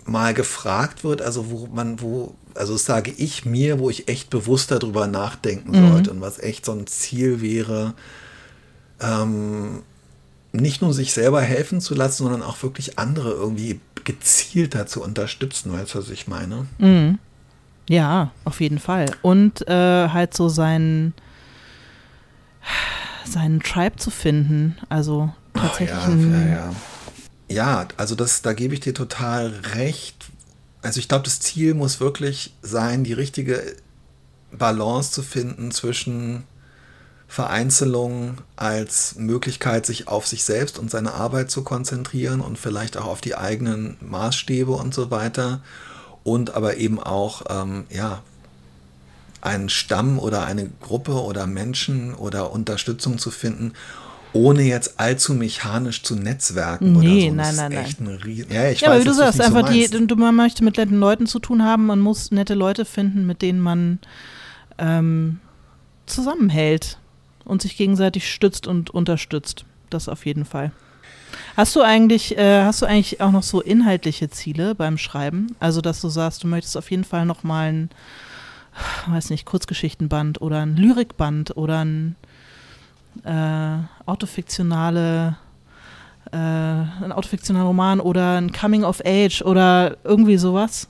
mal 0.06 0.34
gefragt 0.34 1.04
wird, 1.04 1.22
also 1.22 1.50
wo 1.50 1.68
man, 1.68 2.02
wo, 2.02 2.36
also 2.54 2.74
das 2.74 2.86
sage 2.86 3.12
ich 3.18 3.46
mir, 3.46 3.80
wo 3.80 3.90
ich 3.90 4.08
echt 4.08 4.30
bewusst 4.30 4.72
darüber 4.72 5.08
nachdenken 5.08 5.74
sollte 5.74 6.12
und 6.12 6.22
was 6.22 6.40
echt 6.40 6.66
so 6.66 6.72
ein 6.72 6.88
Ziel 6.88 7.42
wäre, 7.42 7.94
ähm, 9.02 9.84
nicht 10.56 10.82
nur 10.82 10.94
sich 10.94 11.14
selber 11.14 11.42
helfen 11.42 11.82
zu 11.82 11.96
lassen, 11.96 12.24
sondern 12.24 12.42
auch 12.44 12.62
wirklich 12.64 12.98
andere 13.00 13.32
irgendwie 13.32 13.80
gezielter 14.04 14.86
zu 14.88 15.02
unterstützen, 15.02 15.74
weißt 15.74 15.96
du, 15.96 16.00
was 16.00 16.10
ich 16.10 16.28
meine? 16.28 16.68
Mhm. 16.78 17.20
Ja, 17.90 18.32
auf 18.46 18.62
jeden 18.62 18.80
Fall. 18.80 19.12
Und 19.22 19.68
äh, 19.68 20.10
halt 20.10 20.34
so 20.34 20.50
seinen, 20.50 21.14
seinen 23.26 23.60
Tribe 23.62 23.96
zu 23.98 24.10
finden. 24.12 24.78
Also 24.90 25.32
tatsächlich 25.54 25.98
Ah, 25.98 26.10
ja, 26.10 26.40
ja, 26.40 26.48
ja. 26.48 26.76
ja, 27.50 27.88
also 27.98 28.16
das, 28.16 28.42
da 28.42 28.54
gebe 28.54 28.74
ich 28.74 28.80
dir 28.80 28.94
total 28.94 29.48
recht. 29.76 30.16
also 30.82 31.00
ich 31.00 31.08
glaube, 31.08 31.26
das 31.26 31.40
Ziel 31.40 31.74
muss 31.74 32.00
wirklich 32.00 32.54
sein, 32.62 33.04
die 33.04 33.14
richtige 33.14 33.62
Balance 34.52 35.12
zu 35.12 35.22
finden 35.22 35.72
zwischen 35.72 36.44
Vereinzelung 37.28 38.38
als 38.56 39.16
Möglichkeit, 39.18 39.86
sich 39.86 40.08
auf 40.08 40.28
sich 40.28 40.44
selbst 40.44 40.80
und 40.80 40.92
seine 40.92 41.14
Arbeit 41.14 41.52
zu 41.52 41.64
konzentrieren 41.64 42.40
und 42.40 42.58
vielleicht 42.58 42.98
auch 42.98 43.06
auf 43.06 43.22
die 43.22 43.36
eigenen 43.36 43.98
Maßstäbe 44.02 44.72
und 44.72 44.94
so 44.94 45.12
weiter. 45.12 45.62
Und 46.24 46.56
aber 46.56 46.78
eben 46.78 47.00
auch, 47.00 47.44
ähm, 47.50 47.86
ja, 47.90 48.22
einen 49.42 49.70
Stamm 49.70 50.18
oder 50.18 50.46
eine 50.46 50.70
Gruppe 50.82 51.24
oder 51.24 51.46
Menschen 51.46 52.14
oder 52.16 52.52
Unterstützung 52.52 53.20
zu 53.20 53.30
finden, 53.30 53.74
ohne 54.34 54.64
jetzt 54.64 55.00
allzu 55.00 55.34
mechanisch 55.34 56.04
zu 56.04 56.16
netzwerken 56.16 56.94
nee, 56.94 57.30
oder 57.30 57.46
so. 57.46 57.58
nein, 57.62 57.72
nein, 57.72 57.96
nein. 58.00 58.16
Riesen 58.24 58.52
ja, 58.52 58.70
ich 58.70 58.82
ja, 58.82 58.90
weiß, 58.90 58.96
aber 58.96 59.02
wie 59.02 59.08
du 59.08 59.14
sagst, 59.14 59.40
einfach 59.40 59.68
so 59.68 59.74
die, 59.74 60.08
du, 60.08 60.16
man 60.16 60.36
möchte 60.36 60.64
mit 60.64 60.78
netten 60.78 61.00
Leuten 61.00 61.26
zu 61.26 61.40
tun 61.40 61.64
haben, 61.64 61.86
man 61.86 62.00
muss 62.00 62.32
nette 62.32 62.54
Leute 62.54 62.86
finden, 62.86 63.26
mit 63.26 63.42
denen 63.42 63.62
man 63.62 64.00
ähm, 64.78 65.40
zusammenhält 66.06 66.98
und 67.46 67.62
sich 67.62 67.78
gegenseitig 67.78 68.32
stützt 68.32 68.68
und 68.68 68.90
unterstützt. 68.90 69.66
Das 69.90 70.10
auf 70.10 70.26
jeden 70.26 70.46
Fall. 70.46 70.72
Hast 71.56 71.76
du 71.76 71.82
eigentlich, 71.82 72.38
äh, 72.38 72.64
hast 72.64 72.82
du 72.82 72.86
eigentlich 72.86 73.22
auch 73.22 73.32
noch 73.32 73.44
so 73.44 73.62
inhaltliche 73.62 74.30
Ziele 74.30 74.76
beim 74.76 74.98
Schreiben? 74.98 75.56
Also, 75.60 75.82
dass 75.82 76.02
du 76.02 76.10
sagst, 76.10 76.44
du 76.44 76.48
möchtest 76.48 76.78
auf 76.78 76.92
jeden 76.92 77.04
Fall 77.04 77.26
noch 77.26 77.44
mal 77.44 77.72
ein, 77.72 77.90
weiß 79.08 79.30
nicht, 79.30 79.46
Kurzgeschichtenband 79.46 80.42
oder 80.42 80.62
ein 80.62 80.76
Lyrikband 80.76 81.56
oder 81.56 81.86
ein 81.86 82.16
äh, 83.24 83.78
autofiktionale, 84.06 85.38
äh, 86.32 86.38
ein 86.38 87.12
autofiktionaler 87.12 87.68
Roman 87.68 88.00
oder 88.00 88.38
ein 88.38 88.52
Coming 88.52 88.84
of 88.84 89.02
Age 89.06 89.42
oder 89.42 89.98
irgendwie 90.04 90.38
sowas? 90.38 90.90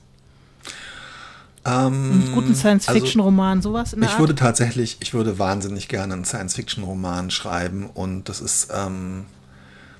Ähm, 1.66 2.12
Einen 2.12 2.32
guten 2.32 2.54
Science-Fiction-Roman, 2.54 3.58
also, 3.58 3.70
sowas 3.70 3.92
in 3.92 4.00
der 4.00 4.08
Ich 4.08 4.12
Art? 4.14 4.20
würde 4.20 4.34
tatsächlich, 4.36 4.98
ich 5.00 5.14
würde 5.14 5.38
wahnsinnig 5.38 5.88
gerne 5.88 6.14
einen 6.14 6.24
Science-Fiction-Roman 6.24 7.30
schreiben 7.30 7.90
und 7.92 8.28
das 8.28 8.40
ist 8.40 8.68
ähm, 8.72 9.26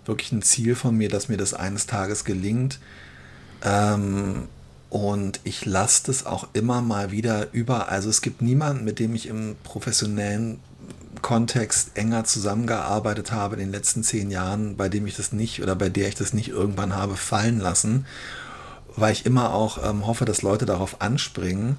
wirklich 0.04 0.30
ein 0.30 0.42
Ziel 0.42 0.76
von 0.76 0.96
mir, 0.96 1.08
dass 1.08 1.28
mir 1.28 1.36
das 1.36 1.54
eines 1.54 1.86
Tages 1.86 2.24
gelingt. 2.24 2.78
Ähm, 3.62 4.44
und 4.90 5.40
ich 5.42 5.66
lasse 5.66 6.04
das 6.06 6.24
auch 6.24 6.46
immer 6.52 6.80
mal 6.82 7.10
wieder 7.10 7.52
über. 7.52 7.88
Also 7.88 8.08
es 8.08 8.22
gibt 8.22 8.42
niemanden, 8.42 8.84
mit 8.84 9.00
dem 9.00 9.16
ich 9.16 9.26
im 9.26 9.56
professionellen 9.64 10.60
Kontext 11.22 11.90
enger 11.94 12.22
zusammengearbeitet 12.22 13.32
habe 13.32 13.56
in 13.56 13.60
den 13.60 13.72
letzten 13.72 14.04
zehn 14.04 14.30
Jahren, 14.30 14.76
bei 14.76 14.88
dem 14.88 15.06
ich 15.06 15.16
das 15.16 15.32
nicht 15.32 15.60
oder 15.60 15.74
bei 15.74 15.88
der 15.88 16.06
ich 16.06 16.14
das 16.14 16.32
nicht 16.32 16.50
irgendwann 16.50 16.94
habe 16.94 17.16
fallen 17.16 17.58
lassen 17.58 18.06
weil 18.96 19.12
ich 19.12 19.26
immer 19.26 19.54
auch 19.54 19.78
ähm, 19.88 20.06
hoffe, 20.06 20.24
dass 20.24 20.42
Leute 20.42 20.66
darauf 20.66 21.00
anspringen. 21.00 21.76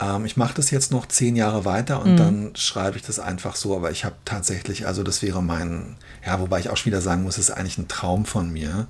Ähm, 0.00 0.24
ich 0.24 0.36
mache 0.36 0.54
das 0.54 0.70
jetzt 0.70 0.92
noch 0.92 1.06
zehn 1.06 1.36
Jahre 1.36 1.64
weiter 1.64 2.02
und 2.02 2.12
mhm. 2.12 2.16
dann 2.16 2.50
schreibe 2.56 2.96
ich 2.96 3.02
das 3.02 3.18
einfach 3.18 3.56
so, 3.56 3.76
aber 3.76 3.90
ich 3.90 4.04
habe 4.04 4.16
tatsächlich, 4.24 4.86
also 4.86 5.02
das 5.02 5.22
wäre 5.22 5.42
mein, 5.42 5.96
ja, 6.24 6.40
wobei 6.40 6.60
ich 6.60 6.70
auch 6.70 6.76
schon 6.76 6.92
wieder 6.92 7.00
sagen 7.00 7.22
muss, 7.22 7.38
es 7.38 7.48
ist 7.48 7.56
eigentlich 7.56 7.78
ein 7.78 7.88
Traum 7.88 8.24
von 8.24 8.52
mir. 8.52 8.86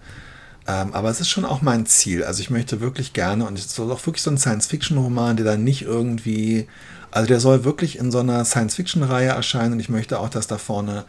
Ähm, 0.69 0.95
aber 0.95 1.11
es 1.11 1.21
ist 1.21 1.29
schon 1.29 1.45
auch 1.45 1.63
mein 1.63 1.87
Ziel. 1.87 2.25
Also 2.25 2.41
ich 2.41 2.51
möchte 2.51 2.81
wirklich 2.81 3.13
gerne, 3.13 3.47
und 3.47 3.59
es 3.59 3.73
soll 3.75 3.91
auch 3.93 4.05
wirklich 4.05 4.23
so 4.23 4.31
ein 4.31 4.39
Science-Fiction-Roman, 4.39 5.37
der 5.37 5.47
dann 5.47 5.63
nicht 5.63 5.83
irgendwie, 5.83 6.67
also 7.13 7.29
der 7.29 7.39
soll 7.39 7.65
wirklich 7.65 7.99
in 7.99 8.11
so 8.11 8.19
einer 8.19 8.45
Science-Fiction-Reihe 8.45 9.29
erscheinen 9.29 9.75
und 9.75 9.81
ich 9.81 9.89
möchte 9.89 10.19
auch, 10.19 10.29
dass 10.29 10.49
da 10.49 10.59
vorne 10.59 11.05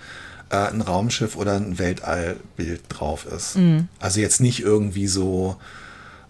äh, 0.49 0.57
ein 0.57 0.81
Raumschiff 0.81 1.35
oder 1.35 1.55
ein 1.55 1.79
Weltallbild 1.79 2.81
drauf 2.89 3.25
ist. 3.25 3.57
Mhm. 3.57 3.87
Also 3.99 4.19
jetzt 4.19 4.41
nicht 4.41 4.59
irgendwie 4.59 5.07
so, 5.07 5.57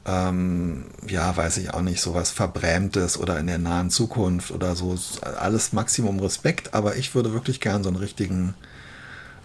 ähm, 0.07 0.85
ja, 1.07 1.35
weiß 1.35 1.57
ich 1.57 1.73
auch 1.73 1.81
nicht, 1.81 2.01
sowas 2.01 2.31
Verbrämtes 2.31 3.19
oder 3.19 3.37
in 3.39 3.47
der 3.47 3.57
nahen 3.57 3.89
Zukunft 3.89 4.51
oder 4.51 4.75
so. 4.75 4.97
Alles 5.21 5.73
Maximum 5.73 6.19
Respekt, 6.19 6.73
aber 6.73 6.95
ich 6.95 7.13
würde 7.13 7.33
wirklich 7.33 7.59
gern 7.59 7.83
so 7.83 7.89
einen 7.89 7.97
richtigen 7.97 8.55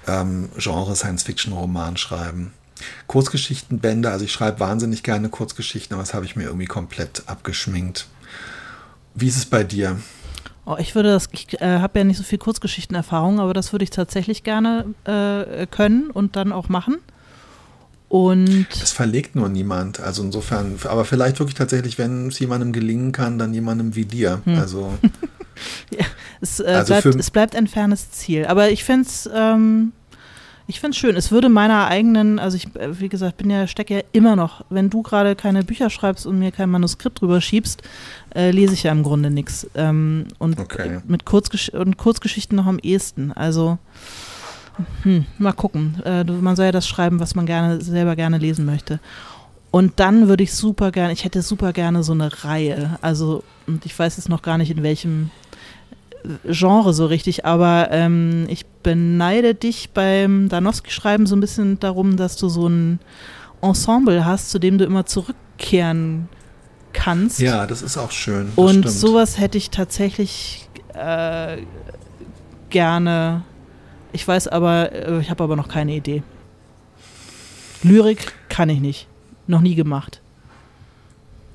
ähm, 0.06 0.50
Genre-Science-Fiction-Roman 0.56 1.96
schreiben. 1.96 2.52
Kurzgeschichtenbände, 3.06 4.10
also 4.10 4.24
ich 4.24 4.32
schreibe 4.32 4.60
wahnsinnig 4.60 5.02
gerne 5.02 5.28
Kurzgeschichten, 5.28 5.94
aber 5.94 6.02
das 6.02 6.14
habe 6.14 6.24
ich 6.24 6.36
mir 6.36 6.44
irgendwie 6.44 6.66
komplett 6.66 7.24
abgeschminkt. 7.26 8.06
Wie 9.14 9.28
ist 9.28 9.36
es 9.36 9.46
bei 9.46 9.64
dir? 9.64 9.98
Oh, 10.64 10.76
ich 10.78 10.94
würde 10.94 11.10
das, 11.10 11.28
ich 11.32 11.60
äh, 11.60 11.80
habe 11.80 11.98
ja 11.98 12.04
nicht 12.04 12.18
so 12.18 12.22
viel 12.22 12.38
Kurzgeschichtenerfahrung, 12.38 13.40
aber 13.40 13.52
das 13.52 13.72
würde 13.72 13.82
ich 13.82 13.90
tatsächlich 13.90 14.44
gerne 14.44 14.94
äh, 15.04 15.66
können 15.66 16.10
und 16.10 16.36
dann 16.36 16.52
auch 16.52 16.68
machen. 16.68 16.98
Und 18.12 18.66
das 18.78 18.92
verlegt 18.92 19.36
nur 19.36 19.48
niemand. 19.48 19.98
Also 19.98 20.22
insofern, 20.22 20.78
aber 20.84 21.06
vielleicht 21.06 21.38
wirklich 21.38 21.54
tatsächlich, 21.54 21.96
wenn 21.96 22.26
es 22.26 22.38
jemandem 22.40 22.74
gelingen 22.74 23.10
kann, 23.10 23.38
dann 23.38 23.54
jemandem 23.54 23.96
wie 23.96 24.04
dir. 24.04 24.42
Hm. 24.44 24.58
Also, 24.58 24.92
ja, 25.90 26.04
es, 26.42 26.60
äh, 26.60 26.64
also 26.64 26.92
bleibt, 26.92 27.06
es 27.18 27.30
bleibt 27.30 27.56
ein 27.56 27.66
fernes 27.66 28.10
Ziel. 28.10 28.44
Aber 28.44 28.68
ich 28.68 28.84
finde 28.84 29.08
es 29.08 29.30
ähm, 29.34 29.92
ich 30.66 30.78
finde 30.78 30.94
schön. 30.94 31.16
Es 31.16 31.30
würde 31.30 31.48
meiner 31.48 31.86
eigenen, 31.86 32.38
also 32.38 32.54
ich, 32.58 32.76
äh, 32.76 33.00
wie 33.00 33.08
gesagt, 33.08 33.38
bin 33.38 33.48
ja, 33.48 33.66
stecke 33.66 33.94
ja 33.94 34.00
immer 34.12 34.36
noch, 34.36 34.62
wenn 34.68 34.90
du 34.90 35.00
gerade 35.00 35.34
keine 35.34 35.64
Bücher 35.64 35.88
schreibst 35.88 36.26
und 36.26 36.38
mir 36.38 36.52
kein 36.52 36.68
Manuskript 36.68 37.22
drüber 37.22 37.40
schiebst, 37.40 37.82
äh, 38.34 38.50
lese 38.50 38.74
ich 38.74 38.82
ja 38.82 38.92
im 38.92 39.04
Grunde 39.04 39.30
nichts. 39.30 39.66
Ähm, 39.74 40.26
und 40.38 40.60
okay. 40.60 41.00
mit 41.06 41.24
Kurzgesch 41.24 41.70
und 41.70 41.96
Kurzgeschichten 41.96 42.56
noch 42.56 42.66
am 42.66 42.78
ehesten. 42.78 43.32
Also 43.32 43.78
hm, 45.02 45.26
mal 45.38 45.52
gucken. 45.52 46.00
Äh, 46.04 46.24
man 46.24 46.56
soll 46.56 46.66
ja 46.66 46.72
das 46.72 46.88
schreiben, 46.88 47.20
was 47.20 47.34
man 47.34 47.46
gerne 47.46 47.80
selber 47.80 48.16
gerne 48.16 48.38
lesen 48.38 48.64
möchte. 48.64 49.00
Und 49.70 50.00
dann 50.00 50.28
würde 50.28 50.44
ich 50.44 50.52
super 50.52 50.92
gerne, 50.92 51.12
ich 51.12 51.24
hätte 51.24 51.40
super 51.42 51.72
gerne 51.72 52.02
so 52.02 52.12
eine 52.12 52.44
Reihe. 52.44 52.98
Also, 53.00 53.42
und 53.66 53.86
ich 53.86 53.98
weiß 53.98 54.16
jetzt 54.18 54.28
noch 54.28 54.42
gar 54.42 54.58
nicht, 54.58 54.70
in 54.70 54.82
welchem 54.82 55.30
äh, 56.24 56.52
Genre 56.52 56.92
so 56.92 57.06
richtig, 57.06 57.46
aber 57.46 57.88
ähm, 57.90 58.46
ich 58.48 58.66
beneide 58.82 59.54
dich 59.54 59.90
beim 59.90 60.48
Danowski-Schreiben 60.48 61.26
so 61.26 61.34
ein 61.36 61.40
bisschen 61.40 61.80
darum, 61.80 62.16
dass 62.16 62.36
du 62.36 62.48
so 62.48 62.68
ein 62.68 63.00
Ensemble 63.62 64.24
hast, 64.24 64.50
zu 64.50 64.58
dem 64.58 64.76
du 64.76 64.84
immer 64.84 65.06
zurückkehren 65.06 66.28
kannst. 66.92 67.40
Ja, 67.40 67.66
das 67.66 67.80
ist 67.80 67.96
auch 67.96 68.10
schön. 68.10 68.52
Und 68.56 68.70
stimmt. 68.70 68.90
sowas 68.90 69.38
hätte 69.38 69.56
ich 69.56 69.70
tatsächlich 69.70 70.68
äh, 70.94 71.58
gerne 72.68 73.42
ich 74.12 74.26
weiß 74.26 74.48
aber, 74.48 74.92
äh, 74.92 75.20
ich 75.20 75.30
habe 75.30 75.44
aber 75.44 75.56
noch 75.56 75.68
keine 75.68 75.94
Idee. 75.94 76.22
Lyrik 77.82 78.32
kann 78.48 78.68
ich 78.68 78.80
nicht. 78.80 79.08
Noch 79.46 79.60
nie 79.60 79.74
gemacht. 79.74 80.20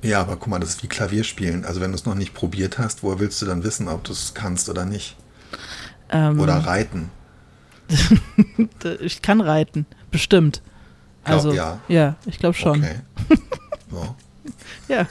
Ja, 0.02 0.20
aber 0.20 0.36
guck 0.36 0.48
mal, 0.48 0.60
das 0.60 0.70
ist 0.70 0.82
wie 0.82 0.88
Klavierspielen. 0.88 1.64
Also 1.64 1.80
wenn 1.80 1.90
du 1.90 1.96
es 1.96 2.04
noch 2.04 2.14
nicht 2.14 2.34
probiert 2.34 2.78
hast, 2.78 3.02
woher 3.02 3.18
willst 3.18 3.40
du 3.42 3.46
dann 3.46 3.64
wissen, 3.64 3.88
ob 3.88 4.04
du 4.04 4.12
es 4.12 4.34
kannst 4.34 4.68
oder 4.68 4.84
nicht? 4.84 5.16
Ähm, 6.10 6.38
oder 6.38 6.54
reiten. 6.54 7.10
ich 9.00 9.22
kann 9.22 9.40
reiten, 9.40 9.86
bestimmt. 10.10 10.62
Also 11.24 11.52
ja, 11.52 11.80
ja 11.88 12.16
ich 12.26 12.38
glaube 12.38 12.56
schon. 12.56 12.78
Okay. 12.78 13.00
So. 13.90 14.14
ja. 14.88 15.06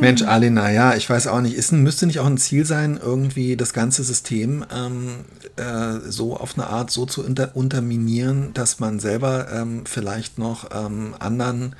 Mensch, 0.00 0.22
Alina, 0.22 0.70
ja, 0.70 0.94
ich 0.94 1.08
weiß 1.08 1.26
auch 1.26 1.40
nicht, 1.40 1.54
ist, 1.54 1.72
müsste 1.72 2.06
nicht 2.06 2.20
auch 2.20 2.26
ein 2.26 2.38
Ziel 2.38 2.64
sein, 2.64 2.98
irgendwie 3.02 3.56
das 3.56 3.72
ganze 3.72 4.02
System 4.02 4.64
ähm, 4.74 5.24
äh, 5.56 6.10
so 6.10 6.36
auf 6.36 6.56
eine 6.56 6.66
Art 6.68 6.90
so 6.90 7.06
zu 7.06 7.24
unter, 7.24 7.54
unterminieren, 7.54 8.52
dass 8.54 8.80
man 8.80 8.98
selber 8.98 9.48
ähm, 9.52 9.84
vielleicht 9.86 10.38
noch 10.38 10.70
ähm, 10.72 11.14
anderen 11.18 11.76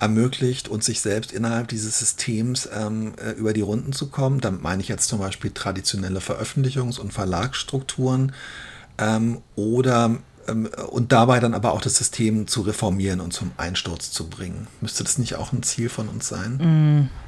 ermöglicht 0.00 0.68
und 0.68 0.84
sich 0.84 1.00
selbst 1.00 1.32
innerhalb 1.32 1.68
dieses 1.68 1.98
Systems 1.98 2.68
ähm, 2.74 3.14
äh, 3.24 3.30
über 3.32 3.52
die 3.52 3.62
Runden 3.62 3.92
zu 3.92 4.08
kommen. 4.08 4.40
Damit 4.40 4.62
meine 4.62 4.82
ich 4.82 4.88
jetzt 4.88 5.08
zum 5.08 5.18
Beispiel 5.18 5.50
traditionelle 5.50 6.20
Veröffentlichungs- 6.20 6.98
und 6.98 7.12
Verlagsstrukturen 7.12 8.32
ähm, 8.98 9.38
oder 9.56 10.18
ähm, 10.48 10.68
und 10.90 11.12
dabei 11.12 11.40
dann 11.40 11.54
aber 11.54 11.72
auch 11.72 11.80
das 11.80 11.96
System 11.96 12.46
zu 12.46 12.62
reformieren 12.62 13.20
und 13.20 13.32
zum 13.32 13.52
Einsturz 13.56 14.10
zu 14.10 14.28
bringen. 14.28 14.66
Müsste 14.80 15.04
das 15.04 15.18
nicht 15.18 15.36
auch 15.36 15.52
ein 15.52 15.62
Ziel 15.62 15.88
von 15.88 16.08
uns 16.08 16.28
sein? 16.28 17.08
Mm. 17.08 17.23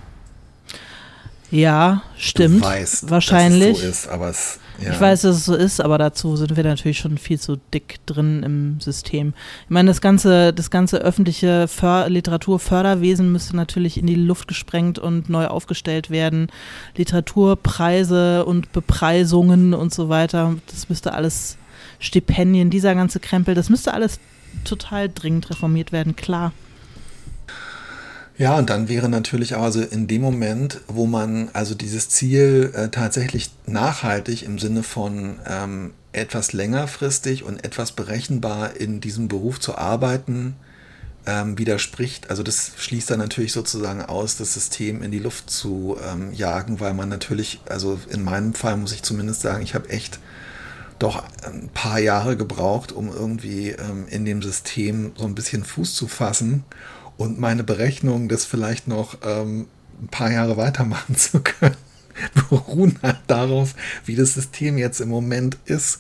Ja, 1.51 2.03
stimmt. 2.17 2.63
Du 2.63 2.69
weißt, 2.69 3.11
wahrscheinlich. 3.11 3.75
Dass 3.75 3.83
es 3.85 4.03
so 4.03 4.07
ist, 4.07 4.09
aber 4.09 4.31
es, 4.31 4.59
ja. 4.81 4.93
Ich 4.93 5.01
weiß, 5.01 5.23
dass 5.23 5.37
es 5.37 5.45
so 5.45 5.55
ist, 5.55 5.81
aber 5.81 5.97
dazu 5.97 6.37
sind 6.37 6.57
wir 6.57 6.65
natürlich 6.65 6.99
schon 6.99 7.19
viel 7.19 7.41
zu 7.41 7.57
dick 7.73 8.05
drin 8.05 8.43
im 8.43 8.81
System. 8.81 9.33
Ich 9.65 9.71
meine, 9.71 9.89
das 9.89 10.01
ganze, 10.01 10.53
das 10.53 10.71
ganze 10.71 10.99
öffentliche 10.99 11.67
För 11.69 12.09
Literaturförderwesen 12.09 13.31
müsste 13.33 13.57
natürlich 13.57 13.97
in 13.97 14.07
die 14.07 14.17
Luft 14.17 14.49
gesprengt 14.49 14.99
und 14.99 15.31
neu 15.31 15.47
aufgestellt 15.47 16.11
werden. 16.11 16.49
Literaturpreise 16.97 18.45
und 18.45 18.73
Bepreisungen 18.73 19.73
und 19.73 19.95
so 19.95 20.09
weiter, 20.09 20.57
das 20.71 20.89
müsste 20.89 21.13
alles 21.15 21.57
Stipendien, 21.99 22.69
dieser 22.69 22.95
ganze 22.95 23.21
Krempel, 23.21 23.55
das 23.55 23.71
müsste 23.71 23.95
alles 23.95 24.21
total 24.65 25.09
dringend 25.09 25.49
reformiert 25.49 25.93
werden, 25.93 26.17
klar. 26.17 26.53
Ja, 28.39 28.59
und 28.59 28.69
dann 28.69 28.89
wäre 28.89 29.09
natürlich 29.09 29.57
also 29.57 29.81
in 29.81 30.07
dem 30.07 30.21
Moment, 30.21 30.81
wo 30.89 31.07
man 31.07 31.49
also 31.55 31.75
dieses 31.75 32.11
Ziel 32.11 32.71
äh, 32.75 32.89
tatsächlich 32.91 33.51
nachhaltig 33.67 34.43
im 34.43 34.59
Sinne 34.59 34.83
von 34.83 35.39
ähm, 35.47 35.95
etwas 36.13 36.53
längerfristig 36.53 37.45
und 37.45 37.65
etwas 37.65 37.93
berechenbar 37.93 38.77
in 38.77 39.01
diesem 39.01 39.29
Beruf 39.29 39.59
zu 39.59 39.79
arbeiten 39.79 40.55
ähm, 41.25 41.57
widerspricht. 41.57 42.29
Also 42.29 42.43
das 42.43 42.73
schließt 42.77 43.11
dann 43.11 43.21
natürlich 43.21 43.53
sozusagen 43.53 44.03
aus, 44.03 44.37
das 44.37 44.53
System 44.53 45.03
in 45.03 45.11
die 45.11 45.19
Luft 45.19 45.49
zu 45.49 45.97
ähm, 46.07 46.31
jagen, 46.35 46.79
weil 46.79 46.93
man 46.93 47.09
natürlich, 47.09 47.61
also 47.71 47.99
in 48.11 48.23
meinem 48.23 48.53
Fall 48.53 48.77
muss 48.77 48.93
ich 48.93 49.03
zumindest 49.03 49.41
sagen, 49.41 49.63
ich 49.63 49.75
habe 49.75 49.89
echt 49.89 50.19
doch 50.99 51.25
ein 51.43 51.71
paar 51.73 52.01
Jahre 52.01 52.37
gebraucht, 52.37 52.93
um 52.93 53.09
irgendwie 53.09 53.71
ähm, 53.71 54.07
in 54.09 54.27
dem 54.27 54.43
System 54.43 55.13
so 55.17 55.25
ein 55.25 55.35
bisschen 55.35 55.65
Fuß 55.65 55.95
zu 55.95 56.07
fassen 56.07 56.65
und 57.17 57.39
meine 57.39 57.65
Berechnungen, 57.65 58.29
das 58.29 58.45
vielleicht 58.45 58.89
noch 58.89 59.19
ähm, 59.25 59.67
ein 60.03 60.09
paar 60.09 60.31
Jahre 60.31 60.57
weitermachen 60.57 61.17
zu 61.17 61.41
können, 61.41 61.77
beruhen 62.49 62.99
halt 63.03 63.21
darauf, 63.27 63.75
wie 64.05 64.17
das 64.17 64.35
System 64.35 64.79
jetzt 64.79 65.01
im 65.01 65.09
Moment 65.09 65.59
ist. 65.65 65.99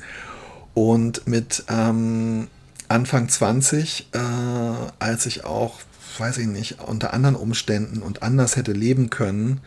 Und 0.74 1.26
mit 1.26 1.64
ähm, 1.68 2.48
Anfang 2.88 3.28
20, 3.28 4.08
äh, 4.12 4.18
als 4.98 5.26
ich 5.26 5.44
auch, 5.44 5.80
weiß 6.18 6.38
ich 6.38 6.46
nicht, 6.46 6.80
unter 6.80 7.12
anderen 7.14 7.36
Umständen 7.36 8.02
und 8.02 8.22
anders 8.22 8.56
hätte 8.56 8.72
leben 8.72 9.10
können, 9.10 9.60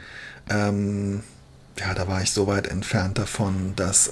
ähm, 0.49 1.21
ja, 1.79 1.93
da 1.93 2.07
war 2.07 2.21
ich 2.21 2.31
so 2.31 2.47
weit 2.47 2.67
entfernt 2.67 3.17
davon, 3.17 3.73
dass 3.75 4.09
äh, 4.09 4.11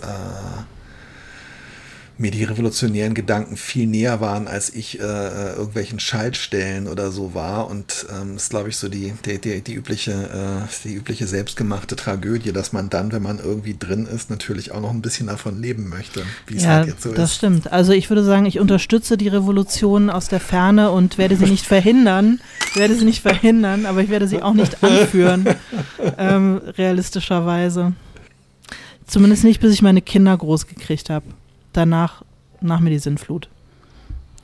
mir 2.20 2.32
die 2.32 2.43
revolutionären 2.43 3.13
Gedanken 3.13 3.57
viel 3.57 3.86
näher 3.86 4.20
waren, 4.22 4.47
als 4.47 4.74
ich 4.74 4.99
äh, 4.99 5.03
äh 5.03 5.53
irgendwelchen 5.53 5.99
Schaltstellen 5.99 6.88
oder 6.88 7.11
so 7.11 7.34
war. 7.34 7.68
Und 7.70 8.07
ähm, 8.11 8.36
ist, 8.36 8.49
glaube 8.49 8.70
ich, 8.70 8.78
so 8.78 8.89
die, 8.89 9.13
die, 9.26 9.39
die, 9.39 9.61
die, 9.61 9.74
übliche, 9.74 10.11
äh, 10.11 10.68
die 10.84 10.95
übliche 10.95 11.28
selbstgemachte 11.28 11.95
Tragödie, 11.95 12.51
dass 12.51 12.74
man 12.74 12.89
dann, 12.89 13.11
wenn 13.11 13.22
man 13.22 13.39
irgendwie 13.39 13.76
drin 13.78 14.07
ist, 14.07 14.30
natürlich 14.30 14.72
auch 14.72 14.82
noch 14.82 14.91
ein 14.91 15.01
bisschen 15.01 15.28
davon 15.28 15.61
leben 15.61 15.89
möchte, 15.89 16.24
wie 16.47 16.57
es 16.57 16.63
ja, 16.63 16.70
halt 16.70 16.88
jetzt 16.88 17.03
so 17.03 17.09
das 17.09 17.18
ist. 17.18 17.24
Das 17.24 17.36
stimmt. 17.36 17.72
Also 17.72 17.91
ich 17.93 18.09
würde 18.09 18.24
sagen, 18.24 18.45
ich 18.45 18.59
unterstütze 18.59 19.18
die 19.18 19.28
Revolution 19.28 20.09
aus 20.09 20.28
der 20.28 20.39
Ferne 20.39 20.91
und 20.91 21.18
werde 21.18 21.36
sie 21.36 21.45
nicht 21.45 21.65
verhindern. 21.65 22.41
Ich 22.72 22.76
werde 22.78 22.95
sie 22.95 23.05
nicht 23.05 23.22
verhindern, 23.22 23.86
aber 23.86 24.01
ich 24.01 24.09
werde 24.09 24.28
sie 24.28 24.41
auch 24.41 24.53
nicht 24.53 24.84
anführen, 24.84 25.47
ähm, 26.18 26.61
realistischerweise. 26.78 27.93
Zumindest 29.05 29.43
nicht, 29.43 29.61
bis 29.61 29.74
ich 29.74 29.82
meine 29.82 30.01
Kinder 30.01 30.36
groß 30.36 30.68
gekriegt 30.68 31.09
habe 31.09 31.26
danach 31.78 32.23
nach 32.61 32.80
mir 32.80 32.89
die 32.89 32.99
Sintflut. 32.99 33.49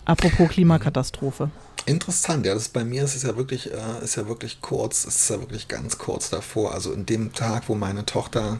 Apropos 0.05 0.49
Klimakatastrophe. 0.49 1.49
Interessant, 1.85 2.45
ja, 2.45 2.53
das 2.53 2.69
bei 2.69 2.85
mir 2.85 3.03
ist 3.03 3.15
es 3.15 3.23
ja 3.23 3.35
wirklich, 3.35 3.71
äh, 3.71 4.03
ist 4.03 4.15
ja 4.15 4.27
wirklich 4.27 4.61
kurz, 4.61 5.03
ist 5.03 5.29
ja 5.29 5.39
wirklich 5.39 5.67
ganz 5.67 5.97
kurz 5.97 6.29
davor. 6.29 6.73
Also 6.73 6.93
in 6.93 7.05
dem 7.05 7.33
Tag, 7.33 7.67
wo 7.67 7.75
meine 7.75 8.05
Tochter 8.05 8.59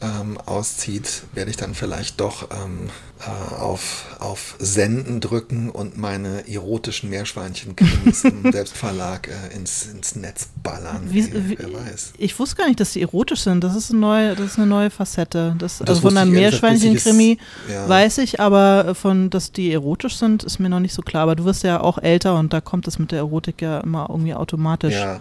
ähm, 0.00 0.38
auszieht, 0.44 1.22
werde 1.32 1.50
ich 1.50 1.56
dann 1.56 1.74
vielleicht 1.74 2.20
doch 2.20 2.48
ähm, 2.50 2.90
äh, 3.20 3.54
auf, 3.54 4.16
auf 4.18 4.56
Senden 4.58 5.20
drücken 5.20 5.70
und 5.70 5.96
meine 5.96 6.48
erotischen 6.48 7.10
Meerschweinchen-Krimis 7.10 8.24
im 8.24 8.52
Selbstverlag 8.52 9.28
äh, 9.28 9.54
ins, 9.54 9.86
ins 9.86 10.16
Netz 10.16 10.48
ballern. 10.62 11.02
Wie, 11.08 11.32
wer, 11.32 11.58
wer 11.58 11.72
weiß. 11.72 12.14
Ich 12.18 12.38
wusste 12.38 12.56
gar 12.56 12.66
nicht, 12.66 12.80
dass 12.80 12.92
die 12.92 13.02
erotisch 13.02 13.40
sind. 13.40 13.62
Das 13.62 13.76
ist 13.76 13.90
eine 13.90 14.00
neue, 14.00 14.34
das 14.34 14.52
ist 14.52 14.58
eine 14.58 14.66
neue 14.66 14.90
Facette. 14.90 15.54
Das, 15.58 15.78
das 15.78 15.88
also 15.88 16.02
von 16.02 16.16
einem 16.16 16.32
Meerschweinchen-Krimi 16.32 17.38
ja. 17.70 17.88
weiß 17.88 18.18
ich, 18.18 18.40
aber 18.40 18.94
von, 18.94 19.30
dass 19.30 19.52
die 19.52 19.72
erotisch 19.72 20.16
sind, 20.16 20.44
ist 20.44 20.58
mir 20.58 20.68
noch 20.68 20.80
nicht 20.80 20.94
so 20.94 21.02
klar. 21.02 21.22
Aber 21.22 21.36
du 21.36 21.44
wirst 21.44 21.62
ja 21.62 21.80
auch 21.80 21.98
älter 21.98 22.38
und 22.38 22.52
da 22.52 22.60
kommt 22.60 22.88
es 22.88 22.98
mit 22.98 23.12
der 23.12 23.20
Erotik 23.20 23.62
ja 23.62 23.80
immer 23.80 24.06
irgendwie 24.10 24.34
automatisch. 24.34 24.94
Ja, 24.94 25.20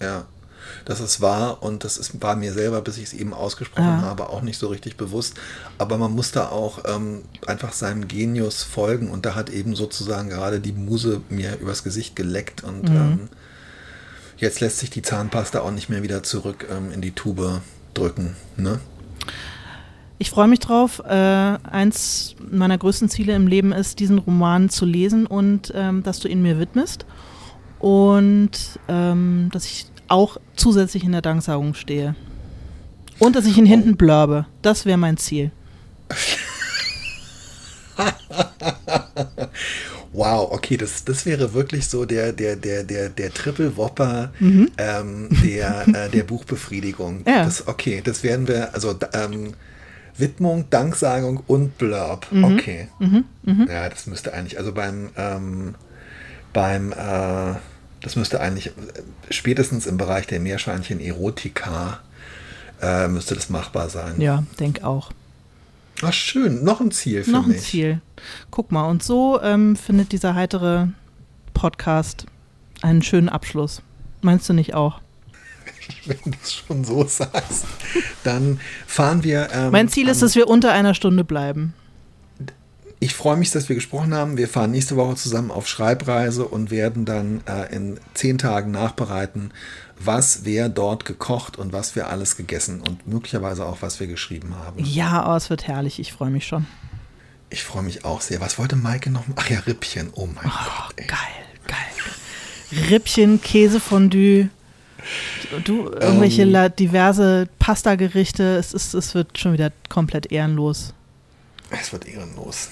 ja 0.00 0.26
dass 0.86 1.00
es 1.00 1.20
war 1.20 1.62
und 1.62 1.84
das 1.84 1.98
ist, 1.98 2.22
war 2.22 2.36
mir 2.36 2.52
selber, 2.52 2.80
bis 2.80 2.96
ich 2.96 3.04
es 3.04 3.12
eben 3.12 3.34
ausgesprochen 3.34 3.84
ja. 3.84 4.02
habe, 4.02 4.30
auch 4.30 4.40
nicht 4.40 4.56
so 4.56 4.68
richtig 4.68 4.96
bewusst. 4.96 5.34
Aber 5.78 5.98
man 5.98 6.12
muss 6.12 6.30
da 6.30 6.48
auch 6.48 6.84
ähm, 6.86 7.22
einfach 7.46 7.72
seinem 7.72 8.08
Genius 8.08 8.62
folgen 8.62 9.10
und 9.10 9.26
da 9.26 9.34
hat 9.34 9.50
eben 9.50 9.74
sozusagen 9.74 10.30
gerade 10.30 10.60
die 10.60 10.72
Muse 10.72 11.20
mir 11.28 11.58
übers 11.58 11.82
Gesicht 11.82 12.16
geleckt 12.16 12.62
und 12.62 12.88
mhm. 12.88 12.96
ähm, 12.96 13.28
jetzt 14.38 14.60
lässt 14.60 14.78
sich 14.78 14.88
die 14.88 15.02
Zahnpasta 15.02 15.60
auch 15.60 15.72
nicht 15.72 15.88
mehr 15.88 16.04
wieder 16.04 16.22
zurück 16.22 16.66
ähm, 16.70 16.92
in 16.92 17.00
die 17.00 17.12
Tube 17.12 17.60
drücken. 17.92 18.36
Ne? 18.56 18.78
Ich 20.18 20.30
freue 20.30 20.46
mich 20.46 20.60
drauf. 20.60 21.02
Äh, 21.04 21.12
eins 21.12 22.36
meiner 22.48 22.78
größten 22.78 23.08
Ziele 23.08 23.34
im 23.34 23.48
Leben 23.48 23.72
ist, 23.72 23.98
diesen 23.98 24.18
Roman 24.18 24.70
zu 24.70 24.86
lesen 24.86 25.26
und 25.26 25.72
ähm, 25.74 26.04
dass 26.04 26.20
du 26.20 26.28
ihn 26.28 26.42
mir 26.42 26.60
widmest. 26.60 27.04
Und 27.80 28.78
ähm, 28.88 29.50
dass 29.52 29.66
ich 29.66 29.86
auch 30.08 30.38
zusätzlich 30.56 31.04
in 31.04 31.12
der 31.12 31.22
Danksagung 31.22 31.74
stehe. 31.74 32.14
Und 33.18 33.36
dass 33.36 33.46
ich 33.46 33.56
ihn 33.56 33.66
hinten 33.66 33.96
blurbe. 33.96 34.46
Das 34.62 34.84
wäre 34.84 34.98
mein 34.98 35.16
Ziel. 35.16 35.50
wow, 40.12 40.50
okay, 40.50 40.76
das, 40.76 41.04
das 41.04 41.24
wäre 41.26 41.54
wirklich 41.54 41.88
so 41.88 42.04
der, 42.04 42.32
der, 42.32 42.56
der, 42.56 42.84
der, 42.84 43.08
der 43.08 43.32
Triple 43.32 43.76
Whopper 43.76 44.32
mhm. 44.38 44.70
ähm, 44.78 45.28
der, 45.44 45.86
äh, 45.94 46.10
der 46.10 46.24
Buchbefriedigung. 46.24 47.22
Ja. 47.26 47.44
Das, 47.44 47.66
okay, 47.66 48.02
das 48.04 48.22
werden 48.22 48.48
wir, 48.48 48.74
also 48.74 48.94
ähm, 49.12 49.54
Widmung, 50.16 50.68
Danksagung 50.70 51.42
und 51.46 51.78
Blurb. 51.78 52.26
Mhm. 52.30 52.44
Okay. 52.44 52.88
Mhm. 52.98 53.24
mhm. 53.42 53.68
Ja, 53.68 53.88
das 53.88 54.06
müsste 54.06 54.32
eigentlich, 54.32 54.58
also 54.58 54.72
beim, 54.72 55.10
ähm, 55.16 55.74
beim 56.52 56.92
äh, 56.92 57.54
das 58.06 58.14
müsste 58.14 58.40
eigentlich 58.40 58.70
spätestens 59.30 59.84
im 59.84 59.96
Bereich 59.96 60.28
der 60.28 60.38
Meerschweinchen 60.38 61.00
Erotika 61.00 61.98
äh, 62.80 63.08
müsste 63.08 63.34
das 63.34 63.50
machbar 63.50 63.88
sein. 63.90 64.20
Ja, 64.20 64.44
denk 64.60 64.84
auch. 64.84 65.10
Ach 66.02 66.12
schön, 66.12 66.62
noch 66.62 66.80
ein 66.80 66.92
Ziel 66.92 67.24
für 67.24 67.32
noch 67.32 67.48
mich. 67.48 67.56
Noch 67.56 67.62
ein 67.62 67.64
Ziel. 67.64 68.00
Guck 68.52 68.70
mal, 68.70 68.84
und 68.88 69.02
so 69.02 69.42
ähm, 69.42 69.74
findet 69.74 70.12
dieser 70.12 70.36
heitere 70.36 70.86
Podcast 71.52 72.26
einen 72.80 73.02
schönen 73.02 73.28
Abschluss. 73.28 73.82
Meinst 74.22 74.48
du 74.48 74.52
nicht 74.52 74.74
auch? 74.74 75.00
Wenn 76.04 76.18
du 76.30 76.38
es 76.40 76.52
schon 76.52 76.84
so 76.84 77.04
sagst, 77.06 77.64
dann 78.22 78.60
fahren 78.86 79.24
wir. 79.24 79.48
Ähm, 79.52 79.72
mein 79.72 79.88
Ziel 79.88 80.06
ist, 80.06 80.22
dass 80.22 80.36
wir 80.36 80.46
unter 80.46 80.70
einer 80.70 80.94
Stunde 80.94 81.24
bleiben. 81.24 81.74
Ich 82.98 83.14
freue 83.14 83.36
mich, 83.36 83.50
dass 83.50 83.68
wir 83.68 83.76
gesprochen 83.76 84.14
haben. 84.14 84.38
Wir 84.38 84.48
fahren 84.48 84.70
nächste 84.70 84.96
Woche 84.96 85.16
zusammen 85.16 85.50
auf 85.50 85.68
Schreibreise 85.68 86.46
und 86.46 86.70
werden 86.70 87.04
dann 87.04 87.42
äh, 87.46 87.74
in 87.74 88.00
zehn 88.14 88.38
Tagen 88.38 88.70
nachbereiten, 88.70 89.52
was 89.98 90.44
wer 90.44 90.70
dort 90.70 91.04
gekocht 91.04 91.58
und 91.58 91.72
was 91.72 91.94
wir 91.94 92.08
alles 92.08 92.36
gegessen 92.36 92.80
und 92.80 93.06
möglicherweise 93.06 93.66
auch, 93.66 93.78
was 93.82 94.00
wir 94.00 94.06
geschrieben 94.06 94.54
haben. 94.56 94.82
Ja, 94.82 95.30
oh, 95.30 95.36
es 95.36 95.50
wird 95.50 95.66
herrlich. 95.68 95.98
Ich 95.98 96.12
freue 96.12 96.30
mich 96.30 96.46
schon. 96.46 96.66
Ich 97.50 97.64
freue 97.64 97.82
mich 97.82 98.04
auch 98.04 98.22
sehr. 98.22 98.40
Was 98.40 98.58
wollte 98.58 98.76
Maike 98.76 99.10
noch? 99.10 99.24
Ach 99.36 99.50
ja, 99.50 99.60
Rippchen. 99.60 100.08
Oh 100.14 100.26
mein 100.26 100.46
oh, 100.46 100.50
Gott. 100.50 100.94
Ey. 100.96 101.06
Geil, 101.06 101.18
geil. 101.66 102.88
Rippchen, 102.90 103.40
Käsefondue. 103.42 104.48
Du, 105.64 105.90
irgendwelche 105.90 106.42
ähm, 106.42 106.72
diverse 106.78 107.48
Pasta-Gerichte. 107.58 108.56
Es, 108.56 108.72
es 108.72 109.14
wird 109.14 109.38
schon 109.38 109.52
wieder 109.52 109.70
komplett 109.88 110.32
ehrenlos. 110.32 110.94
Es 111.70 111.92
wird 111.92 112.06
ehrenlos. 112.06 112.70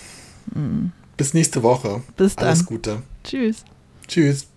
Bis 1.17 1.35
nächste 1.35 1.63
Woche. 1.63 2.03
Bis 2.17 2.37
dann. 2.37 2.47
Alles 2.49 2.67
Gute. 2.67 3.03
Tschüss. 3.23 3.65
Tschüss. 4.07 4.49